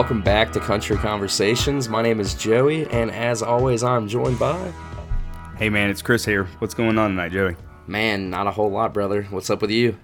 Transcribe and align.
welcome 0.00 0.22
back 0.22 0.50
to 0.50 0.58
Country 0.58 0.96
Conversations. 0.96 1.86
My 1.86 2.00
name 2.00 2.20
is 2.20 2.32
Joey, 2.32 2.86
and 2.86 3.10
as 3.10 3.42
always, 3.42 3.82
I'm 3.82 4.08
joined 4.08 4.38
by. 4.38 4.72
Hey 5.58 5.68
man, 5.68 5.90
it's 5.90 6.00
Chris 6.00 6.24
here. 6.24 6.44
What's 6.58 6.72
going 6.72 6.96
on 6.96 7.10
tonight, 7.10 7.32
Joey? 7.32 7.54
Man, 7.86 8.30
not 8.30 8.46
a 8.46 8.50
whole 8.50 8.70
lot, 8.70 8.94
brother. 8.94 9.24
What's 9.24 9.50
up 9.50 9.60
with 9.60 9.70
you? 9.70 9.98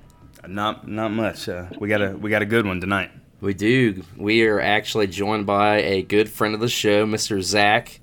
Not 0.46 0.86
not 0.86 1.12
much. 1.12 1.48
Uh, 1.48 1.68
we 1.78 1.88
got 1.88 2.02
a 2.02 2.10
we 2.10 2.28
got 2.28 2.42
a 2.42 2.44
good 2.44 2.66
one 2.66 2.78
tonight. 2.78 3.10
We 3.40 3.54
do. 3.54 4.02
We 4.18 4.46
are 4.46 4.60
actually 4.60 5.06
joined 5.06 5.46
by 5.46 5.78
a 5.78 6.02
good 6.02 6.28
friend 6.28 6.52
of 6.52 6.60
the 6.60 6.68
show, 6.68 7.06
Mr. 7.06 7.40
Zach. 7.40 7.98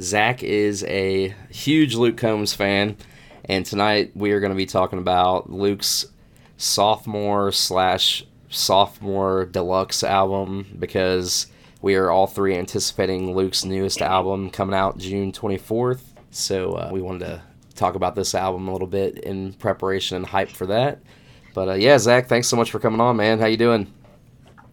Zach 0.00 0.42
is 0.42 0.82
a 0.88 1.36
huge 1.50 1.94
Luke 1.94 2.16
Combs 2.16 2.52
fan, 2.52 2.96
and 3.44 3.64
tonight 3.64 4.10
we 4.16 4.32
are 4.32 4.40
going 4.40 4.50
to 4.50 4.56
be 4.56 4.66
talking 4.66 4.98
about 4.98 5.52
Luke's 5.52 6.04
sophomore 6.56 7.52
slash 7.52 8.24
sophomore 8.48 9.46
deluxe 9.46 10.02
album 10.02 10.76
because 10.78 11.46
we 11.80 11.94
are 11.94 12.10
all 12.10 12.26
three 12.26 12.56
anticipating 12.56 13.34
Luke's 13.34 13.64
newest 13.64 14.02
album 14.02 14.50
coming 14.50 14.74
out 14.74 14.98
June 14.98 15.32
24th. 15.32 16.00
So 16.30 16.72
uh, 16.72 16.90
we 16.92 17.00
wanted 17.00 17.26
to 17.26 17.42
talk 17.74 17.94
about 17.94 18.14
this 18.14 18.34
album 18.34 18.68
a 18.68 18.72
little 18.72 18.88
bit 18.88 19.18
in 19.18 19.52
preparation 19.54 20.16
and 20.16 20.26
hype 20.26 20.50
for 20.50 20.66
that. 20.66 21.00
But 21.54 21.68
uh, 21.68 21.74
yeah, 21.74 21.98
Zach, 21.98 22.28
thanks 22.28 22.48
so 22.48 22.56
much 22.56 22.70
for 22.70 22.78
coming 22.78 23.00
on, 23.00 23.16
man. 23.16 23.38
How 23.38 23.46
you 23.46 23.56
doing? 23.56 23.92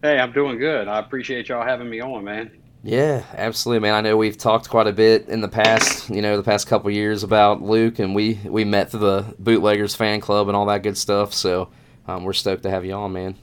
Hey, 0.02 0.18
I'm 0.18 0.32
doing 0.32 0.58
good. 0.58 0.88
I 0.88 0.98
appreciate 0.98 1.48
y'all 1.48 1.66
having 1.66 1.88
me 1.88 2.00
on, 2.00 2.24
man. 2.24 2.50
Yeah, 2.82 3.24
absolutely, 3.34 3.80
man. 3.80 3.94
I 3.94 4.00
know 4.00 4.16
we've 4.16 4.38
talked 4.38 4.68
quite 4.68 4.86
a 4.86 4.92
bit 4.92 5.28
in 5.28 5.40
the 5.40 5.48
past, 5.48 6.08
you 6.08 6.22
know, 6.22 6.36
the 6.36 6.42
past 6.42 6.68
couple 6.68 6.88
years 6.90 7.24
about 7.24 7.62
Luke, 7.62 7.98
and 7.98 8.14
we 8.14 8.38
we 8.44 8.64
met 8.64 8.90
through 8.90 9.00
the 9.00 9.34
Bootleggers 9.40 9.96
fan 9.96 10.20
club 10.20 10.46
and 10.46 10.56
all 10.56 10.66
that 10.66 10.84
good 10.84 10.96
stuff. 10.96 11.34
So 11.34 11.70
um, 12.06 12.22
we're 12.22 12.32
stoked 12.32 12.62
to 12.62 12.70
have 12.70 12.84
you 12.84 12.92
on, 12.92 13.12
man. 13.12 13.34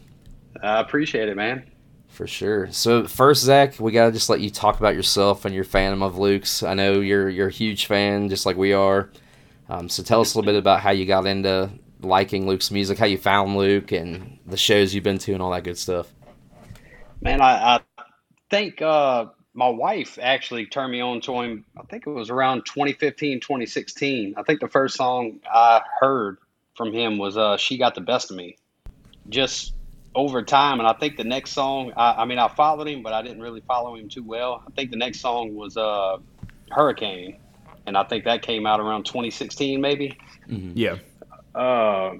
I 0.64 0.80
appreciate 0.80 1.28
it, 1.28 1.36
man. 1.36 1.70
For 2.08 2.26
sure. 2.26 2.72
So 2.72 3.06
first, 3.06 3.44
Zach, 3.44 3.80
we 3.80 3.92
gotta 3.92 4.12
just 4.12 4.30
let 4.30 4.40
you 4.40 4.50
talk 4.50 4.80
about 4.80 4.96
yourself 4.96 5.46
and 5.46 5.54
your 5.54 5.66
fandom 5.66 6.04
of 6.04 6.18
Luke's. 6.18 6.64
I 6.64 6.74
know 6.74 7.00
you're 7.00 7.28
you're 7.28 7.48
a 7.50 7.52
huge 7.52 7.88
fan, 7.88 8.30
just 8.30 8.46
like 8.46 8.56
we 8.56 8.72
are. 8.72 9.10
Um, 9.68 9.90
so 9.90 10.04
tell 10.04 10.22
us 10.22 10.34
a 10.34 10.38
little 10.38 10.52
bit 10.52 10.58
about 10.58 10.80
how 10.80 10.92
you 10.92 11.06
got 11.06 11.26
into 11.26 11.70
liking 12.02 12.48
Luke's 12.48 12.72
music, 12.72 12.98
how 12.98 13.06
you 13.06 13.18
found 13.18 13.58
Luke, 13.58 13.92
and 13.92 14.40
the 14.46 14.58
shows 14.58 14.94
you've 14.94 15.04
been 15.04 15.18
to, 15.20 15.34
and 15.34 15.42
all 15.42 15.52
that 15.52 15.64
good 15.64 15.78
stuff. 15.78 16.14
Man, 17.20 17.42
I, 17.42 17.76
I 17.76 18.04
think 18.50 18.82
uh, 18.82 19.26
my 19.54 19.70
wife 19.70 20.20
actually 20.22 20.68
turned 20.68 20.92
me 20.92 21.02
on 21.02 21.20
to 21.22 21.42
him. 21.42 21.66
I 21.78 21.84
think 21.84 22.06
it 22.06 22.12
was 22.12 22.30
around 22.30 22.66
2015, 22.66 23.40
2016. 23.40 24.36
I 24.38 24.44
think 24.44 24.60
the 24.60 24.68
first 24.68 24.96
song 24.96 25.40
I 25.52 25.82
heard 26.00 26.38
from 26.76 26.94
him 26.94 27.18
was 27.18 27.38
uh, 27.38 27.58
"She 27.58 27.78
Got 27.78 27.96
the 27.96 28.02
Best 28.02 28.30
of 28.30 28.38
Me." 28.38 28.56
Just 29.30 29.74
over 30.16 30.44
time, 30.44 30.80
and 30.80 30.88
I 30.88 30.94
think 30.94 31.18
the 31.18 31.24
next 31.24 31.52
song. 31.52 31.94
I, 31.96 32.22
I, 32.22 32.26
mean, 32.26 32.40
I 32.40 32.48
followed 32.48 32.88
him, 32.88 33.04
but 33.04 33.14
I 33.14 33.22
didn't 33.22 33.42
really 33.42 33.62
follow 33.62 33.96
him 33.96 34.10
too 34.10 34.24
well. 34.24 34.64
I 34.66 34.72
think 34.72 34.92
the 34.92 34.98
next 34.98 35.20
song 35.20 35.56
was 35.56 35.78
uh, 35.78 36.18
"Hurricane," 36.70 37.38
and 37.86 37.98
I 37.98 38.04
think 38.04 38.26
that 38.26 38.42
came 38.42 38.66
out 38.66 38.80
around 38.80 39.06
2016, 39.06 39.82
maybe. 39.82 40.18
Mm-hmm. 40.48 40.72
Yeah. 40.76 40.98
Uh, 41.56 42.18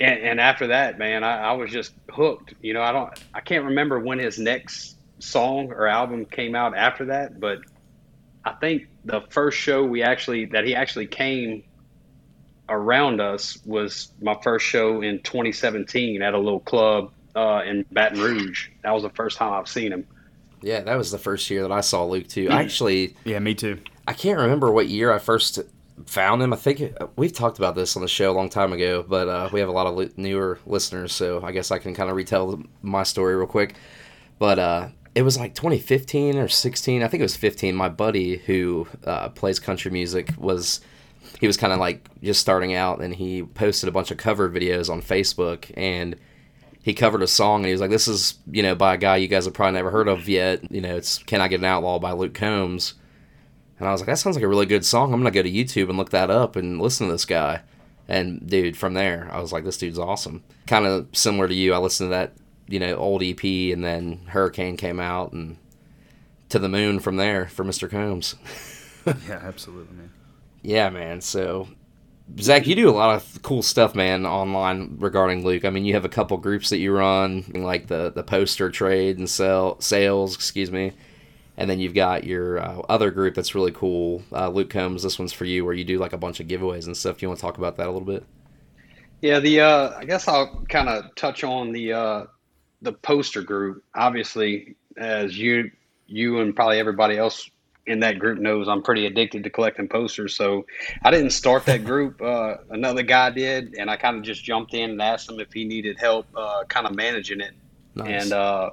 and, 0.00 0.18
and 0.20 0.40
after 0.40 0.68
that, 0.68 0.98
man, 0.98 1.22
I, 1.24 1.50
I 1.50 1.52
was 1.52 1.70
just 1.70 1.92
hooked. 2.10 2.54
You 2.62 2.74
know, 2.74 2.82
I 2.82 2.92
don't, 2.92 3.12
I 3.34 3.40
can't 3.40 3.66
remember 3.66 3.98
when 3.98 4.18
his 4.18 4.38
next 4.38 4.96
song 5.18 5.72
or 5.72 5.86
album 5.86 6.24
came 6.24 6.54
out 6.54 6.76
after 6.76 7.06
that, 7.06 7.38
but 7.38 7.60
I 8.44 8.52
think 8.52 8.88
the 9.04 9.20
first 9.30 9.58
show 9.58 9.84
we 9.84 10.02
actually 10.02 10.46
that 10.46 10.64
he 10.64 10.74
actually 10.74 11.06
came 11.06 11.64
around 12.68 13.20
us 13.20 13.58
was 13.66 14.12
my 14.22 14.36
first 14.42 14.64
show 14.64 15.02
in 15.02 15.20
2017 15.20 16.22
at 16.22 16.34
a 16.34 16.38
little 16.38 16.60
club 16.60 17.12
uh, 17.36 17.62
in 17.66 17.84
Baton 17.92 18.20
Rouge. 18.20 18.68
That 18.82 18.92
was 18.92 19.02
the 19.02 19.10
first 19.10 19.36
time 19.36 19.52
I've 19.52 19.68
seen 19.68 19.92
him. 19.92 20.06
Yeah, 20.62 20.80
that 20.80 20.96
was 20.96 21.10
the 21.10 21.18
first 21.18 21.48
year 21.50 21.62
that 21.62 21.72
I 21.72 21.80
saw 21.80 22.04
Luke 22.04 22.28
too. 22.28 22.48
Actually, 22.50 23.16
yeah, 23.24 23.38
me 23.38 23.54
too. 23.54 23.78
I 24.06 24.12
can't 24.12 24.38
remember 24.38 24.70
what 24.70 24.88
year 24.88 25.12
I 25.12 25.18
first 25.18 25.58
found 26.06 26.42
him. 26.42 26.52
I 26.52 26.56
think 26.56 26.82
we've 27.16 27.32
talked 27.32 27.58
about 27.58 27.74
this 27.74 27.96
on 27.96 28.02
the 28.02 28.08
show 28.08 28.30
a 28.30 28.34
long 28.34 28.50
time 28.50 28.72
ago, 28.72 29.04
but 29.06 29.28
uh, 29.28 29.48
we 29.52 29.60
have 29.60 29.68
a 29.68 29.72
lot 29.72 29.86
of 29.86 30.18
newer 30.18 30.58
listeners, 30.66 31.12
so 31.12 31.42
I 31.42 31.52
guess 31.52 31.70
I 31.70 31.78
can 31.78 31.94
kind 31.94 32.10
of 32.10 32.16
retell 32.16 32.62
my 32.82 33.02
story 33.02 33.36
real 33.36 33.46
quick. 33.46 33.74
But 34.38 34.58
uh, 34.58 34.88
it 35.14 35.22
was 35.22 35.38
like 35.38 35.54
2015 35.54 36.38
or 36.38 36.48
16. 36.48 37.02
I 37.02 37.08
think 37.08 37.20
it 37.20 37.24
was 37.24 37.36
15. 37.36 37.74
My 37.74 37.88
buddy 37.88 38.38
who 38.38 38.86
uh, 39.04 39.30
plays 39.30 39.58
country 39.58 39.90
music 39.90 40.32
was 40.38 40.80
he 41.40 41.46
was 41.46 41.56
kind 41.56 41.72
of 41.72 41.78
like 41.78 42.08
just 42.22 42.40
starting 42.40 42.74
out, 42.74 43.00
and 43.00 43.14
he 43.14 43.42
posted 43.42 43.88
a 43.88 43.92
bunch 43.92 44.10
of 44.10 44.16
cover 44.18 44.48
videos 44.48 44.90
on 44.90 45.02
Facebook, 45.02 45.70
and 45.76 46.16
he 46.82 46.94
covered 46.94 47.22
a 47.22 47.26
song, 47.26 47.60
and 47.60 47.66
he 47.66 47.72
was 47.72 47.80
like, 47.80 47.90
"This 47.90 48.08
is 48.08 48.38
you 48.50 48.62
know 48.62 48.74
by 48.74 48.94
a 48.94 48.98
guy 48.98 49.16
you 49.16 49.28
guys 49.28 49.44
have 49.44 49.54
probably 49.54 49.72
never 49.72 49.90
heard 49.90 50.08
of 50.08 50.28
yet. 50.28 50.70
You 50.70 50.80
know, 50.80 50.96
it's 50.96 51.18
Can 51.18 51.40
I 51.40 51.48
Get 51.48 51.60
an 51.60 51.66
Outlaw 51.66 51.98
by 51.98 52.12
Luke 52.12 52.34
Combs." 52.34 52.94
And 53.78 53.88
I 53.88 53.92
was 53.92 54.02
like, 54.02 54.08
that 54.08 54.18
sounds 54.18 54.36
like 54.36 54.44
a 54.44 54.48
really 54.48 54.66
good 54.66 54.84
song. 54.84 55.14
I'm 55.14 55.20
gonna 55.20 55.30
go 55.30 55.42
to 55.42 55.50
YouTube 55.50 55.88
and 55.88 55.96
look 55.96 56.10
that 56.10 56.30
up 56.30 56.54
and 56.54 56.80
listen 56.80 57.06
to 57.06 57.14
this 57.14 57.24
guy. 57.24 57.62
And 58.06 58.46
dude, 58.46 58.76
from 58.76 58.92
there, 58.92 59.28
I 59.32 59.40
was 59.40 59.52
like, 59.52 59.64
this 59.64 59.78
dude's 59.78 59.98
awesome. 59.98 60.42
Kind 60.66 60.84
of 60.84 61.08
similar 61.12 61.48
to 61.48 61.54
you. 61.54 61.72
I 61.72 61.78
listened 61.78 62.08
to 62.08 62.10
that, 62.10 62.34
you 62.68 62.78
know, 62.78 62.94
old 62.96 63.22
EP, 63.22 63.42
and 63.42 63.82
then 63.82 64.20
Hurricane 64.26 64.76
came 64.76 65.00
out, 65.00 65.32
and 65.32 65.56
to 66.50 66.58
the 66.58 66.68
moon 66.68 67.00
from 67.00 67.16
there 67.16 67.46
for 67.46 67.64
Mr. 67.64 67.90
Combs. 67.90 68.34
yeah, 69.06 69.40
absolutely, 69.42 69.96
man. 69.96 70.10
Yeah, 70.62 70.90
man. 70.90 71.20
So, 71.20 71.68
Zach, 72.38 72.66
you 72.66 72.74
do 72.74 72.88
a 72.88 72.92
lot 72.92 73.16
of 73.16 73.42
cool 73.42 73.62
stuff, 73.62 73.94
man, 73.94 74.24
online 74.24 74.96
regarding 74.98 75.44
Luke. 75.44 75.64
I 75.64 75.70
mean, 75.70 75.84
you 75.84 75.94
have 75.94 76.04
a 76.04 76.08
couple 76.08 76.36
groups 76.38 76.70
that 76.70 76.78
you 76.78 76.92
run, 76.92 77.44
like 77.54 77.88
the 77.88 78.10
the 78.10 78.22
poster 78.22 78.70
trade 78.70 79.18
and 79.18 79.28
sell 79.28 79.80
sales, 79.80 80.34
excuse 80.34 80.70
me 80.70 80.92
and 81.60 81.68
then 81.68 81.78
you've 81.78 81.94
got 81.94 82.24
your 82.24 82.58
uh, 82.58 82.78
other 82.88 83.10
group 83.10 83.34
that's 83.34 83.54
really 83.54 83.70
cool, 83.70 84.22
uh, 84.32 84.48
Luke 84.48 84.70
Combs. 84.70 85.02
This 85.02 85.18
one's 85.18 85.34
for 85.34 85.44
you, 85.44 85.62
where 85.62 85.74
you 85.74 85.84
do 85.84 85.98
like 85.98 86.14
a 86.14 86.16
bunch 86.16 86.40
of 86.40 86.46
giveaways 86.46 86.86
and 86.86 86.96
stuff. 86.96 87.18
Do 87.18 87.24
you 87.24 87.28
want 87.28 87.38
to 87.38 87.42
talk 87.42 87.58
about 87.58 87.76
that 87.76 87.86
a 87.86 87.90
little 87.90 88.06
bit? 88.06 88.24
Yeah, 89.20 89.40
the 89.40 89.60
uh, 89.60 89.90
I 89.98 90.06
guess 90.06 90.26
I'll 90.26 90.64
kind 90.70 90.88
of 90.88 91.14
touch 91.16 91.44
on 91.44 91.70
the 91.72 91.92
uh, 91.92 92.24
the 92.80 92.94
poster 92.94 93.42
group. 93.42 93.84
Obviously, 93.94 94.74
as 94.96 95.36
you 95.36 95.70
you 96.06 96.40
and 96.40 96.56
probably 96.56 96.78
everybody 96.78 97.18
else 97.18 97.50
in 97.90 98.00
that 98.00 98.18
group 98.18 98.38
knows, 98.38 98.68
I'm 98.68 98.82
pretty 98.82 99.06
addicted 99.06 99.44
to 99.44 99.50
collecting 99.50 99.88
posters. 99.88 100.36
So 100.36 100.64
I 101.02 101.10
didn't 101.10 101.30
start 101.30 101.66
that 101.66 101.84
group. 101.90 102.22
Uh, 102.22 102.58
another 102.70 103.02
guy 103.02 103.30
did, 103.30 103.74
and 103.74 103.90
I 103.90 103.96
kind 103.96 104.16
of 104.16 104.22
just 104.22 104.44
jumped 104.44 104.74
in 104.74 104.90
and 104.90 105.02
asked 105.02 105.28
him 105.28 105.40
if 105.40 105.52
he 105.52 105.64
needed 105.64 105.98
help, 105.98 106.26
uh, 106.36 106.64
kind 106.68 106.86
of 106.86 106.94
managing 106.94 107.40
it. 107.40 107.52
Nice. 107.96 108.24
And 108.24 108.32
uh, 108.32 108.70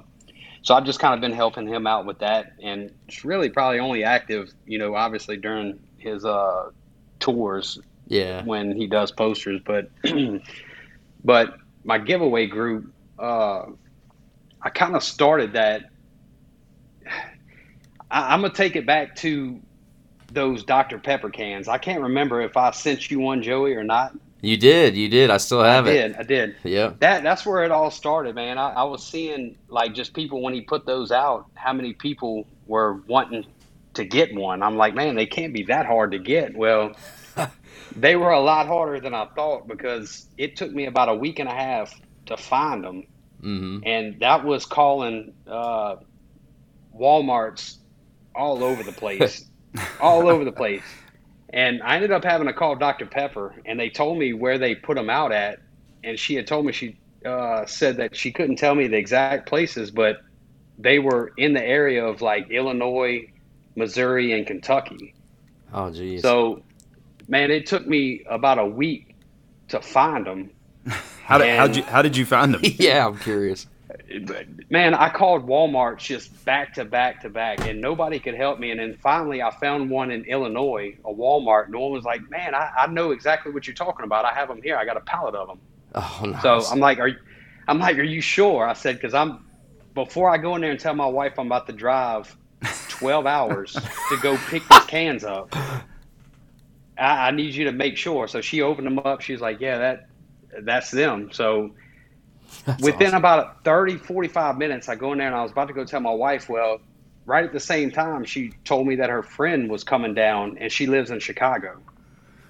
so 0.62 0.74
I've 0.74 0.84
just 0.84 1.00
kind 1.00 1.14
of 1.14 1.20
been 1.20 1.32
helping 1.32 1.66
him 1.66 1.86
out 1.86 2.06
with 2.06 2.20
that, 2.20 2.52
and 2.62 2.92
it's 3.08 3.24
really 3.24 3.48
probably 3.48 3.80
only 3.80 4.04
active, 4.04 4.52
you 4.66 4.78
know, 4.78 4.94
obviously 4.94 5.36
during 5.36 5.78
his 5.98 6.24
uh, 6.24 6.70
tours. 7.18 7.78
Yeah. 8.06 8.42
When 8.44 8.74
he 8.74 8.86
does 8.86 9.10
posters, 9.12 9.60
but 9.66 9.90
but 11.24 11.58
my 11.84 11.98
giveaway 11.98 12.46
group, 12.46 12.90
uh, 13.18 13.66
I 14.62 14.70
kind 14.70 14.96
of 14.96 15.02
started 15.02 15.52
that. 15.52 15.90
I, 18.10 18.34
I'm 18.34 18.40
gonna 18.40 18.52
take 18.52 18.76
it 18.76 18.86
back 18.86 19.16
to 19.16 19.60
those 20.32 20.64
Dr. 20.64 20.98
Pepper 20.98 21.30
cans. 21.30 21.68
I 21.68 21.78
can't 21.78 22.02
remember 22.02 22.40
if 22.40 22.56
I 22.56 22.70
sent 22.70 23.10
you 23.10 23.20
one, 23.20 23.42
Joey, 23.42 23.74
or 23.74 23.84
not. 23.84 24.12
You 24.40 24.56
did, 24.56 24.96
you 24.96 25.08
did. 25.08 25.30
I 25.30 25.38
still 25.38 25.62
have 25.62 25.86
I 25.86 25.90
it. 25.90 25.92
I 25.92 25.94
did, 25.94 26.16
I 26.16 26.22
did. 26.22 26.56
Yeah. 26.64 26.92
That 27.00 27.22
that's 27.22 27.44
where 27.44 27.64
it 27.64 27.70
all 27.70 27.90
started, 27.90 28.34
man. 28.34 28.58
I, 28.58 28.70
I 28.70 28.82
was 28.84 29.04
seeing 29.04 29.56
like 29.68 29.94
just 29.94 30.14
people 30.14 30.42
when 30.42 30.54
he 30.54 30.60
put 30.60 30.86
those 30.86 31.10
out, 31.10 31.46
how 31.54 31.72
many 31.72 31.92
people 31.92 32.46
were 32.66 33.02
wanting 33.08 33.46
to 33.94 34.04
get 34.04 34.32
one. 34.34 34.62
I'm 34.62 34.76
like, 34.76 34.94
man, 34.94 35.16
they 35.16 35.26
can't 35.26 35.52
be 35.52 35.64
that 35.64 35.86
hard 35.86 36.12
to 36.12 36.18
get. 36.18 36.56
Well, 36.56 36.92
they 37.96 38.14
were 38.14 38.30
a 38.30 38.40
lot 38.40 38.68
harder 38.68 39.00
than 39.00 39.12
I 39.12 39.26
thought 39.34 39.66
because 39.66 40.26
it 40.36 40.56
took 40.56 40.70
me 40.70 40.86
about 40.86 41.08
a 41.08 41.14
week 41.14 41.40
and 41.40 41.48
a 41.48 41.54
half 41.54 41.92
to 42.26 42.36
find 42.36 42.84
them, 42.84 43.06
mm-hmm. 43.42 43.80
and 43.84 44.20
that 44.20 44.44
was 44.44 44.66
calling 44.66 45.34
uh, 45.48 45.96
WalMarts 46.96 47.78
all 48.38 48.62
over 48.62 48.82
the 48.82 48.92
place, 48.92 49.44
all 50.00 50.28
over 50.28 50.44
the 50.44 50.52
place. 50.52 50.84
And 51.50 51.82
I 51.82 51.96
ended 51.96 52.12
up 52.12 52.24
having 52.24 52.46
to 52.46 52.52
call 52.52 52.76
Dr. 52.76 53.06
Pepper, 53.06 53.54
and 53.66 53.78
they 53.78 53.90
told 53.90 54.18
me 54.18 54.32
where 54.32 54.58
they 54.58 54.74
put 54.74 54.96
them 54.96 55.10
out 55.10 55.32
at. 55.32 55.58
And 56.04 56.18
she 56.18 56.34
had 56.36 56.46
told 56.46 56.64
me 56.64 56.72
she 56.72 56.96
uh, 57.26 57.66
said 57.66 57.96
that 57.96 58.14
she 58.14 58.30
couldn't 58.30 58.56
tell 58.56 58.74
me 58.74 58.86
the 58.86 58.96
exact 58.96 59.48
places, 59.48 59.90
but 59.90 60.22
they 60.78 60.98
were 60.98 61.32
in 61.36 61.54
the 61.54 61.64
area 61.64 62.04
of 62.04 62.22
like 62.22 62.50
Illinois, 62.50 63.30
Missouri, 63.74 64.32
and 64.32 64.46
Kentucky. 64.46 65.14
Oh, 65.72 65.90
geez. 65.90 66.22
So, 66.22 66.62
man, 67.26 67.50
it 67.50 67.66
took 67.66 67.86
me 67.86 68.24
about 68.28 68.58
a 68.58 68.66
week 68.66 69.16
to 69.68 69.80
find 69.80 70.24
them. 70.24 70.50
how 71.24 71.38
did 71.38 71.58
how 71.58 71.64
you 71.64 71.82
how 71.82 72.02
did 72.02 72.16
you 72.16 72.24
find 72.24 72.54
them? 72.54 72.60
yeah, 72.78 73.06
I'm 73.06 73.18
curious 73.18 73.66
man, 74.70 74.94
I 74.94 75.08
called 75.08 75.46
Walmart 75.46 75.98
just 75.98 76.44
back 76.44 76.74
to 76.74 76.84
back 76.84 77.22
to 77.22 77.30
back, 77.30 77.66
and 77.66 77.80
nobody 77.80 78.18
could 78.18 78.34
help 78.34 78.58
me. 78.58 78.70
And 78.70 78.80
then 78.80 78.96
finally, 79.00 79.42
I 79.42 79.50
found 79.50 79.90
one 79.90 80.10
in 80.10 80.24
Illinois, 80.24 80.96
a 81.04 81.12
Walmart, 81.12 81.66
and 81.66 81.74
one 81.74 81.92
was 81.92 82.04
like, 82.04 82.28
"Man, 82.30 82.54
I, 82.54 82.70
I 82.76 82.86
know 82.86 83.12
exactly 83.12 83.52
what 83.52 83.66
you're 83.66 83.74
talking 83.74 84.04
about. 84.04 84.24
I 84.24 84.32
have 84.34 84.48
them 84.48 84.62
here. 84.62 84.76
I 84.76 84.84
got 84.84 84.96
a 84.96 85.00
pallet 85.00 85.34
of 85.34 85.48
them." 85.48 85.60
Oh, 85.94 86.20
nice. 86.26 86.42
So 86.42 86.60
I'm 86.70 86.80
like, 86.80 86.98
"Are?" 86.98 87.12
I'm 87.66 87.78
like, 87.78 87.98
"Are 87.98 88.02
you 88.02 88.20
sure?" 88.20 88.66
I 88.66 88.74
said, 88.74 88.96
"Because 88.96 89.14
I'm 89.14 89.46
before 89.94 90.30
I 90.30 90.38
go 90.38 90.54
in 90.54 90.60
there 90.60 90.70
and 90.70 90.78
tell 90.78 90.94
my 90.94 91.06
wife 91.06 91.38
I'm 91.38 91.46
about 91.46 91.66
to 91.66 91.72
drive 91.72 92.36
12 92.88 93.26
hours 93.36 93.72
to 93.72 94.16
go 94.22 94.36
pick 94.48 94.66
these 94.68 94.84
cans 94.84 95.24
up, 95.24 95.54
I, 96.96 97.28
I 97.28 97.30
need 97.30 97.54
you 97.54 97.64
to 97.64 97.72
make 97.72 97.96
sure. 97.96 98.28
So 98.28 98.40
she 98.40 98.62
opened 98.62 98.86
them 98.86 98.98
up. 99.00 99.22
She's 99.22 99.40
like, 99.40 99.60
yeah, 99.60 99.78
that 99.78 100.08
that's 100.60 100.90
them. 100.90 101.30
So 101.32 101.72
That's 102.64 102.82
within 102.82 103.08
awesome. 103.08 103.18
about 103.18 103.64
30, 103.64 103.96
45 103.98 104.56
minutes, 104.58 104.88
I 104.88 104.94
go 104.94 105.12
in 105.12 105.18
there 105.18 105.26
and 105.28 105.36
I 105.36 105.42
was 105.42 105.52
about 105.52 105.68
to 105.68 105.74
go 105.74 105.84
tell 105.84 106.00
my 106.00 106.12
wife, 106.12 106.48
well, 106.48 106.80
right 107.26 107.44
at 107.44 107.52
the 107.52 107.60
same 107.60 107.90
time, 107.90 108.24
she 108.24 108.52
told 108.64 108.86
me 108.86 108.96
that 108.96 109.10
her 109.10 109.22
friend 109.22 109.68
was 109.70 109.84
coming 109.84 110.14
down 110.14 110.56
and 110.58 110.70
she 110.72 110.86
lives 110.86 111.10
in 111.10 111.18
Chicago. 111.20 111.78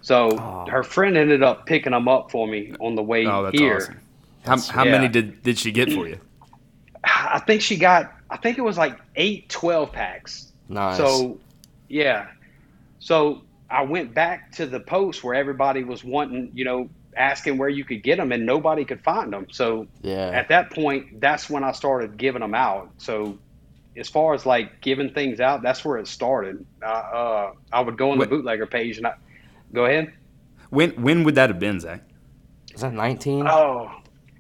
So 0.01 0.31
Oh. 0.39 0.67
her 0.71 0.83
friend 0.83 1.17
ended 1.17 1.43
up 1.43 1.67
picking 1.67 1.93
them 1.93 2.07
up 2.09 2.31
for 2.31 2.47
me 2.47 2.73
on 2.81 2.95
the 2.95 3.03
way 3.03 3.27
Oh, 3.27 3.43
that's 3.45 3.59
here. 3.59 3.77
awesome. 3.77 4.01
How, 4.45 4.57
how 4.73 4.85
yeah. 4.85 4.93
many 4.93 5.09
did, 5.09 5.43
did 5.43 5.59
she 5.59 5.73
get 5.73 5.93
for 5.93 6.07
you? 6.09 6.19
I 7.05 7.41
think 7.41 7.63
she 7.63 7.77
got, 7.77 8.13
I 8.31 8.37
think 8.37 8.59
it 8.59 8.63
was 8.63 8.79
like 8.79 8.99
eight 9.17 9.49
12 9.49 9.93
packs. 9.93 10.53
nice. 10.69 10.97
So, 10.97 11.39
yeah. 11.89 12.29
So 13.01 13.43
I 13.71 13.83
went 13.83 14.15
back 14.15 14.53
to 14.53 14.67
the 14.67 14.81
post 14.81 15.23
where 15.25 15.35
everybody 15.35 15.85
was 15.85 16.05
wanting, 16.05 16.51
you 16.55 16.65
know, 16.65 16.89
asking 17.19 17.59
where 17.59 17.69
you 17.69 17.85
could 17.85 18.03
get 18.03 18.17
them 18.19 18.33
and 18.33 18.47
nobody 18.47 18.85
could 18.85 19.03
find 19.03 19.33
them. 19.33 19.47
So 19.51 19.87
yeah, 20.03 20.31
at 20.31 20.49
that 20.49 20.71
point, 20.71 21.21
that's 21.21 21.51
when 21.51 21.65
I 21.65 21.73
started 21.73 22.17
giving 22.17 22.41
them 22.41 22.55
out. 22.55 22.91
So 22.99 23.39
as 23.97 24.09
far 24.09 24.35
as 24.35 24.47
like 24.47 24.81
giving 24.81 25.13
things 25.13 25.41
out, 25.41 25.63
that's 25.63 25.85
where 25.85 25.99
it 25.99 26.07
started. 26.07 26.65
Uh, 26.83 26.87
uh, 26.87 27.53
I 27.73 27.81
would 27.81 27.99
go 27.99 28.13
on 28.13 28.19
the 28.19 28.23
What- 28.23 28.31
bootlegger 28.31 28.67
page 28.67 28.99
and 28.99 29.07
I 29.07 29.15
go 29.73 29.85
ahead. 29.87 30.13
When 30.71 30.91
when 31.03 31.25
would 31.25 31.35
that 31.35 31.51
have 31.51 31.59
been, 31.59 31.81
Zach? 31.81 32.03
is 32.75 32.83
that 32.83 32.93
19? 32.93 33.47
Oh, 33.49 33.91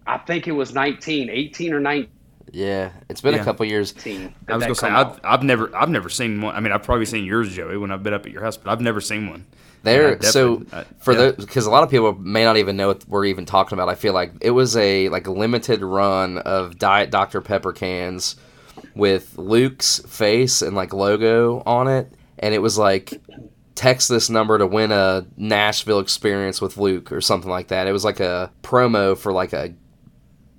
I 0.07 0.19
think 0.19 0.47
it 0.47 0.53
was 0.53 0.73
19, 0.73 1.29
18 1.31 1.73
or 1.73 1.81
19. 1.81 2.09
Yeah, 2.53 2.91
it's 3.09 3.21
been 3.21 3.35
Yeah. 3.35 3.41
a 3.41 3.45
couple 3.45 3.65
years. 3.67 3.93
that 3.93 4.31
I 4.49 4.55
was 4.57 4.65
gonna 4.65 4.75
say 4.75 4.89
I've. 4.89 5.19
I've 5.25 5.43
never 5.43 5.75
I've 5.77 5.89
never 5.91 6.09
seen 6.09 6.41
one. 6.41 6.55
I 6.55 6.61
mean 6.61 6.73
I've 6.73 6.83
probably 6.83 7.07
seen 7.07 7.25
yours, 7.25 7.53
Joey, 7.55 7.77
when 7.77 7.91
I've 7.91 8.03
been 8.03 8.15
up 8.15 8.27
at 8.27 8.33
your 8.33 8.43
house, 8.43 8.57
but 8.57 8.71
I've 8.71 8.81
never 8.81 9.01
seen 9.01 9.29
one. 9.31 9.47
There, 9.85 10.19
Yeah, 10.21 10.29
so 10.31 10.57
definitely. 10.59 10.79
Uh, 10.79 10.85
for 10.99 11.13
yeah. 11.13 11.19
those, 11.19 11.37
because 11.37 11.67
a 11.67 11.71
lot 11.71 11.85
of 11.85 11.91
people 11.91 12.13
may 12.15 12.43
not 12.45 12.57
even 12.57 12.77
know 12.77 12.89
what 12.89 13.09
we're 13.09 13.27
even 13.27 13.47
talking 13.47 13.77
about. 13.79 13.89
I 13.89 13.95
feel 13.95 14.13
like 14.13 14.33
it 14.41 14.51
was 14.51 14.77
a 14.77 15.09
like 15.09 15.27
a 15.27 15.31
limited 15.33 15.83
run 15.83 16.39
of 16.39 16.79
Diet 16.79 17.11
Dr 17.11 17.41
Pepper 17.41 17.73
cans 17.73 18.35
with 18.95 19.39
Luke's 19.39 20.01
face 20.01 20.63
and 20.63 20.75
like 20.75 20.93
logo 20.93 21.63
on 21.65 21.87
it, 21.89 22.13
and 22.41 22.55
it 22.55 22.59
was 22.59 22.77
like 22.77 23.21
text 23.77 24.09
this 24.09 24.29
number 24.29 24.59
to 24.59 24.67
win 24.67 24.91
a 24.91 25.25
Nashville 25.37 26.01
experience 26.01 26.61
with 26.61 26.77
Luke 26.77 27.13
or 27.13 27.21
something 27.21 27.49
like 27.51 27.69
that. 27.69 27.87
It 27.87 27.93
was 27.93 28.05
like 28.05 28.19
a 28.19 28.51
promo 28.65 29.17
for 29.17 29.33
like 29.33 29.53
a, 29.53 29.73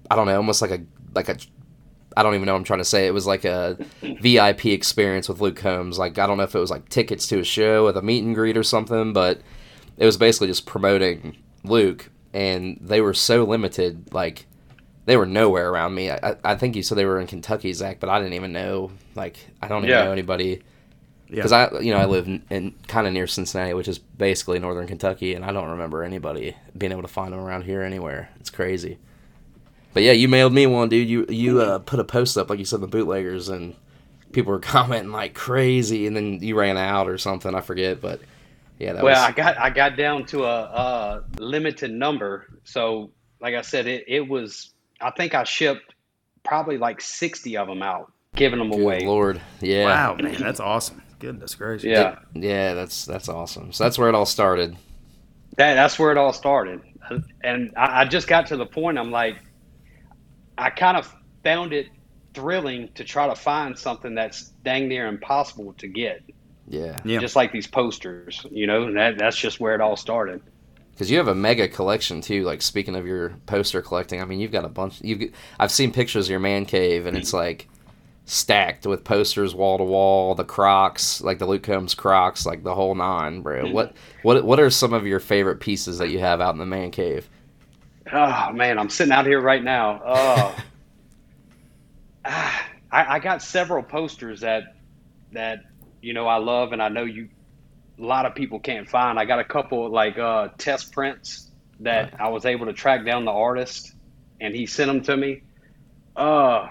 I 0.10 0.16
don't 0.16 0.28
know, 0.28 0.38
almost 0.38 0.62
like 0.62 0.72
a 0.72 0.80
like 1.14 1.28
a. 1.28 1.36
I 2.18 2.24
don't 2.24 2.34
even 2.36 2.46
know 2.46 2.54
what 2.54 2.60
I'm 2.60 2.64
trying 2.66 2.80
to 2.80 2.86
say. 2.86 3.08
It 3.08 3.14
was 3.14 3.26
like 3.28 3.46
a 3.46 3.78
VIP 4.02 4.68
experience 4.68 5.30
with 5.30 5.42
Luke 5.42 5.56
Combs. 5.56 5.98
Like 6.00 6.18
I 6.18 6.26
don't 6.28 6.38
know 6.38 6.44
if 6.44 6.56
it 6.56 6.60
was 6.60 6.72
like 6.72 6.90
tickets 6.90 7.28
to 7.28 7.40
a 7.40 7.44
show 7.44 7.86
with 7.86 7.98
a 7.98 8.02
meet 8.02 8.24
and 8.24 8.36
greet 8.36 8.58
or 8.58 8.64
something, 8.64 9.14
but 9.14 9.42
it 9.98 10.06
was 10.06 10.18
basically 10.18 10.48
just 10.48 10.66
promoting 10.66 11.38
Luke, 11.64 12.10
and 12.34 12.78
they 12.82 13.02
were 13.02 13.14
so 13.14 13.44
limited. 13.44 14.14
Like 14.14 14.46
they 15.06 15.18
were 15.18 15.26
nowhere 15.26 15.70
around 15.70 15.96
me. 15.96 16.10
I, 16.12 16.16
I- 16.24 16.36
I 16.44 16.56
think 16.56 16.76
you 16.76 16.84
said 16.84 16.98
they 16.98 17.06
were 17.06 17.20
in 17.20 17.28
Kentucky, 17.28 17.74
Zach, 17.74 18.00
but 18.00 18.10
I 18.10 18.20
didn't 18.20 18.34
even 18.34 18.52
know. 18.54 18.92
Like 19.16 19.38
I 19.62 19.68
don't 19.68 19.80
even 19.84 19.90
Yeah. 19.90 20.06
know 20.06 20.12
anybody 20.12 20.62
Yeah. 21.30 21.36
because 21.36 21.52
I, 21.52 21.80
you 21.80 21.92
know, 21.94 22.00
I 22.00 22.06
live 22.06 22.28
in, 22.28 22.44
in 22.50 22.74
kind 22.88 23.06
of 23.08 23.14
near 23.14 23.28
Cincinnati, 23.28 23.74
which 23.74 23.88
is 23.88 24.00
basically 24.00 24.60
northern 24.60 24.88
Kentucky, 24.88 25.34
and 25.36 25.44
I 25.46 25.52
don't 25.52 25.70
remember 25.70 26.04
anybody 26.04 26.56
being 26.78 26.92
able 26.92 27.02
to 27.04 27.08
find 27.08 27.34
them 27.34 27.40
around 27.40 27.64
here 27.64 27.82
anywhere. 27.84 28.30
It's 28.40 28.50
crazy. 28.50 28.98
But 30.00 30.06
yeah, 30.06 30.14
you 30.14 30.30
mailed 30.30 30.54
me 30.54 30.66
one, 30.66 30.88
dude. 30.88 31.10
You 31.10 31.26
you 31.28 31.60
uh, 31.60 31.80
put 31.80 32.00
a 32.00 32.06
post 32.06 32.38
up 32.38 32.50
like 32.50 32.58
you 32.58 32.64
said, 32.64 32.80
the 32.80 32.88
bootleggers, 32.88 33.50
and 33.50 33.76
people 34.32 34.54
were 34.54 34.60
commenting 34.62 35.12
like 35.12 35.34
crazy, 35.34 36.08
and 36.08 36.16
then 36.16 36.40
you 36.42 36.58
ran 36.58 36.78
out 36.78 37.10
or 37.10 37.18
something. 37.18 37.54
I 37.54 37.60
forget, 37.60 38.00
but 38.00 38.22
yeah, 38.78 38.94
that 38.94 39.04
well, 39.04 39.14
was 39.14 39.30
I 39.30 39.34
got 39.34 39.58
I 39.58 39.70
got 39.70 39.98
down 39.98 40.26
to 40.28 40.46
a, 40.46 40.62
a 40.62 41.24
limited 41.38 41.92
number. 41.92 42.46
So, 42.64 43.12
like 43.42 43.56
I 43.56 43.62
said, 43.62 43.88
it, 43.88 44.06
it 44.08 44.22
was. 44.22 44.72
I 45.02 45.12
think 45.12 45.36
I 45.36 45.44
shipped 45.44 45.94
probably 46.46 46.78
like 46.78 47.02
sixty 47.02 47.58
of 47.58 47.68
them 47.68 47.84
out, 47.84 48.10
giving 48.38 48.60
them 48.60 48.70
good 48.70 48.80
away. 48.80 49.02
lord. 49.02 49.42
Yeah, 49.60 49.84
Wow, 49.84 50.16
man, 50.16 50.40
that's 50.40 50.62
awesome. 50.62 51.02
Goodness 51.20 51.56
gracious. 51.56 51.84
Yeah, 51.84 52.20
yeah, 52.34 52.74
that's 52.74 53.04
that's 53.04 53.28
awesome. 53.28 53.74
So 53.74 53.84
that's 53.84 54.00
where 54.00 54.08
it 54.08 54.16
all 54.16 54.26
started. 54.26 54.78
that 55.58 55.74
that's 55.74 56.00
where 56.00 56.10
it 56.14 56.18
all 56.18 56.32
started. 56.32 56.84
And 57.44 57.74
I, 57.76 58.02
I 58.02 58.06
just 58.06 58.30
got 58.30 58.48
to 58.48 58.56
the 58.56 58.66
point. 58.66 58.98
I'm 58.98 59.12
like, 59.12 59.36
I 60.60 60.70
kind 60.70 60.98
of 60.98 61.14
found 61.44 61.74
it 61.74 61.88
thrilling 62.34 62.90
to 62.96 63.04
try 63.04 63.28
to 63.28 63.36
find 63.36 63.78
something 63.78 64.14
that's 64.14 64.50
dang 64.64 64.88
near 64.88 65.08
impossible 65.08 65.74
to 65.80 65.88
get, 65.88 66.22
Yeah, 66.68 67.00
Yeah. 67.04 67.20
just 67.20 67.36
like 67.36 67.52
these 67.52 67.66
posters. 67.68 68.46
You 68.52 68.68
know, 68.68 68.84
and 68.84 68.98
that 68.98 69.18
that's 69.18 69.38
just 69.38 69.60
where 69.60 69.74
it 69.74 69.82
all 69.82 69.96
started. 69.96 70.42
Because 70.92 71.10
you 71.10 71.18
have 71.18 71.30
a 71.30 71.36
mega 71.36 71.68
collection 71.68 72.22
too. 72.22 72.44
Like 72.44 72.62
speaking 72.62 72.96
of 72.96 73.08
your 73.08 73.30
poster 73.46 73.82
collecting, 73.82 74.22
I 74.22 74.26
mean, 74.26 74.40
you've 74.40 74.52
got 74.52 74.66
a 74.66 74.70
bunch. 74.70 75.02
You've 75.02 75.32
I've 75.60 75.72
seen 75.72 75.92
pictures 75.94 76.28
of 76.28 76.32
your 76.32 76.40
man 76.42 76.66
cave, 76.66 77.06
and 77.06 77.16
it's 77.18 77.34
like 77.34 77.68
stacked 78.26 78.86
with 78.86 79.04
posters 79.04 79.56
wall 79.56 79.78
to 79.80 79.84
wall. 79.84 80.36
The 80.36 80.44
Crocs, 80.44 81.22
like 81.22 81.40
the 81.40 81.48
Luke 81.48 81.64
Combs 81.64 81.96
Crocs, 81.96 82.46
like 82.46 82.64
the 82.64 82.76
whole 82.76 82.94
nine, 82.96 83.42
bro. 83.42 83.64
Mm-hmm. 83.64 83.74
What 83.74 83.96
what 84.22 84.44
what 84.44 84.60
are 84.60 84.70
some 84.70 84.94
of 84.94 85.08
your 85.08 85.20
favorite 85.20 85.60
pieces 85.62 85.98
that 85.98 86.10
you 86.10 86.20
have 86.20 86.42
out 86.42 86.54
in 86.54 86.60
the 86.60 86.66
man 86.66 86.92
cave? 86.92 87.30
Oh 88.12 88.52
man, 88.54 88.80
I'm 88.80 88.90
sitting 88.90 89.14
out 89.14 89.26
here 89.26 89.42
right 89.42 89.64
now. 89.64 90.02
Oh, 90.06 90.56
Ah, 92.26 92.68
I, 92.92 93.16
I 93.16 93.20
got 93.20 93.42
several 93.42 93.84
posters 93.84 94.42
that 94.42 94.64
that 95.32 95.60
you 96.02 96.14
know 96.14 96.28
I 96.28 96.38
love, 96.38 96.74
and 96.74 96.82
I 96.82 96.90
know 96.90 97.04
you 97.04 97.30
a 98.00 98.04
lot 98.04 98.26
of 98.26 98.36
people 98.36 98.60
can't 98.60 98.90
find. 98.90 99.20
I 99.20 99.26
got 99.26 99.40
a 99.40 99.44
couple 99.44 99.90
like 99.92 100.18
uh, 100.18 100.50
test 100.58 100.92
prints 100.92 101.50
that 101.82 102.14
I 102.20 102.30
was 102.30 102.46
able 102.46 102.66
to 102.68 102.74
track 102.74 103.06
down 103.06 103.26
the 103.26 103.32
artist, 103.32 103.94
and 104.42 104.56
he 104.56 104.66
sent 104.66 104.88
them 104.88 105.02
to 105.04 105.18
me. 105.18 105.44
Uh, 106.16 106.70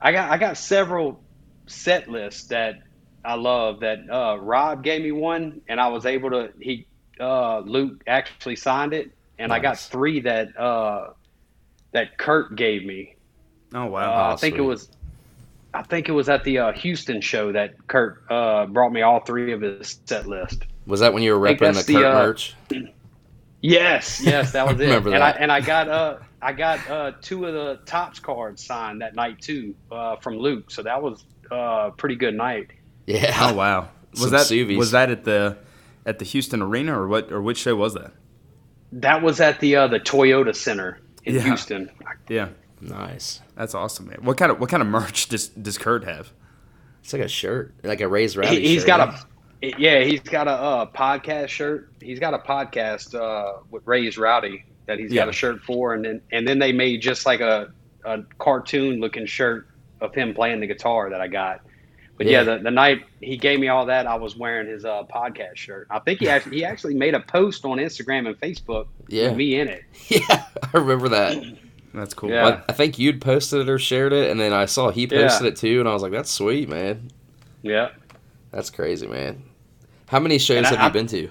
I 0.00 0.12
got 0.12 0.30
I 0.30 0.38
got 0.38 0.56
several 0.56 1.22
set 1.66 2.08
lists 2.08 2.48
that 2.48 2.76
I 3.24 3.34
love. 3.34 3.80
That 3.80 3.98
uh, 4.10 4.38
Rob 4.40 4.82
gave 4.82 5.02
me 5.02 5.12
one, 5.12 5.62
and 5.68 5.80
I 5.80 5.88
was 5.88 6.06
able 6.06 6.30
to. 6.30 6.52
He 6.60 6.86
uh, 7.20 7.60
Luke 7.60 8.02
actually 8.06 8.56
signed 8.56 8.94
it, 8.94 9.12
and 9.42 9.52
I 9.52 9.58
got 9.58 9.78
three 9.78 10.20
that 10.20 10.58
uh, 10.58 11.10
that 11.92 12.16
Kurt 12.18 12.56
gave 12.56 12.84
me. 12.84 13.16
Oh 13.74 13.84
Uh, 13.84 13.88
wow. 13.88 14.32
I 14.32 14.36
think 14.36 14.56
it 14.56 14.62
was. 14.62 14.88
I 15.74 15.82
think 15.82 16.08
it 16.08 16.12
was 16.12 16.28
at 16.28 16.44
the 16.44 16.58
uh, 16.58 16.72
Houston 16.72 17.20
show 17.22 17.52
that 17.52 17.74
Kurt 17.86 18.24
uh, 18.30 18.66
brought 18.66 18.92
me 18.92 19.00
all 19.02 19.20
three 19.20 19.52
of 19.52 19.62
his 19.62 19.98
set 20.04 20.26
list. 20.26 20.64
Was 20.86 21.00
that 21.00 21.14
when 21.14 21.22
you 21.22 21.36
were 21.38 21.46
I 21.48 21.54
repping 21.54 21.58
the 21.60 21.72
that's 21.72 21.86
Kurt 21.86 22.04
uh, 22.04 22.12
merch? 22.26 22.54
Yes, 23.60 24.20
yes, 24.22 24.52
that 24.52 24.66
was 24.66 24.74
it. 24.80 24.84
Remember 24.86 25.14
and 25.14 25.22
I 25.22 25.32
that. 25.32 25.40
and 25.40 25.52
I 25.52 25.60
got 25.60 25.88
uh 25.88 26.18
I 26.40 26.52
got 26.52 26.90
uh 26.90 27.12
two 27.20 27.46
of 27.46 27.54
the 27.54 27.80
Topps 27.86 28.18
cards 28.18 28.64
signed 28.64 29.00
that 29.02 29.14
night 29.14 29.40
too 29.40 29.74
uh, 29.90 30.16
from 30.16 30.36
Luke. 30.36 30.70
So 30.70 30.82
that 30.82 31.00
was 31.02 31.24
uh 31.50 31.90
pretty 31.90 32.16
good 32.16 32.34
night. 32.34 32.70
Yeah. 33.06 33.36
Oh 33.40 33.54
wow. 33.54 33.88
Was 34.12 34.20
Some 34.20 34.30
that 34.30 34.46
Suvies. 34.46 34.76
was 34.76 34.90
that 34.90 35.10
at 35.10 35.24
the 35.24 35.56
at 36.04 36.18
the 36.18 36.24
Houston 36.24 36.60
Arena 36.60 36.98
or 37.00 37.06
what 37.08 37.30
or 37.32 37.40
which 37.40 37.58
show 37.58 37.76
was 37.76 37.94
that? 37.94 38.12
That 38.92 39.22
was 39.22 39.40
at 39.40 39.60
the 39.60 39.76
uh, 39.76 39.86
the 39.88 40.00
Toyota 40.00 40.54
Center 40.54 41.00
in 41.24 41.34
Yeah. 41.36 41.40
Houston. 41.42 41.90
Yeah. 42.28 42.48
Nice. 42.80 43.40
That's 43.56 43.74
awesome, 43.74 44.08
man. 44.08 44.18
What 44.22 44.36
kind 44.36 44.50
of 44.52 44.60
what 44.60 44.68
kind 44.68 44.82
of 44.82 44.88
merch 44.88 45.28
does 45.28 45.48
does 45.48 45.78
Kurt 45.78 46.04
have? 46.04 46.30
It's 47.02 47.12
like 47.12 47.22
a 47.22 47.28
shirt, 47.28 47.74
like 47.82 48.00
a 48.00 48.08
raised 48.08 48.36
rowdy. 48.36 48.60
He, 48.60 48.68
he's 48.68 48.82
shirt, 48.82 48.86
got 48.86 49.24
yeah. 49.62 49.70
a 49.70 49.74
yeah, 49.78 50.00
he's 50.04 50.20
got 50.20 50.48
a 50.48 50.52
uh, 50.52 50.86
podcast 50.86 51.48
shirt. 51.48 51.90
He's 52.00 52.18
got 52.18 52.34
a 52.34 52.38
podcast 52.38 53.14
uh, 53.14 53.60
with 53.70 53.86
Raised 53.86 54.18
Rowdy 54.18 54.64
that 54.86 54.98
he's 54.98 55.12
Yeah. 55.12 55.22
got 55.22 55.28
a 55.28 55.32
shirt 55.32 55.60
for, 55.62 55.94
and 55.94 56.04
then 56.04 56.20
and 56.32 56.46
then 56.46 56.58
they 56.58 56.72
made 56.72 57.00
just 57.00 57.24
like 57.26 57.40
a, 57.40 57.72
a 58.04 58.22
cartoon 58.38 59.00
looking 59.00 59.26
shirt 59.26 59.68
of 60.00 60.14
him 60.14 60.34
playing 60.34 60.60
the 60.60 60.66
guitar 60.66 61.10
that 61.10 61.20
I 61.20 61.28
got. 61.28 61.60
But 62.24 62.30
yeah, 62.30 62.38
Yeah. 62.42 62.56
the, 62.56 62.62
the 62.64 62.70
night 62.70 63.04
he 63.20 63.36
gave 63.36 63.58
me 63.60 63.68
all 63.68 63.86
that, 63.86 64.06
I 64.06 64.14
was 64.16 64.36
wearing 64.36 64.68
his 64.68 64.84
uh, 64.84 65.04
podcast 65.04 65.56
shirt. 65.56 65.86
I 65.90 65.98
think 65.98 66.20
he 66.20 66.28
actually 66.28 66.56
he 66.56 66.64
actually 66.64 66.94
made 66.94 67.14
a 67.14 67.20
post 67.20 67.64
on 67.64 67.78
Instagram 67.78 68.26
and 68.26 68.38
Facebook 68.40 68.86
Yeah. 69.08 69.28
with 69.28 69.36
me 69.38 69.58
in 69.60 69.68
it. 69.68 69.82
Yeah, 70.08 70.44
I 70.62 70.78
remember 70.78 71.08
that. 71.10 71.42
That's 71.94 72.14
cool. 72.14 72.30
Yeah. 72.30 72.44
Well, 72.44 72.64
I 72.68 72.72
think 72.72 72.98
you'd 72.98 73.20
posted 73.20 73.60
it 73.60 73.68
or 73.68 73.78
shared 73.78 74.12
it, 74.14 74.30
and 74.30 74.40
then 74.40 74.52
I 74.52 74.64
saw 74.66 74.90
he 74.90 75.02
Yeah. 75.02 75.22
posted 75.28 75.46
it 75.48 75.56
too, 75.56 75.80
and 75.80 75.88
I 75.88 75.92
was 75.92 76.02
like, 76.02 76.12
"That's 76.12 76.30
sweet, 76.30 76.68
man. 76.68 77.10
Yeah. 77.62 77.90
That's 78.50 78.70
crazy, 78.70 79.06
man." 79.06 79.42
How 80.08 80.18
many 80.20 80.38
shows 80.38 80.58
And 80.58 80.66
I- 80.66 80.70
have 80.70 80.78
you 80.80 80.86
I- 80.86 80.90
been 80.90 81.06
to? 81.08 81.30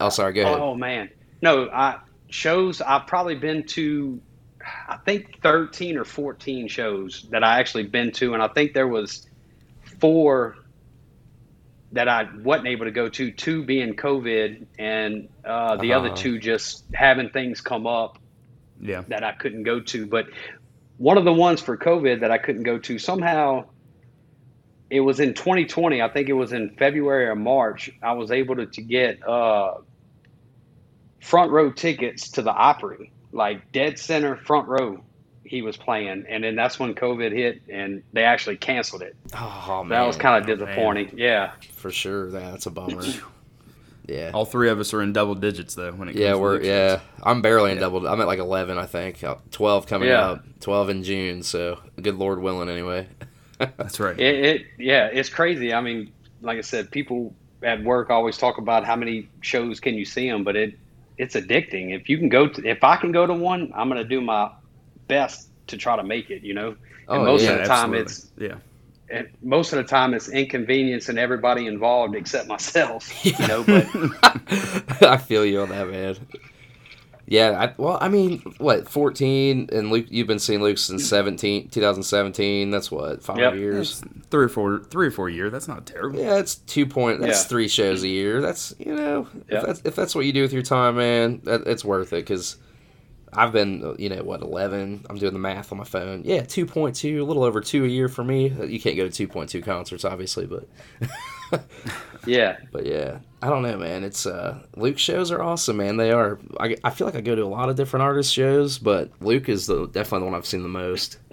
Oh, 0.00 0.08
sorry. 0.10 0.32
Go 0.34 0.42
ahead. 0.42 0.58
Oh 0.60 0.74
man, 0.74 1.08
no. 1.42 1.68
I 1.70 1.98
shows 2.28 2.80
I've 2.80 3.06
probably 3.06 3.34
been 3.36 3.64
to. 3.68 4.20
I 4.88 4.96
think 5.04 5.40
thirteen 5.42 5.96
or 5.96 6.04
fourteen 6.04 6.66
shows 6.68 7.26
that 7.30 7.42
I 7.44 7.58
actually 7.60 7.84
been 7.84 8.10
to, 8.12 8.34
and 8.34 8.42
I 8.42 8.48
think 8.48 8.74
there 8.74 8.88
was 8.88 9.26
four 10.00 10.56
that 11.92 12.08
I 12.08 12.28
wasn't 12.42 12.68
able 12.68 12.84
to 12.86 12.90
go 12.90 13.08
to. 13.08 13.30
Two 13.30 13.64
being 13.64 13.94
COVID, 13.94 14.66
and 14.78 15.28
uh, 15.44 15.76
the 15.76 15.92
other 15.92 16.08
Uh-huh. 16.08 16.16
two 16.16 16.38
just 16.38 16.84
having 16.94 17.30
things 17.30 17.60
come 17.60 17.86
up 17.86 18.18
Yeah. 18.80 19.02
that 19.08 19.22
I 19.24 19.32
couldn't 19.32 19.62
go 19.62 19.80
to. 19.80 20.06
But 20.06 20.26
one 20.98 21.16
of 21.16 21.24
the 21.24 21.32
ones 21.32 21.60
for 21.60 21.76
COVID 21.76 22.20
that 22.20 22.30
I 22.30 22.38
couldn't 22.38 22.64
go 22.64 22.78
to 22.78 22.98
somehow. 22.98 23.64
It 24.88 25.00
was 25.00 25.18
in 25.18 25.34
2020. 25.34 26.00
I 26.00 26.08
think 26.08 26.28
it 26.28 26.32
was 26.32 26.52
in 26.52 26.70
February 26.78 27.26
or 27.26 27.34
March. 27.34 27.90
I 28.00 28.12
was 28.12 28.30
able 28.30 28.54
to, 28.54 28.66
to 28.66 28.82
get 28.82 29.20
uh, 29.26 29.78
front 31.20 31.50
row 31.50 31.72
tickets 31.72 32.30
to 32.32 32.42
the 32.42 32.52
Opry, 32.52 33.10
like 33.32 33.72
dead 33.72 33.98
center 33.98 34.36
front 34.36 34.68
row. 34.68 35.02
He 35.46 35.62
was 35.62 35.76
playing, 35.76 36.24
and 36.28 36.42
then 36.44 36.56
that's 36.56 36.78
when 36.78 36.94
COVID 36.94 37.32
hit, 37.32 37.62
and 37.68 38.02
they 38.12 38.24
actually 38.24 38.56
canceled 38.56 39.02
it. 39.02 39.16
Oh 39.34 39.82
man, 39.84 39.90
That 39.90 40.06
was 40.06 40.16
kind 40.16 40.42
of 40.42 40.50
Oh, 40.50 40.54
disappointing. 40.64 41.12
Yeah, 41.16 41.52
for 41.72 41.90
sure. 41.90 42.30
That's 42.30 42.66
a 42.66 42.70
bummer. 42.70 43.02
Yeah. 44.08 44.30
All 44.32 44.44
three 44.44 44.68
of 44.70 44.78
us 44.78 44.94
are 44.94 45.02
in 45.02 45.12
double 45.12 45.34
digits 45.34 45.74
though 45.74 45.90
when 45.90 46.08
it 46.08 46.12
comes 46.12 46.22
Yeah, 46.22 46.30
to 46.34 46.38
we're 46.38 46.62
yeah. 46.62 47.00
I'm 47.24 47.42
barely 47.42 47.72
in 47.72 47.78
Yeah. 47.78 47.80
double. 47.80 48.06
I'm 48.06 48.20
at 48.20 48.28
like 48.28 48.38
11, 48.38 48.78
I 48.78 48.86
think. 48.86 49.24
Uh, 49.24 49.34
12 49.50 49.88
coming 49.88 50.08
Yeah. 50.08 50.20
up. 50.30 50.44
12 50.60 50.90
in 50.90 51.02
June. 51.02 51.42
So 51.42 51.80
good 52.00 52.14
Lord 52.14 52.40
willing, 52.40 52.68
anyway. 52.68 53.08
That's 53.58 53.98
right. 53.98 54.16
it, 54.16 54.44
it 54.44 54.66
yeah, 54.78 55.06
it's 55.12 55.28
crazy. 55.28 55.74
I 55.74 55.80
mean, 55.80 56.12
like 56.40 56.56
I 56.56 56.60
said, 56.60 56.92
people 56.92 57.34
at 57.64 57.82
work 57.82 58.10
always 58.10 58.38
talk 58.38 58.58
about 58.58 58.84
how 58.84 58.94
many 58.94 59.28
shows 59.40 59.80
can 59.80 59.94
you 59.94 60.04
see 60.04 60.30
them, 60.30 60.44
but 60.44 60.54
it 60.54 60.78
it's 61.18 61.34
addicting. 61.34 61.92
If 61.92 62.08
you 62.08 62.16
can 62.16 62.28
go 62.28 62.46
to, 62.46 62.64
if 62.64 62.84
I 62.84 62.94
can 62.98 63.10
go 63.10 63.26
to 63.26 63.34
one, 63.34 63.72
I'm 63.74 63.88
gonna 63.88 64.04
do 64.04 64.20
my 64.20 64.50
best 65.08 65.48
to 65.68 65.76
try 65.76 65.96
to 65.96 66.02
make 66.04 66.30
it. 66.30 66.42
You 66.42 66.54
know, 66.54 66.68
and 66.68 66.76
Oh, 67.08 67.24
most 67.24 67.42
yeah, 67.44 67.50
of 67.52 67.58
the 67.60 67.64
time 67.64 67.94
absolutely. 67.94 68.00
it's 68.02 68.30
yeah. 68.38 69.16
and 69.16 69.28
most 69.42 69.72
of 69.72 69.76
the 69.78 69.84
time 69.84 70.14
it's 70.14 70.28
inconvenience 70.28 71.08
and 71.08 71.18
everybody 71.18 71.66
involved 71.66 72.14
except 72.14 72.48
myself. 72.48 73.08
You 73.24 73.46
know, 73.46 73.62
but 73.64 75.02
I 75.02 75.16
feel 75.16 75.44
you 75.44 75.60
on 75.62 75.68
that, 75.70 75.88
man. 75.88 76.16
Yeah, 77.28 77.60
I, 77.60 77.74
well, 77.76 77.98
I 78.00 78.08
mean, 78.08 78.38
what, 78.58 78.88
14, 78.88 79.70
and 79.72 79.90
Luke, 79.90 80.06
you've 80.10 80.28
been 80.28 80.38
seeing 80.38 80.62
Luke 80.62 80.78
since 80.78 81.08
17, 81.08 81.70
2017. 81.70 82.70
That's 82.70 82.88
what, 82.88 83.20
five 83.20 83.38
Yep. 83.38 83.54
years? 83.56 84.00
It's 84.00 84.26
three 84.30 84.44
or 84.44 84.48
four, 84.48 84.78
three 84.84 85.08
or 85.08 85.10
four 85.10 85.28
year. 85.28 85.50
That's 85.50 85.66
not 85.66 85.86
terrible. 85.86 86.20
Yeah, 86.20 86.38
it's 86.38 86.54
two 86.54 86.86
point. 86.86 87.20
That's 87.20 87.42
Yeah. 87.42 87.48
three 87.48 87.66
shows 87.66 88.04
a 88.04 88.08
year. 88.08 88.40
That's 88.40 88.76
you 88.78 88.94
know, 88.94 89.26
Yeah. 89.50 89.58
if 89.58 89.66
that's 89.66 89.82
if 89.84 89.96
that's 89.96 90.14
what 90.14 90.24
you 90.24 90.32
do 90.32 90.42
with 90.42 90.52
your 90.52 90.62
time, 90.62 90.98
man, 90.98 91.40
that, 91.42 91.66
it's 91.66 91.84
worth 91.84 92.12
it. 92.12 92.16
Because 92.24 92.58
I've 93.36 93.52
been, 93.52 93.94
you 93.98 94.08
know, 94.08 94.22
what 94.22 94.40
eleven? 94.40 95.04
I'm 95.10 95.18
doing 95.18 95.34
the 95.34 95.38
math 95.38 95.70
on 95.70 95.78
my 95.78 95.84
phone. 95.84 96.22
Yeah, 96.24 96.42
two 96.42 96.64
point 96.64 96.96
two, 96.96 97.22
a 97.22 97.26
little 97.26 97.44
over 97.44 97.60
two 97.60 97.84
a 97.84 97.88
year 97.88 98.08
for 98.08 98.24
me. 98.24 98.48
You 98.48 98.80
can't 98.80 98.96
go 98.96 99.04
to 99.04 99.12
two 99.12 99.28
point 99.28 99.50
two 99.50 99.60
concerts, 99.60 100.06
obviously, 100.06 100.46
but 100.46 100.66
yeah, 102.26 102.56
but 102.72 102.86
yeah, 102.86 103.18
I 103.42 103.50
don't 103.50 103.62
know, 103.62 103.76
man. 103.76 104.04
It's 104.04 104.24
uh, 104.24 104.60
Luke 104.74 104.98
shows 104.98 105.30
are 105.30 105.42
awesome, 105.42 105.76
man. 105.76 105.98
They 105.98 106.12
are. 106.12 106.38
I, 106.58 106.76
I 106.82 106.90
feel 106.90 107.06
like 107.06 107.16
I 107.16 107.20
go 107.20 107.34
to 107.34 107.44
a 107.44 107.46
lot 107.46 107.68
of 107.68 107.76
different 107.76 108.04
artist 108.04 108.32
shows, 108.32 108.78
but 108.78 109.10
Luke 109.20 109.48
is 109.50 109.66
the 109.66 109.86
definitely 109.86 110.20
the 110.20 110.30
one 110.30 110.34
I've 110.34 110.46
seen 110.46 110.62
the 110.62 110.68
most, 110.70 111.18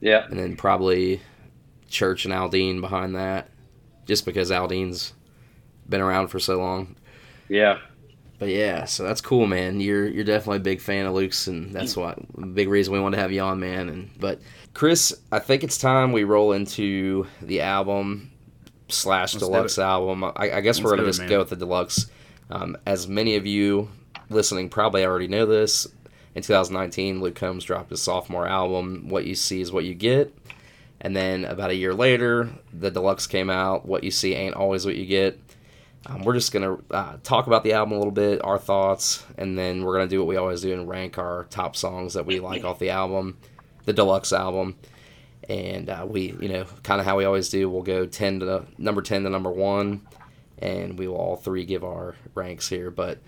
yeah, 0.00 0.26
and 0.28 0.38
then 0.38 0.56
probably 0.56 1.20
Church 1.88 2.24
and 2.24 2.34
Aldean 2.34 2.80
behind 2.80 3.14
that, 3.14 3.50
just 4.06 4.24
because 4.24 4.50
Aldean's 4.50 5.12
been 5.88 6.00
around 6.00 6.28
for 6.28 6.40
so 6.40 6.58
long. 6.58 6.96
yeah. 7.48 7.78
But 8.40 8.48
yeah, 8.48 8.86
so 8.86 9.02
that's 9.04 9.20
cool, 9.20 9.46
man. 9.46 9.80
You're 9.80 10.08
you're 10.08 10.24
definitely 10.24 10.56
a 10.56 10.60
big 10.60 10.80
fan 10.80 11.04
of 11.04 11.12
Luke's, 11.12 11.46
and 11.46 11.72
that's 11.74 11.94
why 11.94 12.14
big 12.54 12.70
reason 12.70 12.94
we 12.94 12.98
wanted 12.98 13.16
to 13.16 13.22
have 13.22 13.30
you 13.32 13.42
on, 13.42 13.60
man. 13.60 13.90
And 13.90 14.10
but 14.18 14.40
Chris, 14.72 15.14
I 15.30 15.40
think 15.40 15.62
it's 15.62 15.76
time 15.76 16.10
we 16.10 16.24
roll 16.24 16.52
into 16.52 17.26
the 17.42 17.60
album 17.60 18.32
slash 18.88 19.34
Let's 19.34 19.44
deluxe 19.44 19.78
album. 19.78 20.24
I, 20.24 20.52
I 20.52 20.60
guess 20.62 20.82
we're 20.82 20.92
gonna 20.92 21.02
do 21.02 21.08
it, 21.08 21.12
just 21.12 21.28
go 21.28 21.40
with 21.40 21.50
the 21.50 21.56
deluxe. 21.56 22.06
Um, 22.48 22.78
as 22.86 23.06
many 23.06 23.36
of 23.36 23.46
you 23.46 23.90
listening 24.30 24.70
probably 24.70 25.04
already 25.04 25.28
know 25.28 25.44
this, 25.44 25.86
in 26.34 26.42
2019, 26.42 27.20
Luke 27.20 27.34
Combs 27.34 27.64
dropped 27.64 27.90
his 27.90 28.00
sophomore 28.00 28.46
album. 28.46 29.10
What 29.10 29.26
you 29.26 29.34
see 29.34 29.60
is 29.60 29.70
what 29.70 29.84
you 29.84 29.94
get. 29.94 30.34
And 31.02 31.14
then 31.14 31.44
about 31.44 31.70
a 31.70 31.74
year 31.74 31.92
later, 31.92 32.48
the 32.72 32.90
deluxe 32.90 33.26
came 33.26 33.50
out. 33.50 33.84
What 33.86 34.02
you 34.02 34.10
see 34.10 34.34
ain't 34.34 34.54
always 34.54 34.86
what 34.86 34.96
you 34.96 35.06
get. 35.06 35.38
Um, 36.06 36.22
we're 36.22 36.34
just 36.34 36.50
gonna 36.52 36.78
uh, 36.90 37.16
talk 37.22 37.46
about 37.46 37.62
the 37.62 37.74
album 37.74 37.92
a 37.92 37.98
little 37.98 38.10
bit, 38.12 38.42
our 38.42 38.58
thoughts, 38.58 39.24
and 39.36 39.58
then 39.58 39.84
we're 39.84 39.94
gonna 39.94 40.08
do 40.08 40.18
what 40.18 40.26
we 40.28 40.36
always 40.36 40.62
do 40.62 40.72
and 40.72 40.88
rank 40.88 41.18
our 41.18 41.44
top 41.50 41.76
songs 41.76 42.14
that 42.14 42.24
we 42.26 42.40
like 42.40 42.64
off 42.64 42.78
the 42.78 42.90
album, 42.90 43.36
the 43.84 43.92
deluxe 43.92 44.32
album. 44.32 44.76
And 45.48 45.90
uh, 45.90 46.06
we, 46.08 46.32
you 46.40 46.48
know, 46.48 46.64
kind 46.84 47.00
of 47.00 47.06
how 47.06 47.16
we 47.18 47.24
always 47.24 47.48
do. 47.48 47.68
We'll 47.68 47.82
go 47.82 48.06
ten 48.06 48.40
to 48.40 48.46
the, 48.46 48.66
number 48.78 49.02
ten 49.02 49.24
to 49.24 49.30
number 49.30 49.50
one, 49.50 50.02
and 50.58 50.98
we 50.98 51.08
will 51.08 51.16
all 51.16 51.36
three 51.36 51.64
give 51.64 51.82
our 51.84 52.14
ranks 52.34 52.68
here. 52.68 52.90
But 52.90 53.18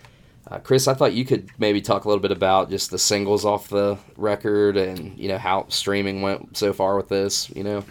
uh, 0.48 0.58
Chris, 0.60 0.86
I 0.88 0.94
thought 0.94 1.12
you 1.14 1.24
could 1.24 1.50
maybe 1.58 1.80
talk 1.80 2.04
a 2.04 2.08
little 2.08 2.22
bit 2.22 2.30
about 2.30 2.70
just 2.70 2.90
the 2.90 2.98
singles 2.98 3.44
off 3.44 3.68
the 3.68 3.98
record, 4.16 4.76
and 4.76 5.18
you 5.18 5.28
know 5.28 5.38
how 5.38 5.66
streaming 5.68 6.22
went 6.22 6.56
so 6.56 6.72
far 6.72 6.96
with 6.96 7.08
this. 7.08 7.50
You 7.50 7.64
know, 7.64 7.84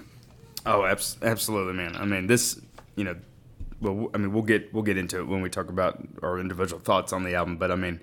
Oh, 0.65 0.85
abs- 0.85 1.17
absolutely, 1.21 1.73
man. 1.73 1.95
I 1.95 2.05
mean, 2.05 2.27
this, 2.27 2.59
you 2.95 3.03
know, 3.03 3.15
well, 3.81 4.09
I 4.13 4.17
mean, 4.17 4.31
we'll 4.31 4.43
get 4.43 4.73
we'll 4.73 4.83
get 4.83 4.97
into 4.97 5.19
it 5.19 5.27
when 5.27 5.41
we 5.41 5.49
talk 5.49 5.69
about 5.69 5.99
our 6.21 6.39
individual 6.39 6.79
thoughts 6.79 7.11
on 7.11 7.23
the 7.23 7.35
album. 7.35 7.57
But 7.57 7.71
I 7.71 7.75
mean, 7.75 7.99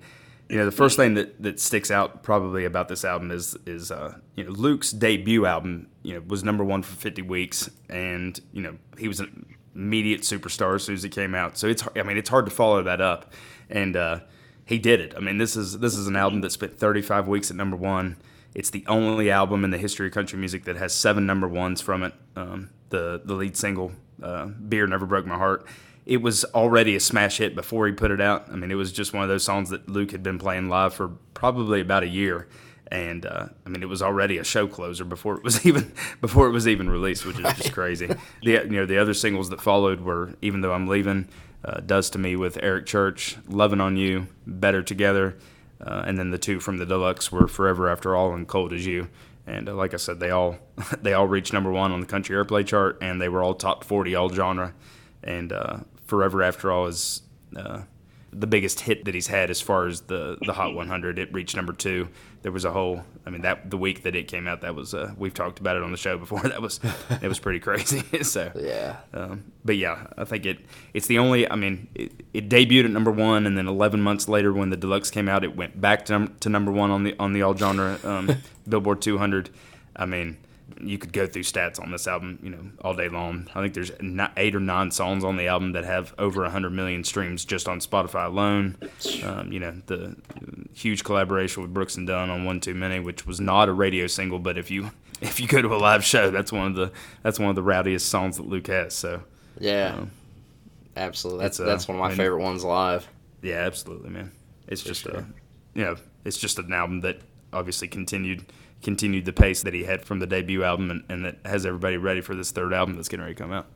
you 0.49 0.57
know, 0.57 0.65
the 0.65 0.71
first 0.71 0.97
thing 0.97 1.13
that, 1.13 1.41
that 1.41 1.59
sticks 1.59 1.89
out 1.89 2.21
probably 2.21 2.65
about 2.65 2.89
this 2.89 3.05
album 3.05 3.31
is 3.31 3.57
is 3.65 3.91
uh, 3.91 4.15
you 4.35 4.43
know 4.43 4.51
Luke's 4.51 4.91
debut 4.91 5.45
album. 5.45 5.87
You 6.03 6.15
know, 6.15 6.23
was 6.27 6.43
number 6.43 6.63
one 6.63 6.81
for 6.83 6.95
50 6.95 7.21
weeks, 7.21 7.69
and 7.89 8.39
you 8.51 8.61
know 8.61 8.77
he 8.97 9.07
was 9.07 9.19
an 9.19 9.45
immediate 9.73 10.21
superstar 10.21 10.75
as 10.75 10.83
soon 10.83 10.95
as 10.95 11.05
it 11.05 11.09
came 11.09 11.33
out. 11.33 11.57
So 11.57 11.67
it's 11.67 11.83
I 11.95 12.03
mean 12.03 12.17
it's 12.17 12.29
hard 12.29 12.45
to 12.45 12.51
follow 12.51 12.83
that 12.83 12.99
up, 12.99 13.33
and 13.69 13.95
uh, 13.95 14.19
he 14.65 14.79
did 14.79 14.99
it. 14.99 15.13
I 15.15 15.21
mean 15.21 15.37
this 15.37 15.55
is 15.55 15.79
this 15.79 15.95
is 15.95 16.07
an 16.07 16.15
album 16.15 16.41
that 16.41 16.51
spent 16.51 16.77
35 16.77 17.27
weeks 17.27 17.49
at 17.49 17.57
number 17.57 17.77
one. 17.77 18.17
It's 18.55 18.71
the 18.71 18.83
only 18.87 19.29
album 19.29 19.63
in 19.63 19.69
the 19.69 19.77
history 19.77 20.07
of 20.07 20.13
country 20.13 20.39
music 20.39 20.65
that 20.65 20.75
has 20.75 20.93
seven 20.93 21.25
number 21.25 21.47
ones 21.47 21.81
from 21.81 22.03
it. 22.03 22.13
Um, 22.35 22.71
the 22.89 23.21
the 23.23 23.35
lead 23.35 23.55
single, 23.55 23.91
uh, 24.21 24.45
"Beer 24.45 24.87
Never 24.87 25.05
Broke 25.05 25.25
My 25.25 25.37
Heart," 25.37 25.65
it 26.05 26.21
was 26.21 26.43
already 26.45 26.95
a 26.95 26.99
smash 26.99 27.37
hit 27.37 27.55
before 27.55 27.85
he 27.87 27.93
put 27.93 28.11
it 28.11 28.19
out. 28.19 28.47
I 28.51 28.55
mean, 28.55 28.71
it 28.71 28.75
was 28.75 28.91
just 28.91 29.13
one 29.13 29.23
of 29.23 29.29
those 29.29 29.43
songs 29.43 29.69
that 29.69 29.87
Luke 29.87 30.11
had 30.11 30.23
been 30.23 30.39
playing 30.39 30.69
live 30.69 30.93
for 30.93 31.09
probably 31.33 31.81
about 31.81 32.03
a 32.03 32.07
year, 32.07 32.47
and 32.91 33.25
uh, 33.25 33.47
I 33.65 33.69
mean, 33.69 33.83
it 33.83 33.89
was 33.89 34.01
already 34.01 34.37
a 34.37 34.43
show 34.43 34.67
closer 34.67 35.05
before 35.05 35.35
it 35.37 35.43
was 35.43 35.65
even 35.65 35.93
before 36.21 36.47
it 36.47 36.51
was 36.51 36.67
even 36.67 36.89
released, 36.89 37.25
which 37.25 37.37
is 37.39 37.53
just 37.53 37.73
crazy. 37.73 38.07
The 38.43 38.51
you 38.51 38.69
know 38.69 38.85
the 38.85 38.97
other 38.97 39.13
singles 39.13 39.49
that 39.49 39.61
followed 39.61 40.01
were 40.01 40.33
"Even 40.41 40.61
Though 40.61 40.73
I'm 40.73 40.87
Leaving," 40.87 41.27
uh, 41.63 41.81
"Does 41.81 42.09
to 42.11 42.17
Me" 42.17 42.35
with 42.35 42.57
Eric 42.61 42.85
Church, 42.85 43.37
"Loving 43.47 43.81
on 43.81 43.95
You," 43.97 44.27
"Better 44.47 44.81
Together." 44.81 45.37
Uh, 45.81 46.03
and 46.05 46.17
then 46.17 46.29
the 46.29 46.37
two 46.37 46.59
from 46.59 46.77
the 46.77 46.85
deluxe 46.85 47.31
were 47.31 47.47
"Forever 47.47 47.87
After 47.89 48.15
All" 48.15 48.33
and 48.33 48.47
"Cold 48.47 48.73
as 48.73 48.85
You." 48.85 49.09
And 49.49 49.67
uh, 49.67 49.73
like 49.73 49.93
I 49.93 49.97
said, 49.97 50.19
they 50.19 50.29
all 50.29 50.59
they 51.01 51.13
all 51.13 51.27
reached 51.27 51.53
number 51.53 51.71
one 51.71 51.91
on 51.91 51.99
the 51.99 52.05
country 52.05 52.35
airplay 52.35 52.65
chart, 52.65 52.99
and 53.01 53.19
they 53.19 53.29
were 53.29 53.43
all 53.43 53.55
top 53.55 53.83
forty 53.83 54.15
all 54.15 54.29
genre. 54.29 54.73
And 55.23 55.51
uh, 55.51 55.79
"Forever 56.05 56.43
After 56.43 56.71
All" 56.71 56.85
is 56.85 57.23
uh, 57.55 57.81
the 58.31 58.47
biggest 58.47 58.81
hit 58.81 59.05
that 59.05 59.13
he's 59.13 59.27
had 59.27 59.49
as 59.49 59.61
far 59.61 59.87
as 59.87 60.01
the 60.01 60.37
the 60.45 60.53
Hot 60.53 60.73
100. 60.73 61.19
It 61.19 61.33
reached 61.33 61.55
number 61.55 61.73
two. 61.73 62.09
There 62.41 62.51
was 62.51 62.63
a 62.63 62.71
whole, 62.71 63.03
I 63.25 63.31
mean, 63.31 63.41
that 63.41 63.69
the 63.69 63.77
week 63.77 64.03
that 64.03 64.15
it 64.15 64.27
came 64.29 64.47
out, 64.47 64.61
that 64.61 64.73
was 64.73 64.93
uh, 64.93 65.13
we've 65.17 65.33
talked 65.33 65.59
about 65.59 65.75
it 65.75 65.83
on 65.83 65.91
the 65.91 65.97
show 65.97 66.17
before. 66.17 66.41
That 66.49 66.61
was 66.61 66.79
it 67.21 67.27
was 67.27 67.39
pretty 67.39 67.59
crazy. 67.59 68.03
so 68.23 68.51
yeah, 68.55 68.97
um, 69.13 69.51
but 69.65 69.77
yeah, 69.77 70.07
I 70.17 70.23
think 70.23 70.45
it 70.45 70.59
it's 70.93 71.07
the 71.07 71.19
only. 71.19 71.49
I 71.49 71.55
mean, 71.55 71.87
it, 71.95 72.11
it 72.33 72.49
debuted 72.49 72.85
at 72.85 72.91
number 72.91 73.11
one, 73.11 73.45
and 73.45 73.57
then 73.57 73.67
11 73.67 74.01
months 74.01 74.27
later, 74.27 74.53
when 74.53 74.69
the 74.69 74.77
deluxe 74.77 75.11
came 75.11 75.27
out, 75.27 75.43
it 75.43 75.55
went 75.55 75.79
back 75.79 76.05
to, 76.05 76.13
num- 76.13 76.35
to 76.39 76.49
number 76.49 76.71
one 76.71 76.91
on 76.91 77.03
the 77.03 77.15
on 77.19 77.33
the 77.33 77.41
all 77.41 77.55
genre 77.55 77.99
um, 78.03 78.31
Billboard 78.67 79.01
200. 79.01 79.49
I 79.95 80.05
mean, 80.05 80.37
you 80.81 80.97
could 80.97 81.11
go 81.13 81.25
through 81.27 81.43
stats 81.43 81.79
on 81.81 81.91
this 81.91 82.07
album, 82.07 82.39
you 82.43 82.49
know, 82.49 82.59
all 82.81 82.93
day 82.93 83.09
long. 83.09 83.47
I 83.55 83.61
think 83.61 83.73
there's 83.73 83.91
eight 84.37 84.55
or 84.55 84.59
nine 84.59 84.91
songs 84.91 85.23
on 85.23 85.37
the 85.37 85.47
album 85.47 85.71
that 85.73 85.85
have 85.85 86.13
over 86.17 86.41
100 86.43 86.69
million 86.71 87.03
streams 87.03 87.45
just 87.45 87.67
on 87.67 87.79
Spotify 87.79 88.25
alone. 88.25 88.77
Um, 89.23 89.51
you 89.51 89.59
know, 89.59 89.81
the 89.87 90.15
huge 90.73 91.03
collaboration 91.03 91.61
with 91.63 91.73
Brooks 91.73 91.95
and 91.97 92.07
Dunn 92.07 92.29
on 92.29 92.45
One 92.45 92.59
Too 92.59 92.73
Many, 92.73 92.99
which 92.99 93.25
was 93.27 93.39
not 93.39 93.69
a 93.69 93.73
radio 93.73 94.07
single, 94.07 94.39
but 94.39 94.57
if 94.57 94.69
you 94.71 94.91
if 95.21 95.39
you 95.39 95.47
go 95.47 95.61
to 95.61 95.73
a 95.73 95.77
live 95.77 96.03
show, 96.03 96.31
that's 96.31 96.51
one 96.51 96.67
of 96.67 96.75
the 96.75 96.91
that's 97.23 97.39
one 97.39 97.49
of 97.49 97.55
the 97.55 97.63
rowdiest 97.63 98.07
songs 98.07 98.37
that 98.37 98.47
Luke 98.47 98.67
has. 98.67 98.93
So. 98.93 99.21
yeah, 99.59 99.95
Um, 99.97 100.11
absolutely. 100.95 101.43
That's 101.43 101.59
it's, 101.59 101.67
uh, 101.67 101.69
that's 101.69 101.87
one 101.87 101.97
of 101.97 101.99
my 101.99 102.05
I 102.05 102.09
mean- 102.09 102.17
favorite 102.17 102.41
ones 102.43 102.63
live. 102.63 103.07
Yeah, 103.41 103.57
absolutely, 103.65 104.09
man. 104.09 104.31
It's 104.67 104.83
just 104.83 105.03
sure. 105.03 105.15
a, 105.15 105.25
you 105.73 105.83
know, 105.83 105.95
it's 106.25 106.37
just 106.37 106.59
an 106.59 106.73
album 106.73 107.01
that 107.01 107.19
obviously 107.53 107.87
continued 107.87 108.45
continued 108.81 109.25
the 109.25 109.33
pace 109.33 109.63
that 109.63 109.73
he 109.73 109.83
had 109.83 110.03
from 110.03 110.19
the 110.19 110.27
debut 110.27 110.63
album, 110.63 110.91
and, 110.91 111.03
and 111.09 111.25
that 111.25 111.37
has 111.45 111.65
everybody 111.65 111.97
ready 111.97 112.21
for 112.21 112.35
this 112.35 112.51
third 112.51 112.73
album 112.73 112.95
that's 112.95 113.09
getting 113.09 113.23
ready 113.23 113.35
to 113.35 113.41
come 113.41 113.51
out. 113.51 113.67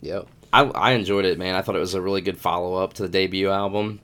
Yep. 0.00 0.26
I, 0.52 0.62
I 0.64 0.90
enjoyed 0.92 1.24
it, 1.24 1.38
man. 1.38 1.54
I 1.54 1.62
thought 1.62 1.76
it 1.76 1.80
was 1.80 1.94
a 1.94 2.00
really 2.00 2.20
good 2.20 2.38
follow 2.38 2.74
up 2.74 2.94
to 2.94 3.02
the 3.02 3.08
debut 3.08 3.50
album. 3.50 4.00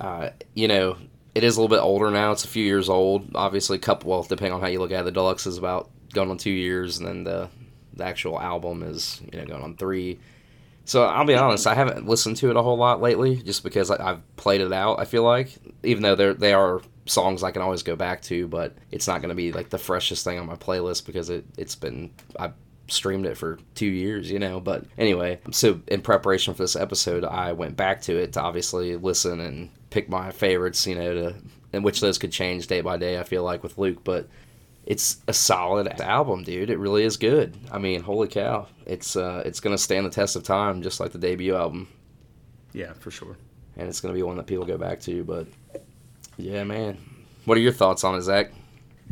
Uh, 0.00 0.30
you 0.54 0.68
know, 0.68 0.96
it 1.34 1.44
is 1.44 1.56
a 1.56 1.60
little 1.60 1.74
bit 1.74 1.82
older 1.82 2.10
now. 2.10 2.32
It's 2.32 2.44
a 2.44 2.48
few 2.48 2.64
years 2.64 2.88
old. 2.88 3.30
Obviously, 3.34 3.76
a 3.76 3.80
couple. 3.80 4.10
Well, 4.10 4.22
depending 4.22 4.54
on 4.54 4.60
how 4.60 4.68
you 4.68 4.78
look 4.78 4.92
at 4.92 5.00
it, 5.00 5.04
the 5.04 5.12
deluxe 5.12 5.46
is 5.46 5.58
about 5.58 5.90
going 6.12 6.30
on 6.30 6.38
two 6.38 6.50
years, 6.50 6.98
and 6.98 7.06
then 7.06 7.24
the 7.24 7.48
the 7.92 8.04
actual 8.04 8.40
album 8.40 8.82
is 8.82 9.20
you 9.32 9.38
know 9.38 9.46
going 9.46 9.62
on 9.62 9.76
three. 9.76 10.18
So 10.86 11.02
I'll 11.04 11.26
be 11.26 11.34
honest, 11.34 11.66
I 11.66 11.74
haven't 11.74 12.06
listened 12.06 12.36
to 12.38 12.50
it 12.50 12.56
a 12.56 12.62
whole 12.62 12.78
lot 12.78 13.02
lately, 13.02 13.36
just 13.36 13.62
because 13.64 13.90
I, 13.90 14.12
I've 14.12 14.36
played 14.36 14.60
it 14.60 14.72
out. 14.72 15.00
I 15.00 15.04
feel 15.04 15.24
like, 15.24 15.50
even 15.82 16.02
though 16.02 16.14
they 16.14 16.32
they 16.32 16.52
are 16.54 16.80
songs 17.06 17.42
I 17.42 17.50
can 17.50 17.62
always 17.62 17.82
go 17.82 17.96
back 17.96 18.22
to, 18.22 18.46
but 18.48 18.74
it's 18.90 19.06
not 19.06 19.20
going 19.20 19.28
to 19.28 19.34
be 19.34 19.52
like 19.52 19.68
the 19.68 19.78
freshest 19.78 20.24
thing 20.24 20.38
on 20.38 20.46
my 20.46 20.56
playlist 20.56 21.04
because 21.04 21.28
it 21.28 21.44
it's 21.58 21.74
been 21.74 22.12
I've 22.38 22.54
streamed 22.88 23.26
it 23.26 23.36
for 23.36 23.58
two 23.74 23.86
years, 23.86 24.30
you 24.30 24.38
know. 24.38 24.60
But 24.60 24.84
anyway, 24.96 25.40
so 25.50 25.80
in 25.88 26.02
preparation 26.02 26.54
for 26.54 26.62
this 26.62 26.76
episode, 26.76 27.24
I 27.24 27.52
went 27.52 27.76
back 27.76 28.00
to 28.02 28.16
it 28.16 28.32
to 28.34 28.40
obviously 28.40 28.96
listen 28.96 29.40
and 29.40 29.70
pick 29.90 30.08
my 30.08 30.30
favorites, 30.30 30.86
you 30.86 30.94
know, 30.94 31.14
to 31.14 31.34
and 31.72 31.84
which 31.84 32.00
those 32.00 32.18
could 32.18 32.32
change 32.32 32.68
day 32.68 32.80
by 32.80 32.96
day. 32.96 33.18
I 33.18 33.24
feel 33.24 33.42
like 33.42 33.62
with 33.62 33.76
Luke, 33.76 34.04
but 34.04 34.28
it's 34.86 35.18
a 35.26 35.32
solid 35.32 35.88
album, 36.00 36.44
dude. 36.44 36.70
It 36.70 36.78
really 36.78 37.02
is 37.02 37.16
good. 37.16 37.56
I 37.72 37.78
mean, 37.78 38.02
holy 38.02 38.28
cow, 38.28 38.68
it's 38.86 39.16
uh, 39.16 39.42
it's 39.44 39.58
gonna 39.60 39.78
stand 39.78 40.06
the 40.06 40.10
test 40.10 40.36
of 40.36 40.44
time, 40.44 40.80
just 40.80 41.00
like 41.00 41.10
the 41.10 41.18
debut 41.18 41.56
album. 41.56 41.88
Yeah, 42.72 42.92
for 42.94 43.10
sure. 43.10 43.36
And 43.76 43.88
it's 43.88 44.00
gonna 44.00 44.14
be 44.14 44.22
one 44.22 44.36
that 44.36 44.46
people 44.46 44.64
go 44.64 44.78
back 44.78 45.00
to. 45.00 45.24
But 45.24 45.48
yeah, 46.36 46.62
man, 46.62 46.98
what 47.44 47.58
are 47.58 47.60
your 47.60 47.72
thoughts 47.72 48.04
on 48.04 48.14
it, 48.14 48.22
Zach? 48.22 48.52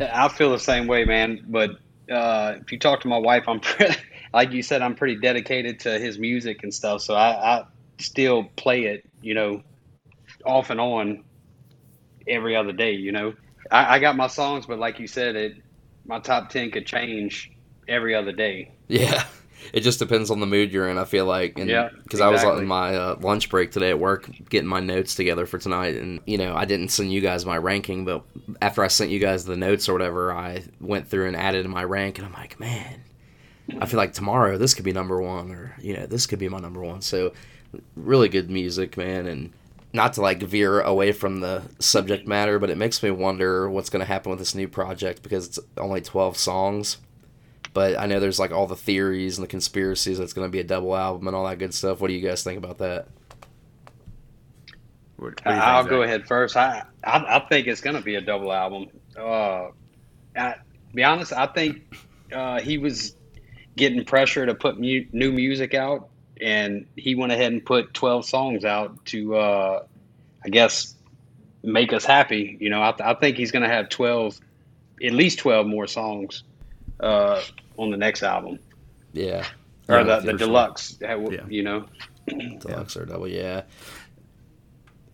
I 0.01 0.29
feel 0.29 0.51
the 0.51 0.59
same 0.59 0.87
way, 0.87 1.05
man. 1.05 1.45
But 1.49 1.71
uh, 2.11 2.55
if 2.61 2.71
you 2.71 2.79
talk 2.79 3.01
to 3.01 3.09
my 3.09 3.19
wife, 3.19 3.49
I'm 3.49 3.59
pretty, 3.59 3.97
like 4.33 4.53
you 4.53 4.63
said, 4.63 4.81
I'm 4.81 4.95
pretty 4.95 5.17
dedicated 5.17 5.81
to 5.81 5.99
his 5.99 6.19
music 6.19 6.63
and 6.63 6.73
stuff. 6.73 7.03
So 7.03 7.15
I, 7.15 7.59
I 7.59 7.65
still 7.99 8.45
play 8.57 8.85
it, 8.85 9.05
you 9.23 9.35
know, 9.35 9.63
off 10.47 10.71
and 10.71 10.81
on 10.81 11.25
every 12.29 12.55
other 12.55 12.73
day. 12.73 12.93
You 12.93 13.11
know, 13.11 13.35
I, 13.73 13.97
I 13.97 13.99
got 13.99 14.17
my 14.17 14.29
songs, 14.29 14.67
but 14.67 14.79
like 14.79 15.01
you 15.01 15.07
said, 15.09 15.35
it 15.35 15.64
my 16.07 16.21
top 16.21 16.51
ten 16.51 16.71
could 16.71 16.87
change 16.87 17.53
every 17.89 18.15
other 18.15 18.33
day. 18.33 18.73
Yeah. 18.89 19.25
It 19.73 19.81
just 19.81 19.99
depends 19.99 20.31
on 20.31 20.41
the 20.41 20.47
mood 20.47 20.73
you're 20.73 20.89
in. 20.89 20.99
I 20.99 21.05
feel 21.05 21.25
like, 21.25 21.59
and 21.59 21.71
Yeah, 21.71 21.89
because 22.03 22.21
I 22.21 22.29
was 22.29 22.45
on 22.45 22.67
my 22.67 22.95
uh, 22.95 23.17
lunch 23.21 23.49
break 23.49 23.71
today 23.71 23.91
at 23.91 23.99
work, 23.99 24.29
getting 24.51 24.69
my 24.69 24.81
notes 24.81 25.15
together 25.15 25.47
for 25.47 25.59
tonight, 25.59 25.97
and 25.97 26.21
you 26.27 26.37
know, 26.37 26.55
I 26.55 26.67
didn't 26.67 26.89
send 26.89 27.13
you 27.13 27.21
guys 27.21 27.47
my 27.47 27.57
ranking, 27.57 28.05
but 28.05 28.25
after 28.61 28.85
I 28.85 28.89
sent 28.89 29.11
you 29.11 29.19
guys 29.19 29.47
the 29.47 29.57
notes 29.57 29.89
or 29.89 29.95
whatever, 29.95 30.33
I 30.33 30.65
went 30.81 31.09
through 31.09 31.29
and 31.29 31.37
added 31.37 31.67
my 31.67 31.83
rank, 31.83 32.19
and 32.19 32.27
I'm 32.27 32.33
like, 32.35 32.61
man, 32.61 33.01
I 33.81 33.87
feel 33.87 33.97
like 33.97 34.13
tomorrow 34.13 34.59
this 34.59 34.75
could 34.75 34.85
be 34.85 34.93
number 34.93 35.21
one, 35.21 35.51
or 35.51 35.75
you 35.81 35.97
know, 35.97 36.07
this 36.07 36.27
could 36.27 36.39
be 36.39 36.49
my 36.49 36.59
number 36.59 36.83
one. 36.83 37.01
So, 37.01 37.33
really 37.97 38.29
good 38.29 38.51
music, 38.51 38.97
man, 38.97 39.27
and 39.27 39.53
not 39.95 40.13
to 40.15 40.21
like 40.21 40.43
veer 40.43 40.81
away 40.81 41.13
from 41.13 41.41
the 41.41 41.63
subject 41.79 42.27
matter, 42.27 42.59
but 42.59 42.69
it 42.69 42.77
makes 42.77 43.03
me 43.03 43.11
wonder 43.13 43.71
what's 43.71 43.89
going 43.89 44.01
to 44.01 44.07
happen 44.07 44.31
with 44.31 44.41
this 44.41 44.55
new 44.55 44.69
project 44.69 45.23
because 45.23 45.47
it's 45.47 45.59
only 45.79 46.01
12 46.01 46.37
songs. 46.37 46.99
But 47.73 47.99
I 47.99 48.07
know 48.07 48.21
there's 48.21 48.41
like 48.41 48.51
all 48.51 48.67
the 48.67 48.77
theories 48.77 49.39
and 49.39 49.45
the 49.45 49.49
conspiracies 49.49 50.19
that's 50.19 50.33
going 50.33 50.47
to 50.49 50.53
be 50.53 50.61
a 50.61 50.65
double 50.65 50.97
album 50.97 51.29
and 51.29 51.37
all 51.37 51.47
that 51.47 51.59
good 51.59 51.73
stuff. 51.73 52.01
What 52.01 52.09
do 52.09 52.15
you 52.15 52.27
guys 52.27 52.43
think 52.43 52.59
about 52.59 52.79
that? 52.79 53.07
What, 55.17 55.41
what 55.45 55.57
think, 55.57 55.65
I'll 55.65 55.85
Zach? 55.85 55.89
go 55.89 56.03
ahead 56.03 56.27
first. 56.27 56.57
I 56.57 56.83
I, 57.05 57.37
I 57.37 57.47
think 57.49 57.67
it's 57.69 57.81
gonna 57.81 58.03
be 58.03 58.17
a 58.17 58.21
double 58.21 58.53
album. 58.53 58.89
Uh, 59.17 59.69
I, 60.37 60.57
be 60.93 61.05
honest, 61.05 61.33
I 61.33 61.47
think 61.47 61.97
uh, 62.33 62.61
he 62.61 62.79
was 62.79 63.17
getting 63.77 64.05
pressure 64.05 64.45
to 64.47 64.55
put 64.55 64.79
mu- 64.79 65.07
new 65.13 65.33
music 65.33 65.75
out, 65.75 66.11
and 66.41 66.87
he 66.97 67.15
went 67.15 67.33
ahead 67.33 67.53
and 67.53 67.65
put 67.65 67.95
twelve 67.95 68.25
songs 68.27 68.65
out 68.65 69.05
to, 69.07 69.37
uh, 69.37 69.83
I 70.45 70.49
guess, 70.49 70.95
make 71.63 71.93
us 71.93 72.05
happy. 72.05 72.57
You 72.61 72.71
know, 72.71 72.81
I, 72.83 72.95
I 73.01 73.15
think 73.15 73.37
he's 73.37 73.51
gonna 73.53 73.69
have 73.69 73.89
twelve, 73.89 74.39
at 75.05 75.13
least 75.13 75.39
twelve 75.39 75.67
more 75.67 75.87
songs 75.87 76.43
uh, 77.01 77.43
on 77.77 77.91
the 77.91 77.97
next 77.97 78.23
album 78.23 78.59
Yeah. 79.13 79.47
or 79.89 79.97
Yeah, 79.99 80.03
the, 80.03 80.17
for 80.17 80.23
the 80.23 80.29
sure. 80.31 80.39
deluxe. 80.39 80.99
uh, 81.03 81.19
Yeah. 81.31 81.41
You 81.49 81.63
know, 81.63 81.85
Deluxe 82.27 82.97
or 82.97 83.05
double, 83.07 83.29
yeah. 83.29 83.63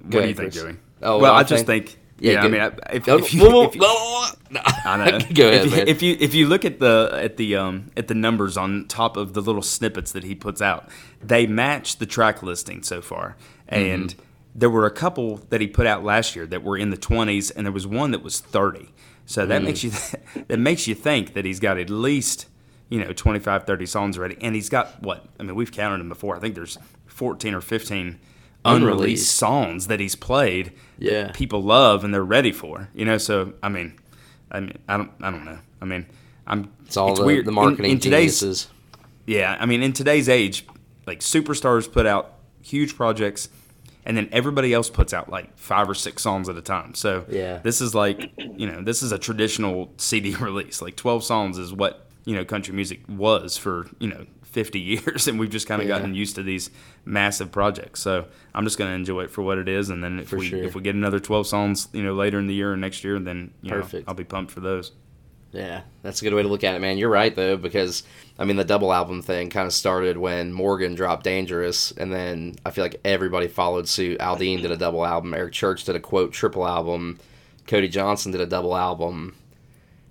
What 0.01 0.11
Go 0.11 0.21
do 0.23 0.29
you 0.29 0.35
think, 0.35 0.53
Chris. 0.53 0.63
Joey? 0.63 0.77
Oh, 1.03 1.19
well, 1.19 1.35
I 1.35 1.39
I 1.39 1.43
just 1.43 1.67
think- 1.67 1.89
think. 1.89 2.00
Yeah, 2.21 2.33
Yeah, 2.33 2.43
I 2.45 2.49
mean, 2.49 2.61
I- 2.61 2.67
if, 2.95 3.09
if 3.09 3.35
you, 3.35 3.63
if 3.63 3.75
you-. 3.75 3.81
Go 5.35 5.49
ahead, 5.49 5.67
if, 5.67 5.71
you- 5.71 5.77
man. 5.77 5.89
if 5.89 6.03
you 6.03 6.17
if 6.21 6.35
you 6.35 6.47
look 6.47 6.65
at 6.65 6.79
the 6.81 7.11
at 7.13 7.37
the 7.37 7.57
um 7.57 7.91
at 7.97 8.09
the 8.09 8.15
numbers 8.15 8.57
on 8.57 8.87
top 8.89 9.17
of 9.17 9.33
the 9.35 9.41
little 9.43 9.63
snippets 9.63 10.13
that 10.13 10.25
he 10.25 10.35
puts 10.35 10.61
out, 10.63 10.89
they 11.23 11.47
match 11.47 11.97
the 11.97 12.07
track 12.07 12.43
listing 12.43 12.83
so 12.83 13.01
far. 13.01 13.37
And 13.69 14.11
Mm-hmm. 14.11 14.21
there 14.55 14.71
were 14.71 14.87
a 14.87 14.91
couple 14.91 15.37
that 15.51 15.61
he 15.61 15.67
put 15.69 15.87
out 15.87 16.03
last 16.05 16.35
year 16.35 16.47
that 16.47 16.63
were 16.65 16.77
in 16.77 16.91
the 16.91 16.97
20s, 16.97 17.53
and 17.55 17.65
there 17.67 17.73
was 17.73 17.87
one 17.87 18.11
that 18.11 18.23
was 18.23 18.41
30. 18.41 18.89
So 19.27 19.45
Mm. 19.45 19.49
that 19.49 19.63
makes 19.63 19.85
you 19.85 19.91
that 20.49 20.59
makes 20.59 20.87
you 20.89 20.95
think 20.97 21.35
that 21.35 21.45
he's 21.45 21.61
got 21.61 21.79
at 21.79 21.89
least 21.91 22.47
you 22.89 22.99
know 23.03 23.13
25, 23.13 23.65
30 23.65 23.87
songs 23.87 24.19
already, 24.19 24.37
and 24.41 24.55
he's 24.57 24.69
got 24.69 25.01
what? 25.03 25.25
I 25.39 25.45
mean, 25.45 25.55
we've 25.55 25.71
counted 25.73 25.99
them 26.01 26.09
before. 26.09 26.37
I 26.37 26.41
think 26.41 26.55
there's 26.57 26.77
14 27.07 27.55
or 27.55 27.61
15 27.61 28.19
unreleased 28.65 29.35
songs 29.35 29.87
that 29.87 30.01
he's 30.01 30.15
played 30.15 30.73
Yeah. 30.99 31.25
that 31.25 31.35
people 31.35 31.63
love 31.63 32.05
and 32.05 32.13
they're 32.13 32.25
ready 32.25 32.53
for. 32.53 32.89
You 32.95 33.05
know, 33.05 33.19
so 33.19 33.55
I 33.63 33.69
mean, 33.69 33.99
I 34.51 34.61
mean, 34.61 34.79
I 34.89 34.97
don't, 34.97 35.11
I 35.23 35.31
don't 35.31 35.45
know. 35.45 35.59
I 35.81 35.85
mean, 35.85 36.07
I'm. 36.47 36.71
It's 36.87 36.97
all 36.97 37.15
the, 37.15 37.25
weird. 37.25 37.45
the 37.47 37.51
In- 37.51 37.55
marketing 37.55 37.93
in, 37.93 37.99
today's, 38.01 38.41
geniuses. 38.41 38.69
Yeah, 39.27 39.57
I 39.61 39.67
mean, 39.67 39.83
in 39.83 39.93
today's 39.93 40.29
age, 40.29 40.67
like 41.07 41.21
superstars 41.21 41.91
put 41.91 42.05
out 42.07 42.35
huge 42.63 42.97
projects, 42.97 43.49
and 44.05 44.17
then 44.17 44.29
everybody 44.33 44.75
else 44.75 44.91
puts 44.91 45.15
out 45.15 45.29
like 45.31 45.57
five 45.57 45.89
or 45.89 45.95
six 45.95 46.23
songs 46.23 46.49
at 46.49 46.57
a 46.57 46.63
time. 46.63 46.95
So 46.95 47.25
Yeah. 47.29 47.59
this 47.59 47.81
is 47.81 47.95
like, 47.95 48.33
you 48.39 48.67
know, 48.67 48.83
this 48.83 49.03
is 49.03 49.13
a 49.13 49.19
traditional 49.19 49.93
CD 49.99 50.35
release. 50.35 50.83
Like 50.83 50.97
twelve 50.97 51.23
songs 51.25 51.57
is 51.59 51.73
what 51.73 52.07
you 52.25 52.35
know 52.35 52.45
country 52.45 52.75
music 52.75 53.01
was 53.09 53.57
for 53.57 53.87
you 54.01 54.09
know 54.09 54.27
50 54.53 54.79
years 54.81 55.29
and 55.29 55.39
we've 55.39 55.51
just 55.51 55.67
kind 55.67 55.81
of 55.83 55.89
Yeah. 55.89 55.97
gotten 55.99 56.15
used 56.15 56.35
to 56.37 56.43
these 56.43 56.71
massive 57.05 57.51
projects 57.53 58.01
so 58.01 58.27
i'm 58.55 58.65
just 58.65 58.79
going 58.79 58.91
to 58.91 58.95
enjoy 58.95 59.23
it 59.23 59.31
for 59.31 59.43
what 59.43 59.59
it 59.59 59.69
is 59.69 59.91
and 59.91 60.03
then 60.03 60.19
if 60.21 60.29
For 60.29 60.37
we 60.39 60.49
sure. 60.49 60.63
if 60.63 60.75
we 60.75 60.83
get 60.83 60.95
another 60.95 61.21
12 61.21 61.47
songs 61.47 61.89
you 61.93 62.03
know 62.03 62.15
later 62.15 62.39
in 62.39 62.47
the 62.47 62.55
year 62.55 62.73
or 62.73 62.77
next 62.77 63.05
year 63.05 63.19
then 63.19 63.53
you 63.63 63.71
know 63.71 63.77
Perfect. 63.77 64.09
i'll 64.09 64.15
be 64.15 64.25
pumped 64.25 64.51
for 64.53 64.61
those 64.61 64.93
Yeah, 65.53 65.81
that's 66.03 66.21
a 66.23 66.25
good 66.25 66.35
way 66.35 66.43
to 66.43 66.49
look 66.49 66.63
at 66.63 66.77
it, 66.77 66.81
man. 66.81 66.97
You're 66.97 67.11
right 67.11 67.35
though, 67.35 67.57
because 67.57 68.05
I 68.39 68.45
mean 68.45 68.57
the 68.57 68.65
double 68.65 68.93
album 68.93 69.21
thing 69.21 69.51
kind 69.51 69.67
of 69.67 69.73
started 69.73 70.17
when 70.17 70.53
Morgan 70.53 70.95
dropped 70.95 71.25
Dangerous, 71.25 71.91
and 71.91 72.13
then 72.13 72.55
I 72.65 72.71
feel 72.71 72.85
like 72.85 73.01
everybody 73.05 73.49
followed 73.49 73.89
suit. 73.89 74.21
Aldean 74.21 74.63
did 74.63 74.71
a 74.71 74.77
double 74.77 75.05
album. 75.05 75.35
Eric 75.35 75.53
Church 75.53 75.83
did 75.85 75.97
a 75.97 76.01
quote 76.01 76.33
triple 76.33 76.65
album. 76.65 77.19
Cody 77.67 77.89
Johnson 77.89 78.31
did 78.31 78.41
a 78.41 78.47
double 78.47 78.77
album. 78.77 79.35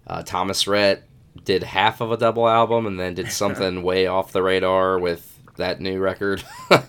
Uh, 0.05 0.23
Thomas 0.23 0.67
Rhett 0.67 1.03
did 1.49 1.63
half 1.63 1.99
of 1.99 2.11
a 2.11 2.17
double 2.17 2.47
album, 2.47 2.85
and 2.85 2.99
then 2.99 3.15
did 3.15 3.31
something 3.31 3.81
way 3.81 4.05
off 4.05 4.31
the 4.31 4.43
radar 4.43 4.99
with 4.99 5.25
that 5.57 5.81
new 5.81 5.99
record. 5.99 6.43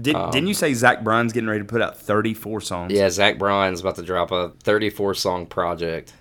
Did, 0.00 0.16
didn't 0.32 0.48
you 0.48 0.54
say 0.54 0.74
Zach 0.74 1.04
Bryan's 1.04 1.32
getting 1.32 1.48
ready 1.48 1.60
to 1.60 1.64
put 1.64 1.80
out 1.80 1.96
34 1.96 2.60
songs? 2.62 2.90
Um, 2.92 2.96
yeah, 2.96 3.08
Zach 3.10 3.38
Bryan's 3.38 3.80
about 3.80 3.94
to 3.96 4.02
drop 4.02 4.32
a 4.32 4.48
34 4.64 5.14
song 5.14 5.46
project, 5.46 6.14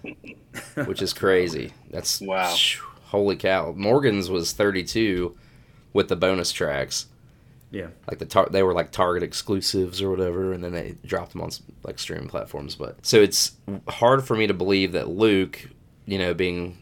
which 0.85 1.01
is 1.01 1.11
crazy. 1.13 1.71
That's 1.89 2.21
Wow. 2.33 2.55
Holy 3.05 3.35
cow! 3.35 3.73
Morgan's 3.75 4.29
was 4.29 4.53
32 4.53 5.35
with 5.93 6.07
the 6.07 6.15
bonus 6.15 6.51
tracks. 6.51 7.07
Yeah. 7.71 7.87
like 8.07 8.19
the 8.19 8.25
tar- 8.25 8.49
they 8.51 8.61
were 8.61 8.73
like 8.73 8.91
Target 8.91 9.23
exclusives 9.23 10.01
or 10.01 10.11
whatever, 10.11 10.53
and 10.53 10.63
then 10.63 10.71
they 10.73 10.95
dropped 11.05 11.31
them 11.31 11.41
on 11.41 11.49
like 11.83 11.97
streaming 11.97 12.27
platforms. 12.27 12.75
But 12.75 13.03
so 13.05 13.21
it's 13.21 13.53
hard 13.87 14.23
for 14.25 14.35
me 14.35 14.45
to 14.45 14.53
believe 14.53 14.91
that 14.91 15.09
Luke, 15.09 15.69
you 16.05 16.19
know, 16.19 16.33
being 16.35 16.77